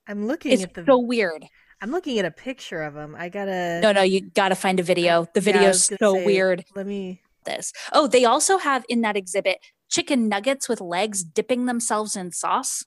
I'm 0.07 0.27
looking 0.27 0.51
It's 0.51 0.63
at 0.63 0.73
the. 0.73 0.85
so 0.85 0.99
weird. 0.99 1.45
I'm 1.81 1.91
looking 1.91 2.17
at 2.19 2.25
a 2.25 2.31
picture 2.31 2.81
of 2.81 2.93
them. 2.93 3.15
I 3.17 3.29
gotta. 3.29 3.79
No, 3.81 3.91
no, 3.91 4.01
you 4.01 4.21
got 4.29 4.49
to 4.49 4.55
find 4.55 4.79
a 4.79 4.83
video. 4.83 5.25
The 5.33 5.41
Yeah, 5.41 5.53
video's 5.53 5.89
was 5.89 5.97
so 5.99 6.13
say, 6.15 6.25
weird. 6.25 6.63
Let 6.75 6.87
me. 6.87 7.21
This. 7.45 7.73
Oh, 7.91 8.07
they 8.07 8.23
also 8.23 8.57
have 8.57 8.85
in 8.87 9.01
that 9.01 9.17
exhibit 9.17 9.57
chicken 9.89 10.29
nuggets 10.29 10.69
with 10.69 10.79
legs 10.79 11.23
dipping 11.25 11.65
themselves 11.65 12.15
in 12.15 12.31
sauce. 12.31 12.85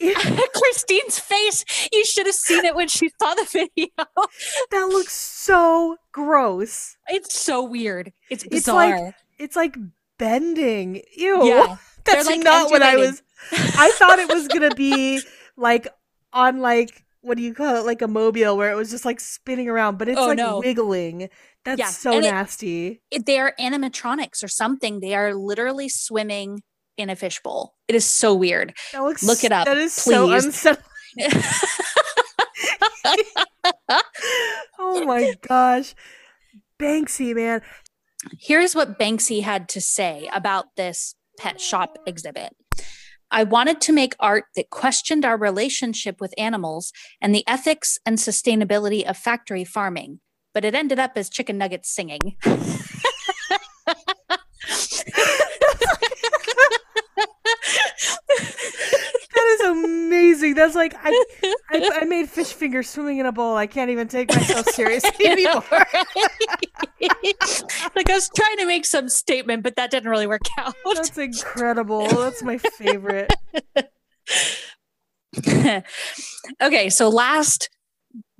Christine's 0.54 1.18
face. 1.18 1.64
You 1.92 2.04
should 2.04 2.26
have 2.26 2.34
seen 2.34 2.64
it 2.64 2.74
when 2.74 2.88
she 2.88 3.10
saw 3.20 3.34
the 3.34 3.44
video. 3.44 3.88
that 4.70 4.88
looks 4.88 5.14
so 5.14 5.96
gross. 6.12 6.96
It's 7.08 7.38
so 7.38 7.62
weird. 7.62 8.12
It's 8.30 8.44
It's 8.44 8.68
like- 8.68 8.94
bizarre. 8.94 9.14
It's 9.38 9.56
like 9.56 9.76
bending. 10.18 11.02
Ew. 11.16 11.44
yeah. 11.46 11.76
That's 12.04 12.26
like 12.26 12.42
not 12.42 12.70
what 12.70 12.82
I 12.82 12.96
was. 12.96 13.22
I 13.52 13.90
thought 13.94 14.18
it 14.18 14.32
was 14.32 14.48
gonna 14.52 14.74
be 14.74 15.20
like 15.56 15.86
on 16.32 16.58
like 16.60 17.04
what 17.20 17.36
do 17.36 17.42
you 17.42 17.52
call 17.52 17.76
it, 17.76 17.84
like 17.84 18.00
a 18.00 18.08
mobile 18.08 18.56
where 18.56 18.70
it 18.70 18.76
was 18.76 18.90
just 18.90 19.04
like 19.04 19.20
spinning 19.20 19.68
around, 19.68 19.98
but 19.98 20.08
it's 20.08 20.18
Oh, 20.18 20.28
like 20.28 20.38
no. 20.38 20.60
wiggling. 20.60 21.28
That's 21.64 21.78
Yeah, 21.78 21.88
so 21.88 22.12
and 22.12 22.24
it- 22.24 22.30
nasty. 22.30 23.02
It- 23.10 23.26
they 23.26 23.38
are 23.38 23.52
animatronics 23.60 24.42
or 24.42 24.48
something. 24.48 25.00
They 25.00 25.14
are 25.14 25.34
literally 25.34 25.88
swimming 25.88 26.62
in 26.98 27.10
a 27.10 27.16
fishbowl. 27.16 27.74
It 27.88 27.94
is 27.94 28.04
so 28.04 28.34
weird. 28.34 28.74
Looks. 28.94 29.22
look 29.22 29.44
it 29.44 29.52
up, 29.52 29.66
That 29.66 29.78
is 29.78 29.92
so 29.92 30.26
please. 30.26 30.44
unsettling. 30.44 30.84
Oh 34.80 35.04
my 35.04 35.34
gosh, 35.46 35.94
Banksy, 36.80 37.34
man. 37.34 37.60
Here's 38.38 38.74
what 38.74 38.98
Banksy 38.98 39.42
had 39.42 39.68
to 39.70 39.80
say 39.80 40.28
about 40.32 40.76
this 40.76 41.14
pet 41.38 41.60
shop 41.60 41.98
exhibit. 42.06 42.54
I 43.30 43.44
wanted 43.44 43.80
to 43.82 43.92
make 43.92 44.14
art 44.18 44.44
that 44.56 44.70
questioned 44.70 45.24
our 45.24 45.36
relationship 45.36 46.20
with 46.20 46.32
animals 46.38 46.92
and 47.20 47.34
the 47.34 47.46
ethics 47.46 47.98
and 48.06 48.16
sustainability 48.18 49.04
of 49.04 49.16
factory 49.16 49.64
farming, 49.64 50.20
but 50.54 50.64
it 50.64 50.74
ended 50.74 50.98
up 50.98 51.12
as 51.16 51.28
chicken 51.28 51.58
nuggets 51.58 51.92
singing. 51.94 52.36
amazing. 60.38 60.54
That's 60.54 60.74
like 60.74 60.94
I, 61.02 61.24
I, 61.70 61.90
I 62.02 62.04
made 62.04 62.28
fish 62.28 62.52
fingers 62.52 62.88
swimming 62.88 63.18
in 63.18 63.26
a 63.26 63.32
bowl. 63.32 63.56
I 63.56 63.66
can't 63.66 63.90
even 63.90 64.08
take 64.08 64.30
myself 64.30 64.66
seriously 64.68 65.26
anymore. 65.26 65.62
like 65.70 68.10
I 68.10 68.14
was 68.14 68.30
trying 68.34 68.56
to 68.58 68.66
make 68.66 68.86
some 68.86 69.08
statement, 69.08 69.62
but 69.62 69.76
that 69.76 69.90
didn't 69.90 70.10
really 70.10 70.26
work 70.26 70.42
out. 70.58 70.74
That's 70.94 71.16
incredible. 71.18 72.08
That's 72.08 72.42
my 72.42 72.58
favorite. 72.58 73.32
okay, 76.62 76.90
so 76.90 77.08
last 77.08 77.70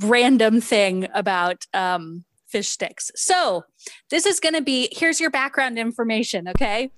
random 0.00 0.60
thing 0.60 1.08
about 1.14 1.66
um, 1.74 2.24
fish 2.46 2.68
sticks. 2.68 3.10
So 3.14 3.64
this 4.10 4.26
is 4.26 4.40
going 4.40 4.54
to 4.54 4.62
be 4.62 4.88
here's 4.92 5.20
your 5.20 5.30
background 5.30 5.78
information. 5.78 6.48
Okay. 6.48 6.90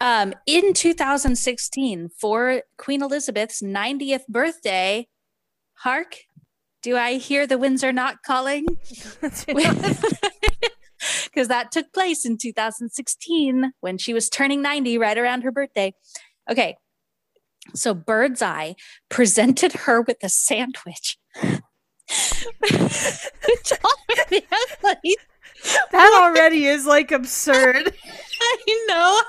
Um, 0.00 0.32
in 0.46 0.74
2016, 0.74 2.10
for 2.20 2.62
Queen 2.76 3.02
Elizabeth's 3.02 3.60
90th 3.60 4.26
birthday, 4.28 5.08
hark, 5.74 6.16
do 6.82 6.96
I 6.96 7.14
hear 7.14 7.46
the 7.46 7.58
winds 7.58 7.82
are 7.82 7.92
not 7.92 8.22
calling? 8.24 8.66
Because 9.20 9.44
that 11.48 11.72
took 11.72 11.92
place 11.92 12.24
in 12.24 12.38
2016 12.38 13.72
when 13.80 13.98
she 13.98 14.14
was 14.14 14.28
turning 14.28 14.62
90, 14.62 14.98
right 14.98 15.18
around 15.18 15.42
her 15.42 15.50
birthday. 15.50 15.92
Okay. 16.48 16.76
So 17.74 17.92
Birdseye 17.92 18.74
presented 19.08 19.72
her 19.72 20.00
with 20.00 20.18
a 20.22 20.28
sandwich. 20.28 21.18
Which 22.60 23.72
already 23.84 24.46
has 24.50 24.76
like, 24.82 25.00
that 25.92 26.22
already 26.22 26.66
is 26.66 26.86
like 26.86 27.10
absurd. 27.12 27.92
I 28.40 28.84
know. 28.88 29.20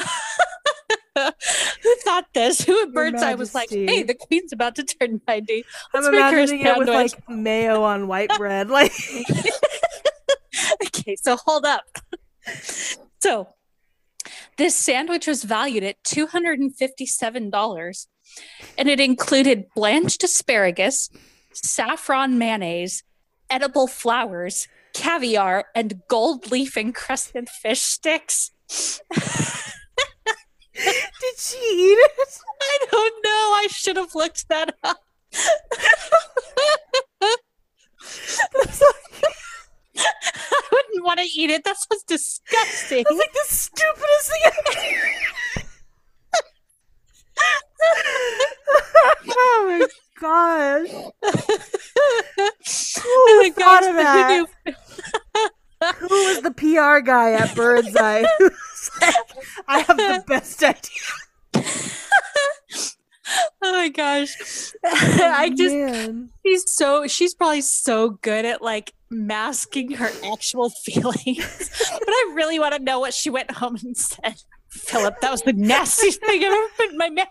Who 1.82 1.94
thought 2.04 2.26
this? 2.34 2.62
Who 2.62 2.74
at 2.74 2.86
Your 2.86 2.92
Birdseye 2.92 3.34
was 3.34 3.54
like, 3.54 3.70
hey, 3.70 4.02
the 4.02 4.14
queen's 4.14 4.52
about 4.52 4.76
to 4.76 4.84
turn 4.84 5.20
90. 5.28 5.64
I'm 5.94 6.02
Let's 6.02 6.12
make 6.12 6.20
her 6.20 6.26
a 6.26 6.30
imagining 6.30 6.66
it 6.66 6.78
with 6.78 6.88
like 6.88 7.28
mayo 7.28 7.82
on 7.82 8.06
white 8.06 8.30
bread. 8.36 8.68
Like 8.68 8.92
okay, 10.86 11.16
so 11.16 11.36
hold 11.36 11.64
up. 11.64 11.84
So 13.20 13.48
this 14.56 14.74
sandwich 14.74 15.26
was 15.26 15.44
valued 15.44 15.84
at 15.84 16.02
$257 16.04 18.06
and 18.76 18.88
it 18.88 19.00
included 19.00 19.66
blanched 19.74 20.24
asparagus, 20.24 21.08
saffron 21.52 22.38
mayonnaise, 22.38 23.02
edible 23.48 23.86
flowers, 23.86 24.68
caviar, 24.92 25.66
and 25.74 26.02
gold 26.08 26.50
leaf 26.50 26.76
encrusted 26.76 27.48
fish 27.48 27.80
sticks. 27.80 28.50
Did 30.76 31.38
she 31.38 31.56
eat 31.58 31.98
it? 31.98 32.38
I 32.60 32.78
don't 32.90 33.24
know. 33.24 33.30
I 33.30 33.68
should 33.70 33.96
have 33.96 34.14
looked 34.14 34.48
that 34.48 34.74
up. 34.82 34.98
I 39.98 40.62
wouldn't 40.72 41.04
want 41.04 41.20
to 41.20 41.26
eat 41.26 41.50
it. 41.50 41.64
That 41.64 41.76
sounds 41.76 42.02
disgusting. 42.04 43.04
that's 43.04 43.18
like 43.18 43.32
the 43.32 43.44
stupidest 43.46 44.30
thing 44.30 44.40
ever. 44.46 44.54
oh 49.28 49.64
my 49.66 49.86
gosh. 50.20 50.88
Who 53.02 53.08
Oh 53.08 53.40
my 53.42 53.50
thought 53.50 53.82
gosh, 53.82 53.90
of 53.90 53.96
that? 53.96 54.46
Who 55.94 56.08
was 56.08 56.42
the 56.42 56.50
PR 56.50 57.00
guy 57.00 57.32
at 57.32 57.54
Birdseye? 57.54 58.24
Like, 59.00 59.14
I 59.66 59.78
have 59.80 59.96
the 59.96 60.24
best 60.28 60.62
idea. 60.62 61.02
Oh 63.62 63.72
my 63.72 63.88
gosh. 63.88 64.72
Oh, 64.84 64.90
I 65.34 65.50
just 65.50 65.74
Man. 65.74 66.30
she's 66.46 66.70
so 66.70 67.08
she's 67.08 67.34
probably 67.34 67.60
so 67.60 68.10
good 68.10 68.44
at 68.44 68.62
like 68.62 68.92
masking 69.10 69.90
her 69.92 70.08
actual 70.32 70.70
feelings. 70.70 71.70
but 71.90 72.08
I 72.08 72.32
really 72.34 72.60
want 72.60 72.74
to 72.74 72.82
know 72.82 73.00
what 73.00 73.12
she 73.14 73.28
went 73.28 73.50
home 73.50 73.76
and 73.82 73.96
said. 73.96 74.42
Philip, 74.68 75.20
that 75.22 75.32
was 75.32 75.42
the 75.42 75.54
nastiest 75.54 76.20
thing 76.20 76.44
I've 76.44 76.52
ever 76.52 76.68
put 76.76 76.90
in 76.90 76.98
my 76.98 77.10
mouth. 77.10 77.26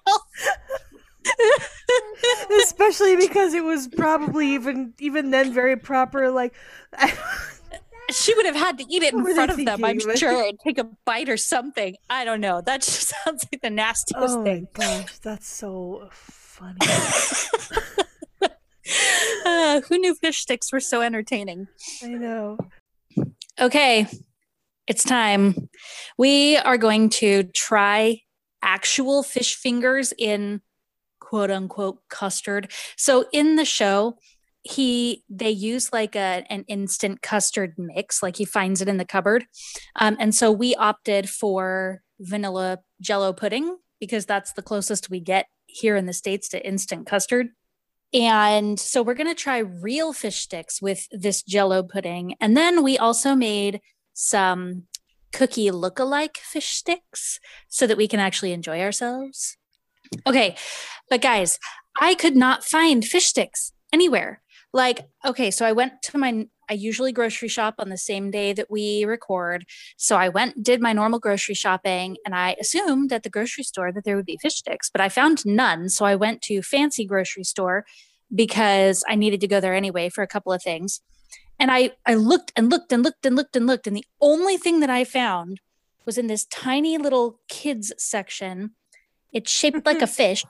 especially 2.62 3.16
because 3.16 3.54
it 3.54 3.64
was 3.64 3.88
probably 3.88 4.50
even 4.50 4.94
even 5.00 5.32
then 5.32 5.54
very 5.54 5.78
proper 5.78 6.30
like 6.30 6.54
she 8.12 8.34
would 8.36 8.46
have 8.46 8.56
had 8.56 8.78
to 8.78 8.86
eat 8.90 9.04
it 9.04 9.14
in 9.14 9.24
front 9.24 9.52
of 9.52 9.64
them, 9.64 9.84
I'm 9.84 10.00
sure, 10.16 10.48
and 10.48 10.60
take 10.60 10.78
a 10.78 10.88
bite 11.06 11.30
or 11.30 11.38
something. 11.38 11.96
I 12.10 12.26
don't 12.26 12.42
know. 12.42 12.62
That 12.62 12.82
just 12.84 13.14
sounds 13.24 13.46
like 13.52 13.62
the 13.62 13.70
nastiest 13.70 14.38
oh 14.38 14.44
thing. 14.44 14.68
Oh 14.76 14.82
my 14.82 14.86
gosh, 15.02 15.18
that's 15.20 15.48
so 15.48 16.10
funny. 16.12 16.78
uh, 19.46 19.82
who 19.82 19.98
knew 19.98 20.16
fish 20.16 20.40
sticks 20.40 20.72
were 20.72 20.80
so 20.80 21.02
entertaining? 21.02 21.68
I 22.04 22.08
know. 22.08 22.58
Okay, 23.60 24.08
it's 24.88 25.04
time. 25.04 25.70
We 26.18 26.58
are 26.58 26.78
going 26.78 27.10
to 27.12 27.44
try 27.44 28.22
actual 28.62 29.24
fish 29.24 29.56
fingers 29.56 30.14
in 30.18 30.62
quote 31.20 31.52
unquote 31.52 32.00
custard. 32.10 32.72
So 32.98 33.26
in 33.32 33.56
the 33.56 33.66
show, 33.66 34.18
he 34.66 35.24
they 35.30 35.52
use 35.52 35.94
like 35.94 36.16
a 36.16 36.44
an 36.50 36.66
instant 36.68 37.22
custard 37.22 37.76
mix 37.78 38.24
like 38.24 38.36
he 38.36 38.46
finds 38.46 38.82
it 38.82 38.88
in 38.88 38.98
the 38.98 39.06
cupboard. 39.06 39.46
Um, 39.96 40.18
and 40.20 40.34
so 40.34 40.52
we 40.52 40.76
opted 40.76 41.30
for 41.30 42.02
vanilla 42.20 42.80
jello 43.00 43.32
pudding 43.32 43.78
because 44.00 44.26
that's 44.26 44.54
the 44.54 44.64
closest 44.64 45.10
we 45.10 45.20
get 45.20 45.46
here 45.68 45.96
in 45.96 46.08
the 46.08 46.14
states 46.14 46.50
to 46.50 46.66
instant 46.66 47.06
custard. 47.06 47.48
And 48.14 48.80
so 48.80 49.04
we're 49.04 49.14
going 49.14 49.28
to 49.28 49.36
try 49.36 49.58
real 49.60 50.14
fish 50.14 50.38
sticks 50.38 50.82
with 50.82 51.08
this 51.12 51.44
jello 51.44 51.84
pudding. 51.84 52.36
And 52.40 52.56
then 52.56 52.84
we 52.84 52.98
also 52.98 53.36
made 53.36 53.82
some 54.14 54.84
cookie 55.34 55.70
look-alike 55.70 56.38
fish 56.38 56.70
sticks 56.70 57.40
so 57.68 57.86
that 57.86 57.98
we 57.98 58.08
can 58.08 58.22
actually 58.22 58.54
enjoy 58.54 58.82
ourselves. 58.82 59.58
Okay 60.26 60.56
but 61.10 61.22
guys 61.22 61.60
i 62.00 62.16
could 62.16 62.36
not 62.36 62.64
find 62.64 63.06
fish 63.06 63.26
sticks 63.26 63.72
anywhere 63.94 64.42
like 64.76 65.08
okay 65.26 65.50
so 65.50 65.66
i 65.66 65.72
went 65.72 65.94
to 66.04 66.18
my 66.18 66.46
i 66.70 66.74
usually 66.74 67.14
grocery 67.14 67.48
shop 67.48 67.76
on 67.80 67.90
the 67.90 67.98
same 67.98 68.30
day 68.30 68.52
that 68.52 68.70
we 68.70 69.06
record. 69.06 69.66
So 69.96 70.18
i 70.18 70.28
went 70.28 70.62
did 70.62 70.82
my 70.82 70.92
normal 70.92 71.20
grocery 71.20 71.56
shopping 71.56 72.18
and 72.26 72.36
i 72.36 72.56
assumed 72.60 73.14
at 73.14 73.24
the 73.24 73.30
grocery 73.30 73.64
store 73.64 73.92
that 73.94 74.04
there 74.04 74.18
would 74.18 74.26
be 74.26 74.38
fish 74.42 74.58
sticks 74.58 74.90
but 74.92 75.02
i 75.02 75.10
found 75.10 75.46
none. 75.46 75.90
So 75.90 76.06
i 76.06 76.16
went 76.16 76.42
to 76.44 76.62
fancy 76.62 77.06
grocery 77.06 77.46
store 77.46 77.86
because 78.44 79.04
i 79.08 79.16
needed 79.16 79.40
to 79.42 79.48
go 79.48 79.62
there 79.62 79.74
anyway 79.74 80.10
for 80.10 80.24
a 80.24 80.28
couple 80.28 80.52
of 80.52 80.62
things. 80.62 81.02
And 81.58 81.72
i 81.72 81.92
i 82.06 82.14
looked 82.14 82.52
and 82.58 82.70
looked 82.70 82.92
and 82.92 83.02
looked 83.02 83.26
and 83.26 83.36
looked 83.36 83.56
and 83.56 83.66
looked 83.66 83.88
and 83.88 83.96
the 83.96 84.06
only 84.20 84.58
thing 84.58 84.82
that 84.82 84.90
i 84.90 85.06
found 85.06 85.62
was 86.06 86.18
in 86.18 86.28
this 86.28 86.46
tiny 86.46 86.98
little 86.98 87.40
kids 87.48 87.94
section. 87.98 88.72
It's 89.32 89.50
shaped 89.50 89.86
like 89.86 90.02
a 90.02 90.08
fish 90.22 90.44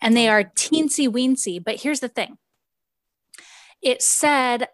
and 0.00 0.16
they 0.16 0.28
oh. 0.28 0.32
are 0.32 0.44
teensy 0.44 1.08
weensy. 1.08 1.62
But 1.62 1.82
here's 1.82 2.00
the 2.00 2.08
thing 2.08 2.38
it 3.82 4.02
said 4.02 4.68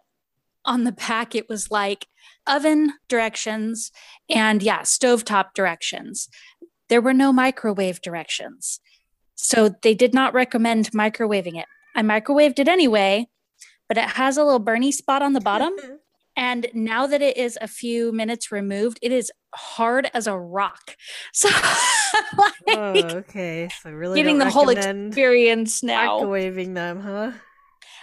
on 0.65 0.83
the 0.83 0.91
back, 0.91 1.33
it 1.33 1.49
was 1.49 1.71
like 1.71 2.07
oven 2.45 2.93
directions 3.07 3.91
and 4.29 4.61
yeah, 4.61 4.81
stovetop 4.81 5.53
directions. 5.55 6.29
There 6.89 7.01
were 7.01 7.13
no 7.13 7.33
microwave 7.33 8.01
directions. 8.01 8.79
So 9.35 9.73
they 9.81 9.93
did 9.93 10.13
not 10.13 10.33
recommend 10.33 10.91
microwaving 10.91 11.57
it. 11.57 11.65
I 11.95 12.01
microwaved 12.01 12.59
it 12.59 12.67
anyway, 12.67 13.27
but 13.87 13.97
it 13.97 14.09
has 14.11 14.37
a 14.37 14.43
little 14.43 14.63
burny 14.63 14.91
spot 14.91 15.21
on 15.21 15.33
the 15.33 15.41
bottom. 15.41 15.73
and 16.37 16.67
now 16.73 17.07
that 17.07 17.21
it 17.21 17.37
is 17.37 17.57
a 17.61 17.67
few 17.67 18.11
minutes 18.11 18.51
removed, 18.51 18.99
it 19.01 19.11
is 19.11 19.31
hard 19.55 20.09
as 20.13 20.27
a 20.27 20.37
rock. 20.37 20.95
So, 21.33 21.49
like, 22.37 22.53
oh, 22.69 22.93
okay. 23.17 23.69
So 23.83 23.91
really, 23.91 24.15
getting 24.19 24.39
the 24.39 24.49
whole 24.49 24.69
experience 24.69 25.83
now. 25.83 26.19
Microwaving 26.19 26.73
them, 26.73 27.01
huh? 27.01 27.31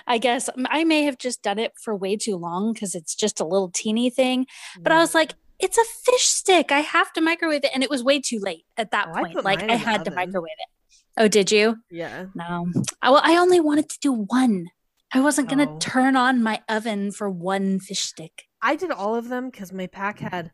I 0.07 0.18
guess 0.18 0.50
I 0.66 0.84
may 0.84 1.05
have 1.05 1.18
just 1.18 1.42
done 1.42 1.59
it 1.59 1.72
for 1.80 1.96
way 1.96 2.16
too 2.16 2.36
long 2.36 2.72
because 2.72 2.94
it's 2.94 3.14
just 3.14 3.40
a 3.40 3.44
little 3.44 3.70
teeny 3.70 4.11
thing. 4.11 4.46
But 4.80 4.92
I 4.92 4.98
was 4.98 5.14
like, 5.14 5.34
it's 5.59 5.78
a 5.78 5.84
fish 5.84 6.26
stick. 6.26 6.72
I 6.72 6.80
have 6.80 7.12
to 7.14 7.20
microwave 7.20 7.64
it. 7.64 7.70
And 7.72 7.82
it 7.82 7.90
was 7.90 8.05
way 8.05 8.20
too 8.20 8.38
late 8.40 8.64
at 8.76 8.90
that 8.90 9.09
oh, 9.11 9.14
point. 9.14 9.38
I 9.38 9.40
like 9.40 9.62
I 9.62 9.76
had 9.76 10.05
to 10.05 10.11
microwave 10.11 10.52
it. 10.59 10.68
Oh, 11.16 11.28
did 11.28 11.50
you? 11.50 11.76
Yeah. 11.90 12.26
No. 12.34 12.66
I, 13.00 13.11
well, 13.11 13.22
I 13.24 13.36
only 13.36 13.61
wanted 13.61 13.88
to 13.90 13.98
do 14.00 14.12
one. 14.12 14.66
I 15.12 15.20
wasn't 15.20 15.48
going 15.48 15.66
to 15.66 15.72
oh. 15.72 15.78
turn 15.78 16.16
on 16.16 16.42
my 16.42 16.61
oven 16.68 17.12
for 17.12 17.30
one 17.30 17.78
fish 17.78 18.00
stick. 18.00 18.44
I 18.61 18.74
did 18.74 18.90
all 18.90 19.14
of 19.14 19.28
them 19.28 19.48
because 19.48 19.72
my 19.72 19.86
pack 19.86 20.18
had 20.18 20.50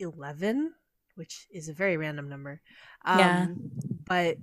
11, 0.00 0.72
which 1.14 1.46
is 1.50 1.68
a 1.68 1.74
very 1.74 1.98
random 1.98 2.28
number. 2.28 2.62
Um, 3.04 3.18
yeah. 3.18 3.46
But 4.06 4.38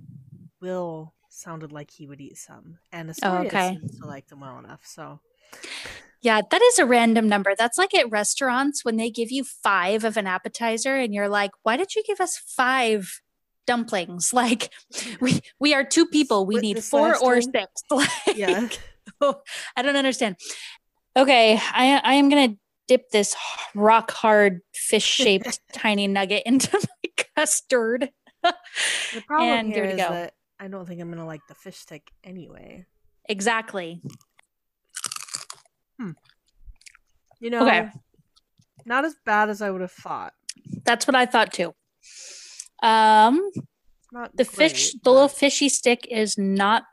Will 0.60 1.12
sounded 1.36 1.72
like 1.72 1.90
he 1.90 2.06
would 2.06 2.20
eat 2.20 2.38
some, 2.38 2.78
and 2.92 3.10
Astoria 3.10 3.40
oh, 3.40 3.46
okay. 3.46 3.78
seems 3.80 4.00
to 4.00 4.06
like 4.06 4.26
them 4.28 4.40
well 4.40 4.58
enough. 4.58 4.80
So, 4.84 5.20
yeah, 6.22 6.40
that 6.50 6.62
is 6.62 6.78
a 6.78 6.86
random 6.86 7.28
number. 7.28 7.54
That's 7.56 7.78
like 7.78 7.94
at 7.94 8.10
restaurants 8.10 8.84
when 8.84 8.96
they 8.96 9.10
give 9.10 9.30
you 9.30 9.44
five 9.44 10.04
of 10.04 10.16
an 10.16 10.26
appetizer, 10.26 10.96
and 10.96 11.14
you're 11.14 11.28
like, 11.28 11.52
"Why 11.62 11.76
did 11.76 11.94
you 11.94 12.02
give 12.06 12.20
us 12.20 12.36
five 12.38 13.20
dumplings? 13.66 14.32
Like, 14.36 14.72
we 15.20 15.40
we 15.58 15.74
are 15.74 15.84
two 15.84 16.06
people. 16.06 16.46
We 16.46 16.56
need 16.56 16.82
four 16.82 17.16
or 17.16 17.40
six. 17.40 17.66
Like, 17.90 18.08
yeah, 18.34 18.68
I 19.76 19.82
don't 19.82 19.96
understand. 19.96 20.36
Okay, 21.16 21.58
I 21.72 22.00
I 22.02 22.14
am 22.14 22.28
gonna 22.28 22.56
dip 22.88 23.10
this 23.10 23.34
rock 23.74 24.10
hard 24.10 24.60
fish 24.72 25.04
shaped 25.04 25.60
tiny 25.72 26.06
nugget 26.06 26.44
into 26.46 26.78
my 26.78 27.24
custard. 27.36 28.10
The 28.42 29.22
problem 29.26 29.50
and 29.50 29.72
here, 29.72 29.90
go. 29.90 29.96
That 29.96 30.34
I 30.58 30.68
don't 30.68 30.86
think 30.86 31.00
I'm 31.00 31.10
gonna 31.10 31.26
like 31.26 31.46
the 31.48 31.54
fish 31.54 31.76
stick 31.76 32.10
anyway. 32.24 32.86
Exactly. 33.28 34.00
Hmm. 35.98 36.12
You 37.40 37.50
know, 37.50 37.66
okay. 37.66 37.90
not 38.84 39.04
as 39.04 39.14
bad 39.24 39.50
as 39.50 39.60
I 39.60 39.70
would 39.70 39.80
have 39.80 39.92
thought. 39.92 40.32
That's 40.84 41.06
what 41.06 41.14
I 41.14 41.26
thought 41.26 41.52
too. 41.52 41.74
Um, 42.82 43.50
not 44.12 44.36
the 44.36 44.44
great, 44.44 44.70
fish, 44.70 44.92
but... 44.92 45.04
the 45.04 45.12
little 45.12 45.28
fishy 45.28 45.68
stick 45.68 46.06
is 46.10 46.38
not 46.38 46.84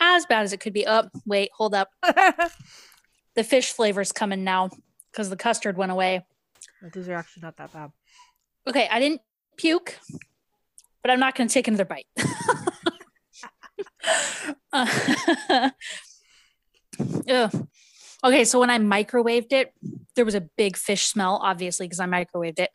as 0.00 0.26
bad 0.26 0.44
as 0.44 0.52
it 0.52 0.60
could 0.60 0.72
be. 0.72 0.86
Up, 0.86 1.10
oh, 1.14 1.20
wait, 1.26 1.50
hold 1.54 1.74
up. 1.74 1.90
the 3.34 3.44
fish 3.44 3.72
flavor's 3.72 4.12
coming 4.12 4.44
now 4.44 4.70
because 5.10 5.30
the 5.30 5.36
custard 5.36 5.76
went 5.76 5.92
away. 5.92 6.24
These 6.92 7.08
are 7.08 7.14
actually 7.14 7.42
not 7.42 7.56
that 7.56 7.72
bad. 7.72 7.92
Okay, 8.66 8.88
I 8.90 8.98
didn't 8.98 9.20
puke, 9.56 9.98
but 11.02 11.10
I'm 11.10 11.20
not 11.20 11.34
going 11.34 11.48
to 11.48 11.52
take 11.54 11.68
another 11.68 11.84
bite. 11.84 12.06
uh, 14.72 15.70
okay, 18.24 18.44
so 18.44 18.60
when 18.60 18.70
I 18.70 18.78
microwaved 18.78 19.52
it, 19.52 19.72
there 20.16 20.24
was 20.24 20.34
a 20.34 20.40
big 20.40 20.76
fish 20.76 21.06
smell, 21.06 21.40
obviously, 21.42 21.86
because 21.86 22.00
I 22.00 22.06
microwaved 22.06 22.58
it. 22.58 22.70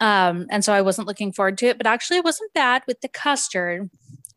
Um, 0.00 0.46
and 0.50 0.64
so 0.64 0.72
I 0.72 0.82
wasn't 0.82 1.08
looking 1.08 1.32
forward 1.32 1.58
to 1.58 1.66
it, 1.66 1.78
but 1.78 1.86
actually, 1.86 2.18
it 2.18 2.24
wasn't 2.24 2.52
bad 2.52 2.82
with 2.86 3.00
the 3.00 3.08
custard. 3.08 3.90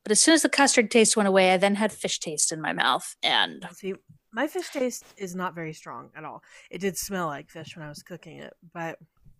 But 0.03 0.11
as 0.13 0.21
soon 0.21 0.33
as 0.33 0.41
the 0.41 0.49
custard 0.49 0.89
taste 0.89 1.17
went 1.17 1.27
away, 1.27 1.53
I 1.53 1.57
then 1.57 1.75
had 1.75 1.91
fish 1.91 2.19
taste 2.19 2.51
in 2.51 2.61
my 2.61 2.73
mouth. 2.73 3.15
And 3.21 3.67
see, 3.73 3.95
my 4.31 4.47
fish 4.47 4.69
taste 4.69 5.03
is 5.17 5.35
not 5.35 5.53
very 5.53 5.73
strong 5.73 6.09
at 6.15 6.23
all. 6.23 6.41
It 6.71 6.79
did 6.79 6.97
smell 6.97 7.27
like 7.27 7.49
fish 7.49 7.75
when 7.75 7.85
I 7.85 7.89
was 7.89 8.03
cooking 8.03 8.37
it, 8.37 8.53
but 8.73 8.97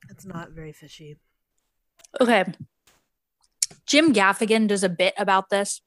it's 0.10 0.26
not 0.26 0.52
very 0.52 0.74
fishy. 0.74 1.18
Okay. 2.20 2.44
Jim 3.86 4.14
Gaffigan 4.14 4.68
does 4.68 4.84
a 4.84 4.90
bit 4.90 5.14
about 5.18 5.50
this 5.50 5.82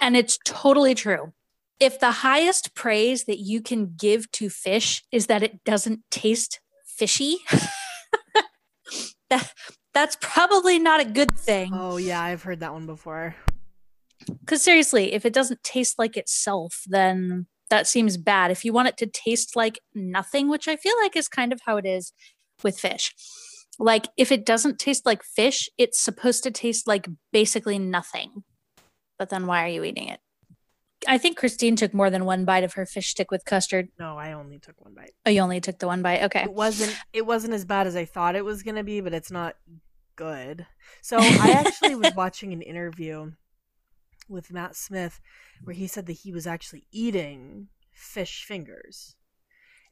and 0.00 0.16
it's 0.16 0.38
totally 0.44 0.94
true. 0.94 1.32
If 1.80 1.98
the 1.98 2.10
highest 2.10 2.74
praise 2.74 3.24
that 3.24 3.38
you 3.38 3.60
can 3.60 3.94
give 3.96 4.30
to 4.32 4.48
fish 4.48 5.02
is 5.10 5.26
that 5.26 5.42
it 5.42 5.64
doesn't 5.64 6.00
taste 6.10 6.60
fishy, 6.84 7.38
that, 9.30 9.52
that's 9.92 10.16
probably 10.20 10.78
not 10.78 11.00
a 11.00 11.04
good 11.04 11.32
thing. 11.36 11.72
Oh, 11.74 11.96
yeah, 11.96 12.22
I've 12.22 12.42
heard 12.42 12.60
that 12.60 12.72
one 12.72 12.86
before. 12.86 13.34
Because 14.40 14.62
seriously, 14.62 15.12
if 15.12 15.24
it 15.24 15.32
doesn't 15.32 15.62
taste 15.62 15.98
like 15.98 16.16
itself, 16.16 16.82
then 16.86 17.46
that 17.70 17.86
seems 17.86 18.16
bad. 18.16 18.50
If 18.50 18.64
you 18.64 18.72
want 18.72 18.88
it 18.88 18.96
to 18.98 19.06
taste 19.06 19.56
like 19.56 19.80
nothing, 19.94 20.48
which 20.48 20.68
I 20.68 20.76
feel 20.76 20.94
like 21.02 21.16
is 21.16 21.28
kind 21.28 21.52
of 21.52 21.60
how 21.66 21.76
it 21.76 21.86
is 21.86 22.12
with 22.62 22.78
fish, 22.78 23.12
like 23.78 24.06
if 24.16 24.30
it 24.30 24.46
doesn't 24.46 24.78
taste 24.78 25.04
like 25.04 25.22
fish, 25.22 25.68
it's 25.76 26.00
supposed 26.00 26.44
to 26.44 26.50
taste 26.50 26.86
like 26.86 27.08
basically 27.32 27.78
nothing 27.78 28.44
but 29.18 29.30
then 29.30 29.46
why 29.46 29.64
are 29.64 29.68
you 29.68 29.84
eating 29.84 30.08
it? 30.08 30.20
I 31.06 31.18
think 31.18 31.36
Christine 31.36 31.76
took 31.76 31.92
more 31.92 32.10
than 32.10 32.24
one 32.24 32.44
bite 32.44 32.64
of 32.64 32.74
her 32.74 32.86
fish 32.86 33.08
stick 33.08 33.30
with 33.30 33.44
custard. 33.44 33.88
No, 33.98 34.16
I 34.16 34.32
only 34.32 34.58
took 34.58 34.80
one 34.82 34.94
bite. 34.94 35.12
Oh, 35.26 35.30
you 35.30 35.40
only 35.40 35.60
took 35.60 35.78
the 35.78 35.86
one 35.86 36.02
bite. 36.02 36.22
Okay. 36.22 36.42
It 36.42 36.52
wasn't 36.52 36.96
it 37.12 37.26
wasn't 37.26 37.54
as 37.54 37.64
bad 37.64 37.86
as 37.86 37.96
I 37.96 38.04
thought 38.04 38.36
it 38.36 38.44
was 38.44 38.62
going 38.62 38.76
to 38.76 38.84
be, 38.84 39.00
but 39.00 39.14
it's 39.14 39.30
not 39.30 39.56
good. 40.16 40.66
So, 41.02 41.18
I 41.20 41.52
actually 41.52 41.94
was 41.94 42.14
watching 42.14 42.52
an 42.52 42.62
interview 42.62 43.32
with 44.28 44.52
Matt 44.52 44.76
Smith 44.76 45.20
where 45.64 45.74
he 45.74 45.86
said 45.86 46.06
that 46.06 46.12
he 46.12 46.32
was 46.32 46.46
actually 46.46 46.86
eating 46.90 47.68
fish 47.92 48.44
fingers. 48.44 49.16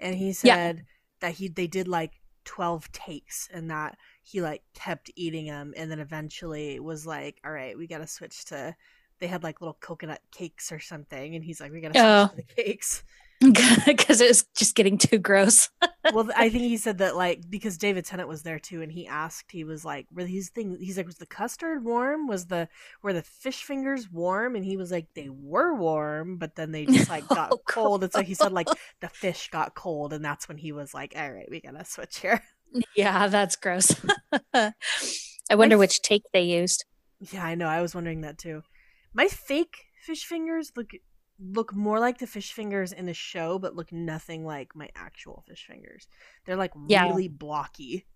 And 0.01 0.16
he 0.16 0.33
said 0.33 0.77
yeah. 0.77 0.83
that 1.20 1.35
he 1.35 1.49
they 1.49 1.66
did 1.66 1.89
like 1.89 2.12
12 2.45 2.91
takes 2.91 3.49
and 3.53 3.70
that 3.70 3.97
he 4.23 4.41
like 4.41 4.62
kept 4.75 5.11
eating 5.14 5.47
them 5.47 5.75
and 5.77 5.91
then 5.91 6.01
eventually 6.01 6.81
was 6.81 7.07
like, 7.07 7.41
"All 7.45 7.53
right, 7.53 7.77
we 7.77 7.87
got 7.87 7.99
to 7.99 8.07
switch 8.07 8.45
to 8.47 8.75
they 9.23 9.29
had 9.29 9.45
like 9.45 9.61
little 9.61 9.79
coconut 9.81 10.20
cakes 10.33 10.73
or 10.73 10.81
something, 10.81 11.35
and 11.35 11.45
he's 11.45 11.61
like, 11.61 11.73
"We 11.73 11.81
gotta 11.81 11.99
oh. 11.99 12.31
the 12.37 12.43
cakes." 12.43 13.05
because 13.87 14.20
it 14.20 14.29
was 14.29 14.45
just 14.55 14.77
getting 14.77 14.97
too 14.97 15.18
gross. 15.18 15.68
well, 16.12 16.31
I 16.37 16.49
think 16.49 16.62
he 16.64 16.77
said 16.77 16.99
that 16.99 17.16
like 17.16 17.49
because 17.49 17.79
David 17.79 18.05
Tennant 18.05 18.29
was 18.29 18.43
there 18.43 18.59
too, 18.59 18.83
and 18.83 18.93
he 18.93 19.07
asked, 19.07 19.51
he 19.51 19.64
was 19.64 19.85
like, 19.85 20.07
"Were 20.12 20.25
these 20.25 20.51
things?" 20.51 20.79
He's 20.81 20.97
like, 20.97 21.07
"Was 21.07 21.16
the 21.16 21.27
custard 21.27 21.85
warm? 21.85 22.27
Was 22.27 22.47
the 22.47 22.68
were 23.03 23.12
the 23.12 23.23
fish 23.23 23.62
fingers 23.62 24.11
warm?" 24.11 24.57
And 24.57 24.64
he 24.64 24.77
was 24.77 24.91
like, 24.91 25.07
"They 25.14 25.29
were 25.29 25.75
warm, 25.75 26.37
but 26.37 26.57
then 26.57 26.73
they 26.73 26.85
just 26.85 27.09
like 27.09 27.27
got 27.29 27.53
oh, 27.53 27.61
cold." 27.66 28.03
And 28.03 28.12
so 28.12 28.23
he 28.23 28.35
said, 28.35 28.53
like 28.53 28.68
the 29.01 29.09
fish 29.09 29.51
got 29.51 29.75
cold, 29.75 30.12
and 30.12 30.25
that's 30.25 30.49
when 30.49 30.59
he 30.59 30.73
was 30.73 30.95
like, 30.95 31.14
"All 31.16 31.33
right, 31.33 31.49
we 31.51 31.61
gotta 31.61 31.85
switch 31.85 32.18
here." 32.18 32.43
Yeah, 32.97 33.29
that's 33.29 33.57
gross. 33.57 33.95
I 34.55 35.55
wonder 35.55 35.79
which 35.79 36.01
take 36.03 36.23
they 36.33 36.43
used. 36.43 36.85
Yeah, 37.31 37.45
I 37.45 37.55
know. 37.55 37.66
I 37.66 37.83
was 37.83 37.95
wondering 37.95 38.23
that 38.23 38.39
too. 38.39 38.62
My 39.14 39.28
fake 39.28 39.76
fish 40.04 40.24
fingers 40.24 40.72
look 40.76 40.90
look 41.38 41.74
more 41.74 41.98
like 41.98 42.18
the 42.18 42.26
fish 42.26 42.52
fingers 42.52 42.92
in 42.92 43.06
the 43.06 43.14
show, 43.14 43.58
but 43.58 43.74
look 43.74 43.92
nothing 43.92 44.44
like 44.44 44.74
my 44.74 44.88
actual 44.94 45.44
fish 45.46 45.66
fingers. 45.68 46.06
They're 46.46 46.56
like 46.56 46.72
yeah. 46.88 47.08
really 47.08 47.28
blocky. 47.28 48.06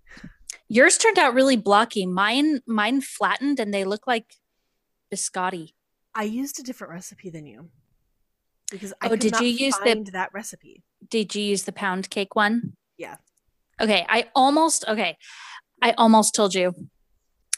Yours 0.69 0.99
turned 0.99 1.19
out 1.19 1.35
really 1.35 1.57
blocky. 1.57 2.07
Mine 2.07 2.61
mine 2.67 3.01
flattened 3.01 3.61
and 3.61 3.73
they 3.73 3.85
look 3.85 4.07
like 4.07 4.35
biscotti. 5.13 5.73
I 6.15 6.25
used 6.25 6.59
a 6.59 6.63
different 6.63 6.93
recipe 6.93 7.31
than 7.31 7.47
you. 7.47 7.69
Because 8.71 8.93
I 9.01 9.09
oh, 9.11 9.17
did 9.17 9.39
you 9.39 9.47
use 9.47 9.77
the, 9.85 10.09
that 10.13 10.31
recipe. 10.33 10.83
Did 11.09 11.35
you 11.35 11.43
use 11.43 11.65
the 11.65 11.73
pound 11.73 12.11
cake 12.11 12.35
one? 12.35 12.73
Yeah. 12.99 13.17
Okay, 13.81 14.05
I 14.09 14.27
almost 14.35 14.85
okay. 14.89 15.19
I 15.83 15.93
almost 15.93 16.35
told 16.35 16.55
you 16.55 16.73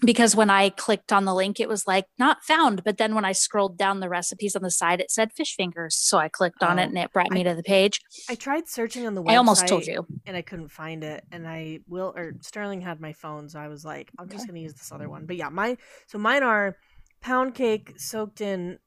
because 0.05 0.37
when 0.37 0.51
I 0.51 0.71
clicked 0.71 1.13
on 1.13 1.25
the 1.25 1.35
link, 1.35 1.61
it 1.61 1.69
was 1.69 1.87
like 1.87 2.07
not 2.19 2.45
found. 2.45 2.85
But 2.85 2.99
then 2.99 3.15
when 3.15 3.25
I 3.25 3.33
scrolled 3.33 3.77
down 3.77 4.01
the 4.01 4.09
recipes 4.09 4.55
on 4.55 4.63
the 4.63 4.71
side, 4.71 5.01
it 5.01 5.11
said 5.11 5.33
fish 5.33 5.55
fingers. 5.55 5.97
So 5.97 6.19
I 6.19 6.29
clicked 6.29 6.63
on 6.63 6.79
oh, 6.79 6.83
it 6.83 6.87
and 6.87 6.99
it 6.99 7.13
brought 7.13 7.31
me 7.31 7.41
I, 7.41 7.45
to 7.45 7.55
the 7.55 7.63
page. 7.63 8.01
I 8.29 8.35
tried 8.35 8.69
searching 8.69 9.07
on 9.07 9.15
the 9.15 9.23
website. 9.23 9.33
I 9.33 9.37
almost 9.37 9.67
told 9.67 9.87
you. 9.87 10.07
And 10.27 10.37
I 10.37 10.43
couldn't 10.43 10.69
find 10.69 11.03
it. 11.03 11.25
And 11.33 11.47
I 11.47 11.81
will, 11.89 12.13
or 12.17 12.35
Sterling 12.41 12.81
had 12.81 13.01
my 13.01 13.13
phone. 13.13 13.49
So 13.49 13.59
I 13.59 13.69
was 13.69 13.85
like, 13.85 14.11
I'm 14.19 14.27
okay. 14.27 14.37
just 14.37 14.47
going 14.47 14.57
to 14.57 14.63
use 14.63 14.75
this 14.75 14.93
other 14.93 15.09
one. 15.09 15.27
But 15.27 15.37
yeah, 15.37 15.49
mine, 15.49 15.79
so 16.07 16.19
mine 16.19 16.43
are 16.43 16.77
pound 17.21 17.55
cake 17.55 17.95
soaked 17.97 18.41
in 18.41 18.79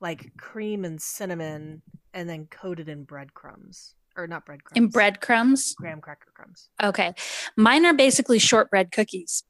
like 0.00 0.36
cream 0.36 0.84
and 0.84 1.00
cinnamon 1.00 1.82
and 2.14 2.28
then 2.28 2.46
coated 2.46 2.88
in 2.88 3.04
breadcrumbs 3.04 3.94
or 4.16 4.26
not 4.26 4.46
breadcrumbs. 4.46 4.76
In 4.76 4.88
breadcrumbs? 4.88 5.74
Graham 5.74 6.00
cracker 6.00 6.30
crumbs. 6.34 6.70
Okay. 6.82 7.12
Mine 7.56 7.84
are 7.84 7.94
basically 7.94 8.38
shortbread 8.38 8.92
cookies 8.92 9.42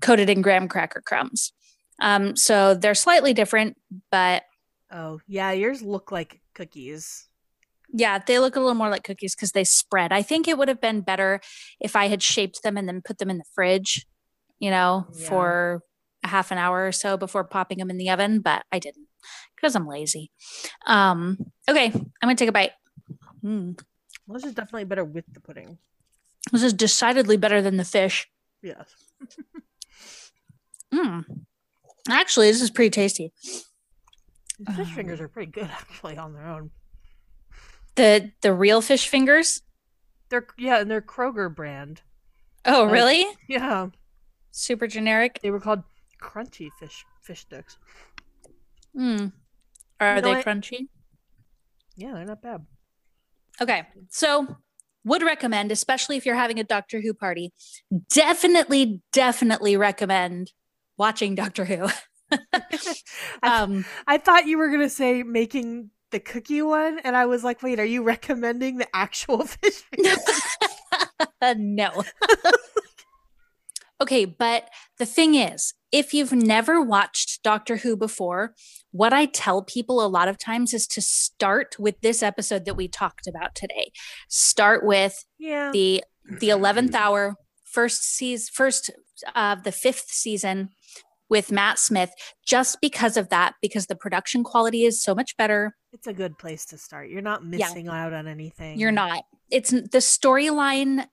coated 0.00 0.30
in 0.30 0.42
graham 0.42 0.68
cracker 0.68 1.00
crumbs. 1.00 1.52
Um, 2.00 2.36
so 2.36 2.74
they're 2.74 2.94
slightly 2.94 3.34
different, 3.34 3.76
but 4.10 4.44
oh 4.90 5.20
yeah, 5.26 5.52
yours 5.52 5.82
look 5.82 6.10
like 6.10 6.40
cookies. 6.54 7.28
Yeah, 7.92 8.18
they 8.24 8.38
look 8.38 8.56
a 8.56 8.60
little 8.60 8.74
more 8.74 8.88
like 8.88 9.04
cookies 9.04 9.34
because 9.34 9.52
they 9.52 9.64
spread. 9.64 10.12
I 10.12 10.22
think 10.22 10.46
it 10.46 10.56
would 10.56 10.68
have 10.68 10.80
been 10.80 11.00
better 11.00 11.40
if 11.80 11.96
I 11.96 12.06
had 12.08 12.22
shaped 12.22 12.62
them 12.62 12.76
and 12.76 12.88
then 12.88 13.02
put 13.02 13.18
them 13.18 13.30
in 13.30 13.38
the 13.38 13.44
fridge, 13.52 14.06
you 14.58 14.70
know, 14.70 15.06
yeah. 15.12 15.28
for 15.28 15.82
a 16.22 16.28
half 16.28 16.50
an 16.50 16.58
hour 16.58 16.86
or 16.86 16.92
so 16.92 17.16
before 17.16 17.44
popping 17.44 17.78
them 17.78 17.90
in 17.90 17.98
the 17.98 18.10
oven, 18.10 18.40
but 18.40 18.64
I 18.70 18.78
didn't 18.78 19.08
because 19.56 19.74
I'm 19.74 19.86
lazy. 19.86 20.30
Um, 20.86 21.36
okay, 21.68 21.86
I'm 21.86 22.10
gonna 22.22 22.36
take 22.36 22.48
a 22.48 22.52
bite. 22.52 22.72
Mm. 23.44 23.80
Well, 24.26 24.38
this 24.38 24.44
is 24.44 24.54
definitely 24.54 24.84
better 24.84 25.04
with 25.04 25.24
the 25.32 25.40
pudding. 25.40 25.78
This 26.52 26.62
is 26.62 26.72
decidedly 26.72 27.36
better 27.36 27.60
than 27.60 27.76
the 27.76 27.84
fish. 27.84 28.28
Yes. 28.62 28.94
Mm. 30.92 31.24
Actually, 32.08 32.50
this 32.50 32.62
is 32.62 32.70
pretty 32.70 32.90
tasty. 32.90 33.32
The 34.58 34.72
fish 34.72 34.88
um, 34.88 34.94
fingers 34.94 35.20
are 35.20 35.28
pretty 35.28 35.50
good, 35.50 35.64
actually, 35.70 36.16
on 36.16 36.32
their 36.32 36.46
own. 36.46 36.70
The 37.96 38.32
the 38.42 38.52
real 38.52 38.80
fish 38.80 39.08
fingers. 39.08 39.62
They're 40.28 40.46
yeah, 40.58 40.80
and 40.80 40.90
they're 40.90 41.00
Kroger 41.00 41.54
brand. 41.54 42.02
Oh, 42.64 42.84
like, 42.84 42.92
really? 42.92 43.26
Yeah. 43.48 43.88
Super 44.52 44.86
generic. 44.86 45.40
They 45.42 45.50
were 45.50 45.60
called 45.60 45.82
crunchy 46.22 46.70
fish 46.78 47.04
fish 47.22 47.40
sticks. 47.40 47.78
Hmm. 48.94 49.26
Are 49.98 50.16
you 50.16 50.22
know 50.22 50.28
they 50.28 50.34
what? 50.34 50.46
crunchy? 50.46 50.88
Yeah, 51.96 52.14
they're 52.14 52.24
not 52.24 52.42
bad. 52.42 52.64
Okay, 53.60 53.82
so 54.08 54.56
would 55.04 55.22
recommend, 55.22 55.70
especially 55.70 56.16
if 56.16 56.24
you're 56.24 56.34
having 56.34 56.58
a 56.58 56.64
Doctor 56.64 57.00
Who 57.00 57.12
party. 57.12 57.52
Definitely, 58.10 59.02
definitely 59.12 59.76
recommend 59.76 60.52
watching 61.00 61.34
Doctor 61.34 61.64
Who. 61.64 61.84
um, 63.42 63.84
I, 64.06 64.14
I 64.14 64.18
thought 64.18 64.46
you 64.46 64.58
were 64.58 64.68
going 64.68 64.82
to 64.82 64.90
say 64.90 65.24
making 65.24 65.90
the 66.12 66.20
cookie 66.20 66.62
one, 66.62 67.00
and 67.02 67.16
I 67.16 67.26
was 67.26 67.42
like, 67.42 67.62
wait, 67.62 67.80
are 67.80 67.84
you 67.84 68.04
recommending 68.04 68.76
the 68.76 68.86
actual 68.94 69.46
fish? 69.46 69.82
no. 71.56 72.04
okay, 74.00 74.26
but 74.26 74.68
the 74.98 75.06
thing 75.06 75.34
is, 75.34 75.74
if 75.90 76.12
you've 76.12 76.32
never 76.32 76.80
watched 76.82 77.42
Doctor 77.42 77.78
Who 77.78 77.96
before, 77.96 78.54
what 78.92 79.12
I 79.12 79.24
tell 79.24 79.62
people 79.62 80.04
a 80.04 80.06
lot 80.06 80.28
of 80.28 80.38
times 80.38 80.74
is 80.74 80.86
to 80.88 81.00
start 81.00 81.76
with 81.78 82.00
this 82.02 82.22
episode 82.22 82.66
that 82.66 82.76
we 82.76 82.88
talked 82.88 83.26
about 83.26 83.54
today. 83.54 83.90
Start 84.28 84.84
with 84.84 85.24
yeah. 85.38 85.70
the 85.72 86.04
the 86.38 86.50
11th 86.50 86.94
hour 86.94 87.34
first 87.70 88.02
season 88.02 88.50
first 88.52 88.90
of 89.34 89.62
the 89.64 89.72
fifth 89.72 90.08
season 90.08 90.70
with 91.28 91.52
Matt 91.52 91.78
Smith 91.78 92.12
just 92.44 92.80
because 92.80 93.16
of 93.16 93.28
that 93.28 93.54
because 93.62 93.86
the 93.86 93.94
production 93.94 94.42
quality 94.42 94.84
is 94.84 95.00
so 95.00 95.14
much 95.14 95.36
better. 95.36 95.76
It's 95.92 96.08
a 96.08 96.12
good 96.12 96.36
place 96.38 96.66
to 96.66 96.78
start. 96.78 97.08
You're 97.08 97.22
not 97.22 97.44
missing 97.44 97.86
yeah. 97.86 98.06
out 98.06 98.12
on 98.12 98.26
anything. 98.26 98.78
You're 98.78 98.90
not. 98.90 99.22
It's 99.50 99.70
the 99.70 99.98
storyline 99.98 101.06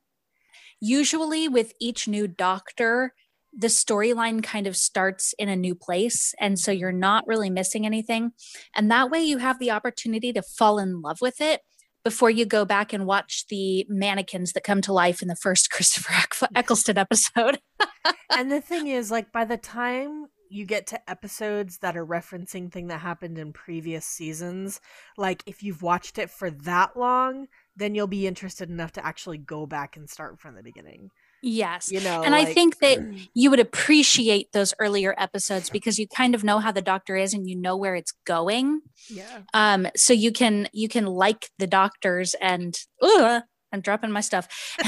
usually 0.80 1.48
with 1.48 1.74
each 1.80 2.08
new 2.08 2.28
doctor 2.28 3.14
the 3.58 3.68
storyline 3.68 4.44
kind 4.44 4.68
of 4.68 4.78
starts 4.78 5.34
in 5.40 5.50
a 5.50 5.56
new 5.56 5.74
place. 5.74 6.36
And 6.40 6.60
so 6.60 6.72
you're 6.72 6.92
not 6.92 7.26
really 7.28 7.50
missing 7.50 7.86
anything. 7.86 8.32
And 8.76 8.92
that 8.92 9.10
way 9.10 9.24
you 9.24 9.40
have 9.40 9.58
the 9.58 9.72
opportunity 9.72 10.32
to 10.34 10.44
fall 10.44 10.78
in 10.78 11.02
love 11.02 11.18
with 11.22 11.42
it 11.42 11.62
before 12.08 12.30
you 12.30 12.46
go 12.46 12.64
back 12.64 12.94
and 12.94 13.06
watch 13.06 13.46
the 13.50 13.86
mannequins 13.90 14.54
that 14.54 14.64
come 14.64 14.80
to 14.80 14.94
life 14.94 15.22
in 15.22 15.28
the 15.28 15.36
first 15.36 15.70
Christopher 15.72 16.14
Eccleston 16.56 16.98
episode. 16.98 17.60
and 18.30 18.50
the 18.50 18.62
thing 18.62 18.88
is, 18.88 19.12
like, 19.12 19.34
by 19.34 19.44
the 19.44 19.58
time 19.58 20.28
you 20.50 20.64
get 20.64 20.88
to 20.88 21.10
episodes 21.10 21.80
that 21.80 21.98
are 21.98 22.06
referencing 22.06 22.72
thing 22.72 22.88
that 22.88 23.02
happened 23.02 23.38
in 23.38 23.52
previous 23.52 24.06
seasons, 24.06 24.80
like 25.18 25.44
if 25.46 25.62
you've 25.62 25.82
watched 25.82 26.18
it 26.18 26.30
for 26.30 26.50
that 26.50 26.96
long, 26.96 27.48
then 27.76 27.94
you'll 27.94 28.08
be 28.08 28.26
interested 28.26 28.70
enough 28.70 28.94
to 28.94 29.06
actually 29.06 29.38
go 29.38 29.66
back 29.66 29.98
and 29.98 30.10
start 30.10 30.40
from 30.40 30.56
the 30.56 30.64
beginning. 30.64 31.12
Yes. 31.42 31.92
You 31.92 32.00
know, 32.02 32.24
and 32.24 32.34
like, 32.34 32.48
I 32.48 32.54
think 32.54 32.80
that 32.80 33.00
you 33.34 33.50
would 33.50 33.60
appreciate 33.60 34.52
those 34.52 34.74
earlier 34.80 35.14
episodes 35.18 35.70
because 35.70 36.00
you 36.00 36.08
kind 36.08 36.36
of 36.36 36.44
know 36.44 36.60
how 36.60 36.72
the 36.72 36.82
doctor 36.82 37.16
is 37.16 37.34
and 37.34 37.48
you 37.48 37.56
know 37.56 37.76
where 37.76 37.96
it's 37.96 38.14
going. 38.26 38.82
Yeah. 39.10 39.42
Um, 39.54 39.88
so 39.96 40.14
you 40.14 40.32
can 40.32 40.68
you 40.74 40.88
can 40.88 41.06
like 41.06 41.50
the 41.58 41.68
doctors 41.68 42.34
and 42.42 42.78
uh, 43.02 43.42
I'm 43.72 43.82
dropping 43.82 44.12
my 44.12 44.22
stuff 44.22 44.48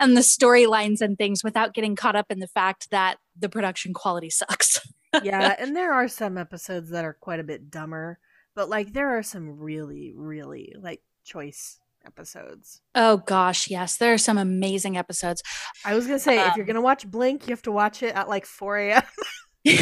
and 0.00 0.16
the 0.16 0.22
storylines 0.22 1.00
and 1.00 1.16
things 1.16 1.44
without 1.44 1.74
getting 1.74 1.96
caught 1.96 2.16
up 2.16 2.26
in 2.30 2.38
the 2.40 2.48
fact 2.48 2.90
that 2.90 3.18
the 3.38 3.48
production 3.48 3.92
quality 3.92 4.30
sucks. 4.30 4.80
yeah, 5.22 5.54
and 5.58 5.76
there 5.76 5.92
are 5.92 6.08
some 6.08 6.38
episodes 6.38 6.90
that 6.90 7.04
are 7.04 7.16
quite 7.20 7.40
a 7.40 7.44
bit 7.44 7.70
dumber, 7.70 8.18
but 8.54 8.68
like 8.68 8.92
there 8.92 9.16
are 9.16 9.22
some 9.22 9.58
really, 9.58 10.12
really 10.14 10.74
like 10.78 11.02
choice 11.24 11.78
episodes. 12.06 12.80
Oh 12.94 13.18
gosh, 13.18 13.68
yes, 13.68 13.96
there 13.96 14.12
are 14.12 14.18
some 14.18 14.38
amazing 14.38 14.96
episodes. 14.96 15.42
I 15.84 15.94
was 15.94 16.06
gonna 16.06 16.18
say, 16.18 16.38
um, 16.38 16.50
if 16.50 16.56
you're 16.56 16.64
um, 16.64 16.68
gonna 16.68 16.80
watch 16.80 17.06
Blink, 17.06 17.46
you 17.46 17.52
have 17.52 17.62
to 17.62 17.72
watch 17.72 18.02
it 18.02 18.14
at 18.14 18.28
like 18.28 18.46
4 18.46 18.78
a.m. 18.78 19.02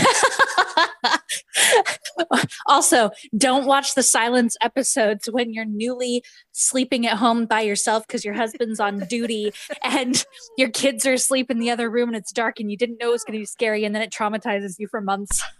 also, 2.66 3.10
don't 3.36 3.66
watch 3.66 3.94
the 3.94 4.02
silence 4.02 4.56
episodes 4.60 5.28
when 5.30 5.52
you're 5.52 5.64
newly 5.64 6.24
sleeping 6.52 7.06
at 7.06 7.18
home 7.18 7.46
by 7.46 7.60
yourself 7.60 8.06
because 8.06 8.24
your 8.24 8.34
husband's 8.34 8.80
on 8.80 9.00
duty 9.00 9.52
and 9.82 10.24
your 10.56 10.70
kids 10.70 11.04
are 11.06 11.14
asleep 11.14 11.50
in 11.50 11.58
the 11.58 11.70
other 11.70 11.90
room 11.90 12.08
and 12.08 12.16
it's 12.16 12.32
dark 12.32 12.60
and 12.60 12.70
you 12.70 12.76
didn't 12.76 12.98
know 13.00 13.08
it 13.08 13.12
was 13.12 13.24
going 13.24 13.38
to 13.38 13.42
be 13.42 13.46
scary 13.46 13.84
and 13.84 13.94
then 13.94 14.02
it 14.02 14.12
traumatizes 14.12 14.78
you 14.78 14.88
for 14.88 15.00
months. 15.00 15.42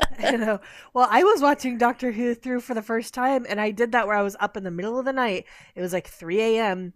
you 0.22 0.38
know. 0.38 0.60
Well, 0.94 1.08
I 1.10 1.22
was 1.24 1.40
watching 1.40 1.78
Doctor 1.78 2.12
Who 2.12 2.34
through 2.34 2.60
for 2.60 2.74
the 2.74 2.82
first 2.82 3.14
time, 3.14 3.46
and 3.48 3.60
I 3.60 3.70
did 3.70 3.92
that 3.92 4.06
where 4.06 4.16
I 4.16 4.22
was 4.22 4.36
up 4.40 4.56
in 4.56 4.64
the 4.64 4.70
middle 4.70 4.98
of 4.98 5.04
the 5.04 5.12
night. 5.12 5.44
It 5.74 5.80
was 5.80 5.92
like 5.92 6.08
3 6.08 6.40
a.m. 6.40 6.92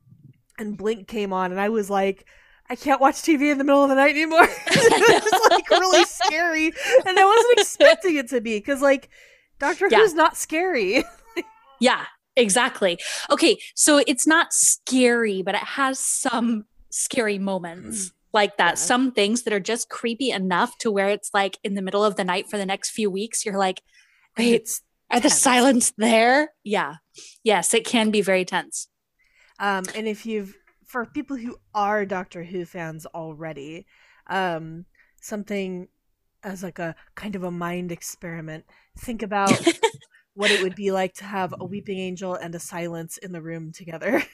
and 0.58 0.76
Blink 0.76 1.08
came 1.08 1.32
on, 1.32 1.50
and 1.50 1.60
I 1.60 1.68
was 1.68 1.90
like, 1.90 2.26
I 2.70 2.76
can't 2.76 3.00
watch 3.00 3.16
TV 3.16 3.50
in 3.50 3.58
the 3.58 3.64
middle 3.64 3.82
of 3.82 3.88
the 3.88 3.94
night 3.94 4.14
anymore. 4.14 4.46
it 4.48 5.24
was 5.24 5.50
like 5.50 5.70
really 5.70 6.04
scary, 6.04 6.72
and 7.06 7.18
I 7.18 7.24
wasn't 7.24 7.58
expecting 7.58 8.16
it 8.16 8.28
to 8.28 8.40
be 8.40 8.58
because 8.58 8.80
like 8.80 9.08
Doctor 9.58 9.88
yeah. 9.90 9.98
Who's 9.98 10.14
not 10.14 10.36
scary. 10.36 11.04
yeah, 11.80 12.06
exactly. 12.36 12.98
Okay, 13.30 13.58
so 13.74 14.02
it's 14.06 14.26
not 14.26 14.52
scary, 14.52 15.42
but 15.42 15.54
it 15.54 15.62
has 15.62 15.98
some 15.98 16.64
scary 16.90 17.38
moments 17.38 18.08
mm. 18.08 18.12
Like 18.32 18.56
that. 18.56 18.72
Yeah. 18.72 18.74
Some 18.74 19.12
things 19.12 19.42
that 19.42 19.52
are 19.52 19.60
just 19.60 19.88
creepy 19.88 20.30
enough 20.30 20.78
to 20.78 20.90
where 20.90 21.08
it's 21.08 21.30
like 21.34 21.58
in 21.62 21.74
the 21.74 21.82
middle 21.82 22.04
of 22.04 22.16
the 22.16 22.24
night 22.24 22.48
for 22.48 22.58
the 22.58 22.66
next 22.66 22.90
few 22.90 23.10
weeks, 23.10 23.44
you're 23.44 23.58
like, 23.58 23.82
wait, 24.38 24.54
it's 24.54 24.82
Are 25.10 25.20
tense. 25.20 25.34
the 25.34 25.40
silence 25.40 25.92
there? 25.98 26.52
Yeah. 26.64 26.96
Yes, 27.42 27.74
it 27.74 27.84
can 27.84 28.10
be 28.10 28.22
very 28.22 28.44
tense. 28.44 28.88
Um, 29.58 29.84
and 29.94 30.06
if 30.08 30.26
you've 30.26 30.56
for 30.86 31.06
people 31.06 31.36
who 31.36 31.56
are 31.74 32.04
Doctor 32.04 32.42
Who 32.42 32.64
fans 32.64 33.06
already, 33.06 33.86
um, 34.28 34.84
something 35.20 35.88
as 36.42 36.62
like 36.62 36.78
a 36.78 36.94
kind 37.14 37.36
of 37.36 37.44
a 37.44 37.50
mind 37.50 37.92
experiment. 37.92 38.64
Think 38.98 39.22
about 39.22 39.52
what 40.34 40.50
it 40.50 40.62
would 40.62 40.74
be 40.74 40.90
like 40.90 41.14
to 41.14 41.24
have 41.24 41.54
a 41.58 41.64
weeping 41.64 41.98
angel 41.98 42.34
and 42.34 42.54
a 42.54 42.60
silence 42.60 43.16
in 43.18 43.32
the 43.32 43.42
room 43.42 43.72
together. 43.72 44.22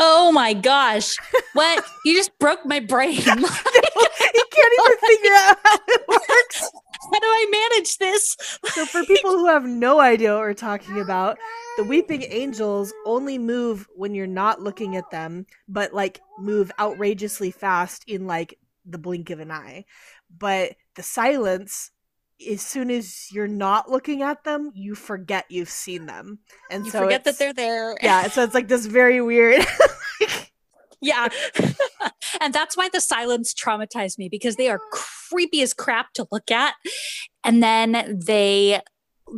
Oh 0.00 0.30
my 0.30 0.54
gosh. 0.54 1.16
What? 1.54 1.84
you 2.04 2.14
just 2.14 2.38
broke 2.38 2.64
my 2.64 2.78
brain. 2.78 3.16
you 3.16 3.24
can't 3.24 3.34
even 3.34 4.98
figure 5.08 5.34
out 5.34 5.58
how 5.64 5.78
it 5.88 6.04
works. 6.08 6.70
How 7.12 7.20
do 7.20 7.26
I 7.26 7.68
manage 7.72 7.98
this? 7.98 8.36
so, 8.66 8.86
for 8.86 9.02
people 9.04 9.32
who 9.32 9.46
have 9.46 9.64
no 9.64 9.98
idea 9.98 10.34
what 10.34 10.40
we're 10.40 10.54
talking 10.54 10.98
oh 10.98 11.02
about, 11.02 11.38
the 11.76 11.84
weeping 11.84 12.22
angels 12.28 12.92
only 13.06 13.38
move 13.38 13.88
when 13.96 14.14
you're 14.14 14.26
not 14.26 14.62
looking 14.62 14.94
at 14.94 15.10
them, 15.10 15.46
but 15.68 15.92
like 15.92 16.20
move 16.38 16.70
outrageously 16.78 17.50
fast 17.50 18.04
in 18.06 18.26
like 18.26 18.58
the 18.84 18.98
blink 18.98 19.30
of 19.30 19.40
an 19.40 19.50
eye. 19.50 19.84
But 20.36 20.76
the 20.94 21.02
silence 21.02 21.90
as 22.50 22.62
soon 22.62 22.90
as 22.90 23.26
you're 23.32 23.48
not 23.48 23.90
looking 23.90 24.22
at 24.22 24.44
them, 24.44 24.70
you 24.74 24.94
forget 24.94 25.46
you've 25.48 25.70
seen 25.70 26.06
them, 26.06 26.38
and 26.70 26.82
so 26.82 26.86
you 26.86 26.90
so 26.92 27.00
forget 27.00 27.24
that 27.24 27.38
they're 27.38 27.52
there. 27.52 27.96
Yeah, 28.02 28.28
so 28.28 28.42
it's 28.44 28.54
like 28.54 28.68
this 28.68 28.86
very 28.86 29.20
weird. 29.20 29.64
yeah, 31.00 31.28
and 32.40 32.54
that's 32.54 32.76
why 32.76 32.88
the 32.92 33.00
silence 33.00 33.54
traumatized 33.54 34.18
me 34.18 34.28
because 34.28 34.56
they 34.56 34.68
are 34.68 34.80
creepy 34.92 35.62
as 35.62 35.74
crap 35.74 36.12
to 36.14 36.26
look 36.30 36.50
at, 36.50 36.74
and 37.44 37.62
then 37.62 38.20
they 38.24 38.80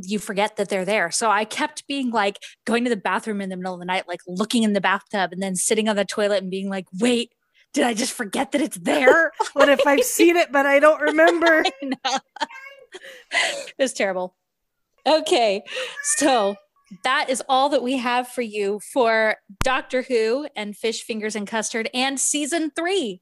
you 0.02 0.18
forget 0.18 0.56
that 0.56 0.68
they're 0.68 0.84
there. 0.84 1.10
So 1.10 1.30
I 1.30 1.44
kept 1.44 1.86
being 1.86 2.10
like 2.10 2.38
going 2.64 2.84
to 2.84 2.90
the 2.90 2.96
bathroom 2.96 3.40
in 3.40 3.48
the 3.48 3.56
middle 3.56 3.74
of 3.74 3.80
the 3.80 3.86
night, 3.86 4.06
like 4.08 4.20
looking 4.26 4.62
in 4.62 4.72
the 4.72 4.80
bathtub, 4.80 5.32
and 5.32 5.42
then 5.42 5.56
sitting 5.56 5.88
on 5.88 5.96
the 5.96 6.04
toilet 6.04 6.42
and 6.42 6.50
being 6.50 6.68
like, 6.68 6.86
"Wait, 6.98 7.32
did 7.72 7.84
I 7.84 7.94
just 7.94 8.12
forget 8.12 8.52
that 8.52 8.60
it's 8.60 8.78
there? 8.78 9.32
what 9.54 9.68
if 9.68 9.86
I've 9.86 10.04
seen 10.04 10.36
it 10.36 10.52
but 10.52 10.66
I 10.66 10.78
don't 10.80 11.00
remember?" 11.00 11.64
I 12.04 12.46
it's 13.78 13.92
terrible. 13.92 14.36
Okay. 15.06 15.62
So 16.16 16.56
that 17.04 17.30
is 17.30 17.42
all 17.48 17.68
that 17.70 17.82
we 17.82 17.96
have 17.98 18.28
for 18.28 18.42
you 18.42 18.80
for 18.92 19.36
Doctor 19.62 20.02
Who 20.02 20.48
and 20.56 20.76
Fish 20.76 21.02
Fingers 21.02 21.36
and 21.36 21.46
Custard 21.46 21.88
and 21.94 22.18
season 22.18 22.70
three. 22.74 23.20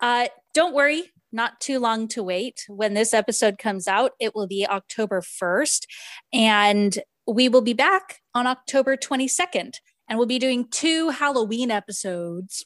Uh, 0.00 0.28
don't 0.54 0.74
worry, 0.74 1.12
not 1.32 1.60
too 1.60 1.78
long 1.78 2.08
to 2.08 2.22
wait. 2.22 2.64
When 2.68 2.94
this 2.94 3.12
episode 3.12 3.58
comes 3.58 3.86
out, 3.86 4.12
it 4.18 4.34
will 4.34 4.46
be 4.46 4.66
October 4.66 5.20
1st, 5.20 5.86
and 6.32 6.98
we 7.26 7.48
will 7.48 7.62
be 7.62 7.74
back 7.74 8.20
on 8.34 8.46
October 8.46 8.96
22nd. 8.96 9.74
And 10.08 10.18
we'll 10.18 10.26
be 10.26 10.38
doing 10.38 10.68
two 10.70 11.10
Halloween 11.10 11.70
episodes 11.70 12.64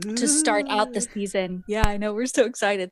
to 0.00 0.28
start 0.28 0.66
out 0.68 0.92
the 0.92 1.00
mm. 1.00 1.12
season. 1.12 1.64
Yeah, 1.66 1.84
I 1.86 1.96
know. 1.96 2.12
We're 2.12 2.26
so 2.26 2.44
excited. 2.44 2.90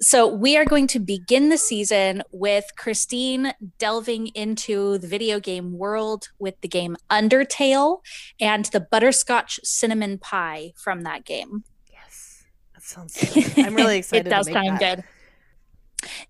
So, 0.00 0.26
we 0.26 0.56
are 0.56 0.64
going 0.64 0.86
to 0.88 0.98
begin 0.98 1.48
the 1.48 1.58
season 1.58 2.22
with 2.32 2.64
Christine 2.76 3.52
delving 3.78 4.28
into 4.28 4.98
the 4.98 5.06
video 5.06 5.40
game 5.40 5.76
world 5.76 6.28
with 6.38 6.60
the 6.60 6.68
game 6.68 6.96
Undertale 7.10 7.98
and 8.40 8.64
the 8.66 8.80
butterscotch 8.80 9.60
cinnamon 9.62 10.18
pie 10.18 10.72
from 10.76 11.02
that 11.02 11.24
game. 11.24 11.64
Yes, 11.92 12.44
that 12.74 12.82
sounds 12.82 13.16
good. 13.16 13.64
I'm 13.66 13.74
really 13.74 13.98
excited. 13.98 14.26
it 14.26 14.30
does 14.30 14.46
sound 14.46 14.78
that. 14.80 14.96
good. 14.96 15.04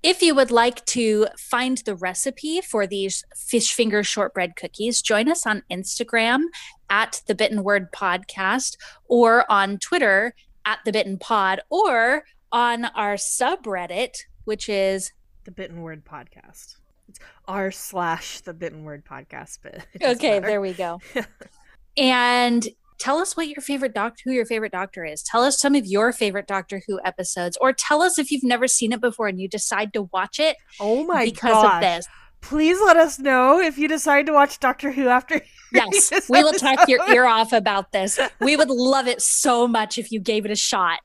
If 0.02 0.22
you 0.22 0.34
would 0.34 0.50
like 0.50 0.84
to 0.86 1.26
find 1.38 1.78
the 1.78 1.94
recipe 1.94 2.60
for 2.60 2.86
these 2.86 3.24
fish 3.36 3.72
finger 3.72 4.02
shortbread 4.02 4.56
cookies, 4.56 5.02
join 5.02 5.28
us 5.28 5.46
on 5.46 5.62
Instagram 5.70 6.44
at 6.88 7.22
the 7.26 7.34
Bitten 7.34 7.62
Word 7.62 7.92
Podcast 7.92 8.76
or 9.06 9.50
on 9.50 9.78
Twitter 9.78 10.34
at 10.64 10.80
the 10.84 10.92
Bitten 10.92 11.18
Pod 11.18 11.60
or 11.70 12.24
on 12.52 12.86
our 12.86 13.14
subreddit, 13.14 14.24
which 14.44 14.68
is 14.68 15.12
the 15.44 15.50
Bitten 15.50 15.82
Word 15.82 16.04
Podcast. 16.04 16.76
It's 17.08 17.18
r 17.46 17.70
slash 17.70 18.40
the 18.40 18.54
Bitten 18.54 18.84
Word 18.84 19.04
Podcast. 19.04 19.58
But 19.62 19.86
okay, 20.02 20.38
there 20.40 20.60
we 20.60 20.72
go. 20.72 21.00
and 21.96 22.68
tell 23.00 23.18
us 23.18 23.36
what 23.36 23.48
your 23.48 23.62
favorite 23.62 23.94
doctor 23.94 24.22
who 24.24 24.32
your 24.32 24.46
favorite 24.46 24.70
doctor 24.70 25.04
is. 25.04 25.22
Tell 25.22 25.42
us 25.42 25.58
some 25.58 25.74
of 25.74 25.86
your 25.86 26.12
favorite 26.12 26.46
doctor 26.46 26.82
who 26.86 27.00
episodes 27.04 27.58
or 27.60 27.72
tell 27.72 28.02
us 28.02 28.18
if 28.18 28.30
you've 28.30 28.44
never 28.44 28.68
seen 28.68 28.92
it 28.92 29.00
before 29.00 29.26
and 29.26 29.40
you 29.40 29.48
decide 29.48 29.92
to 29.94 30.02
watch 30.12 30.38
it 30.38 30.56
oh 30.78 31.04
my 31.04 31.24
because 31.24 31.62
gosh. 31.62 31.74
of 31.74 31.80
this. 31.80 32.06
Please 32.42 32.78
let 32.80 32.96
us 32.96 33.18
know 33.18 33.58
if 33.60 33.76
you 33.76 33.88
decide 33.88 34.26
to 34.26 34.32
watch 34.32 34.60
doctor 34.60 34.92
who 34.92 35.08
after 35.08 35.40
yes 35.72 36.10
we 36.28 36.42
will 36.42 36.52
talk 36.52 36.88
your 36.88 37.00
ear 37.10 37.26
off 37.26 37.52
about 37.52 37.90
this. 37.92 38.20
We 38.40 38.56
would 38.56 38.70
love 38.70 39.08
it 39.08 39.20
so 39.20 39.66
much 39.66 39.98
if 39.98 40.12
you 40.12 40.20
gave 40.20 40.44
it 40.44 40.50
a 40.50 40.56
shot. 40.56 41.00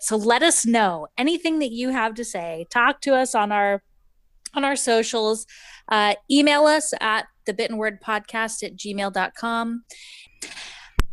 So 0.00 0.16
let 0.16 0.42
us 0.42 0.66
know 0.66 1.06
anything 1.16 1.60
that 1.60 1.70
you 1.70 1.90
have 1.90 2.14
to 2.14 2.24
say. 2.24 2.66
Talk 2.70 3.00
to 3.02 3.14
us 3.14 3.36
on 3.36 3.52
our 3.52 3.82
on 4.54 4.64
our 4.64 4.74
socials. 4.74 5.46
Uh, 5.88 6.14
email 6.28 6.66
us 6.66 6.92
at 7.00 7.26
the 7.44 7.54
bitten 7.54 7.76
word 7.76 8.00
podcast 8.02 8.64
at 8.64 8.76
gmail.com 8.76 9.84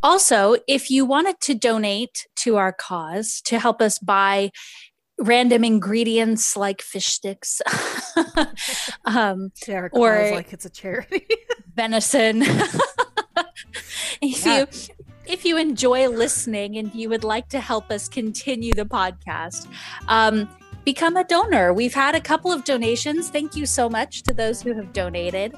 also, 0.03 0.57
if 0.67 0.91
you 0.91 1.05
wanted 1.05 1.39
to 1.41 1.55
donate 1.55 2.27
to 2.37 2.57
our 2.57 2.73
cause 2.73 3.41
to 3.45 3.59
help 3.59 3.81
us 3.81 3.97
buy 3.97 4.51
random 5.19 5.63
ingredients 5.63 6.57
like 6.57 6.81
fish 6.81 7.07
sticks 7.07 7.61
um, 9.05 9.51
or 9.93 10.31
like 10.31 10.53
it's 10.53 10.65
a 10.65 10.69
charity. 10.69 11.25
venison. 11.75 12.43
If 14.21 14.45
yeah. 14.45 14.59
you 14.59 14.67
if 15.25 15.43
you 15.43 15.57
enjoy 15.57 16.07
listening 16.07 16.77
and 16.77 16.93
you 16.93 17.09
would 17.09 17.23
like 17.23 17.49
to 17.49 17.59
help 17.59 17.91
us 17.91 18.07
continue 18.07 18.73
the 18.73 18.85
podcast 18.85 19.67
um, 20.07 20.47
become 20.85 21.17
a 21.17 21.23
donor. 21.23 21.73
We've 21.73 21.93
had 21.93 22.15
a 22.15 22.21
couple 22.21 22.51
of 22.51 22.63
donations. 22.63 23.29
Thank 23.29 23.55
you 23.55 23.65
so 23.65 23.89
much 23.89 24.23
to 24.23 24.33
those 24.33 24.61
who 24.61 24.73
have 24.73 24.93
donated 24.93 25.55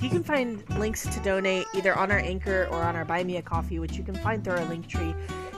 you 0.00 0.10
can 0.10 0.22
find 0.22 0.62
links 0.78 1.04
to 1.04 1.20
donate 1.20 1.66
either 1.74 1.96
on 1.96 2.10
our 2.10 2.18
anchor 2.18 2.68
or 2.70 2.82
on 2.82 2.96
our 2.96 3.04
buy 3.04 3.24
me 3.24 3.36
a 3.36 3.42
coffee, 3.42 3.78
which 3.78 3.96
you 3.96 4.04
can 4.04 4.14
find 4.16 4.44
through 4.44 4.54
our 4.54 4.64
link 4.66 4.86
tree, 4.86 5.14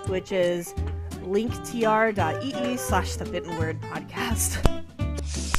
which 0.06 0.32
is 0.32 0.74
linktr.ee 1.22 2.76
slash 2.76 3.16
the 3.16 3.24
bitten 3.24 3.56
word 3.58 3.80
podcast. 3.82 4.64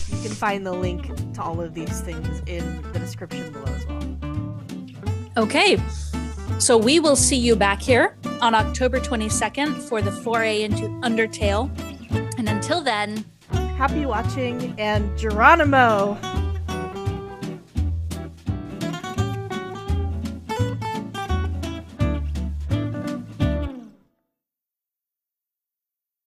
You 0.10 0.28
can 0.28 0.36
find 0.36 0.66
the 0.66 0.72
link 0.72 1.34
to 1.34 1.42
all 1.42 1.62
of 1.62 1.74
these 1.74 2.02
things 2.02 2.42
in 2.46 2.82
the 2.94 3.00
description 3.00 3.52
below 3.52 3.66
as 3.66 3.86
well. 3.86 5.44
Okay. 5.44 5.78
So 6.60 6.78
we 6.78 7.00
will 7.00 7.16
see 7.16 7.38
you 7.38 7.56
back 7.56 7.82
here 7.82 8.18
on 8.42 8.54
October 8.54 9.00
22nd 9.00 9.82
for 9.82 10.02
the 10.02 10.12
foray 10.12 10.64
into 10.64 10.84
Undertale. 11.02 11.70
And 12.38 12.50
until 12.50 12.82
then, 12.82 13.24
happy 13.78 14.06
watching 14.06 14.76
and 14.78 15.18
Geronimo! 15.18 16.18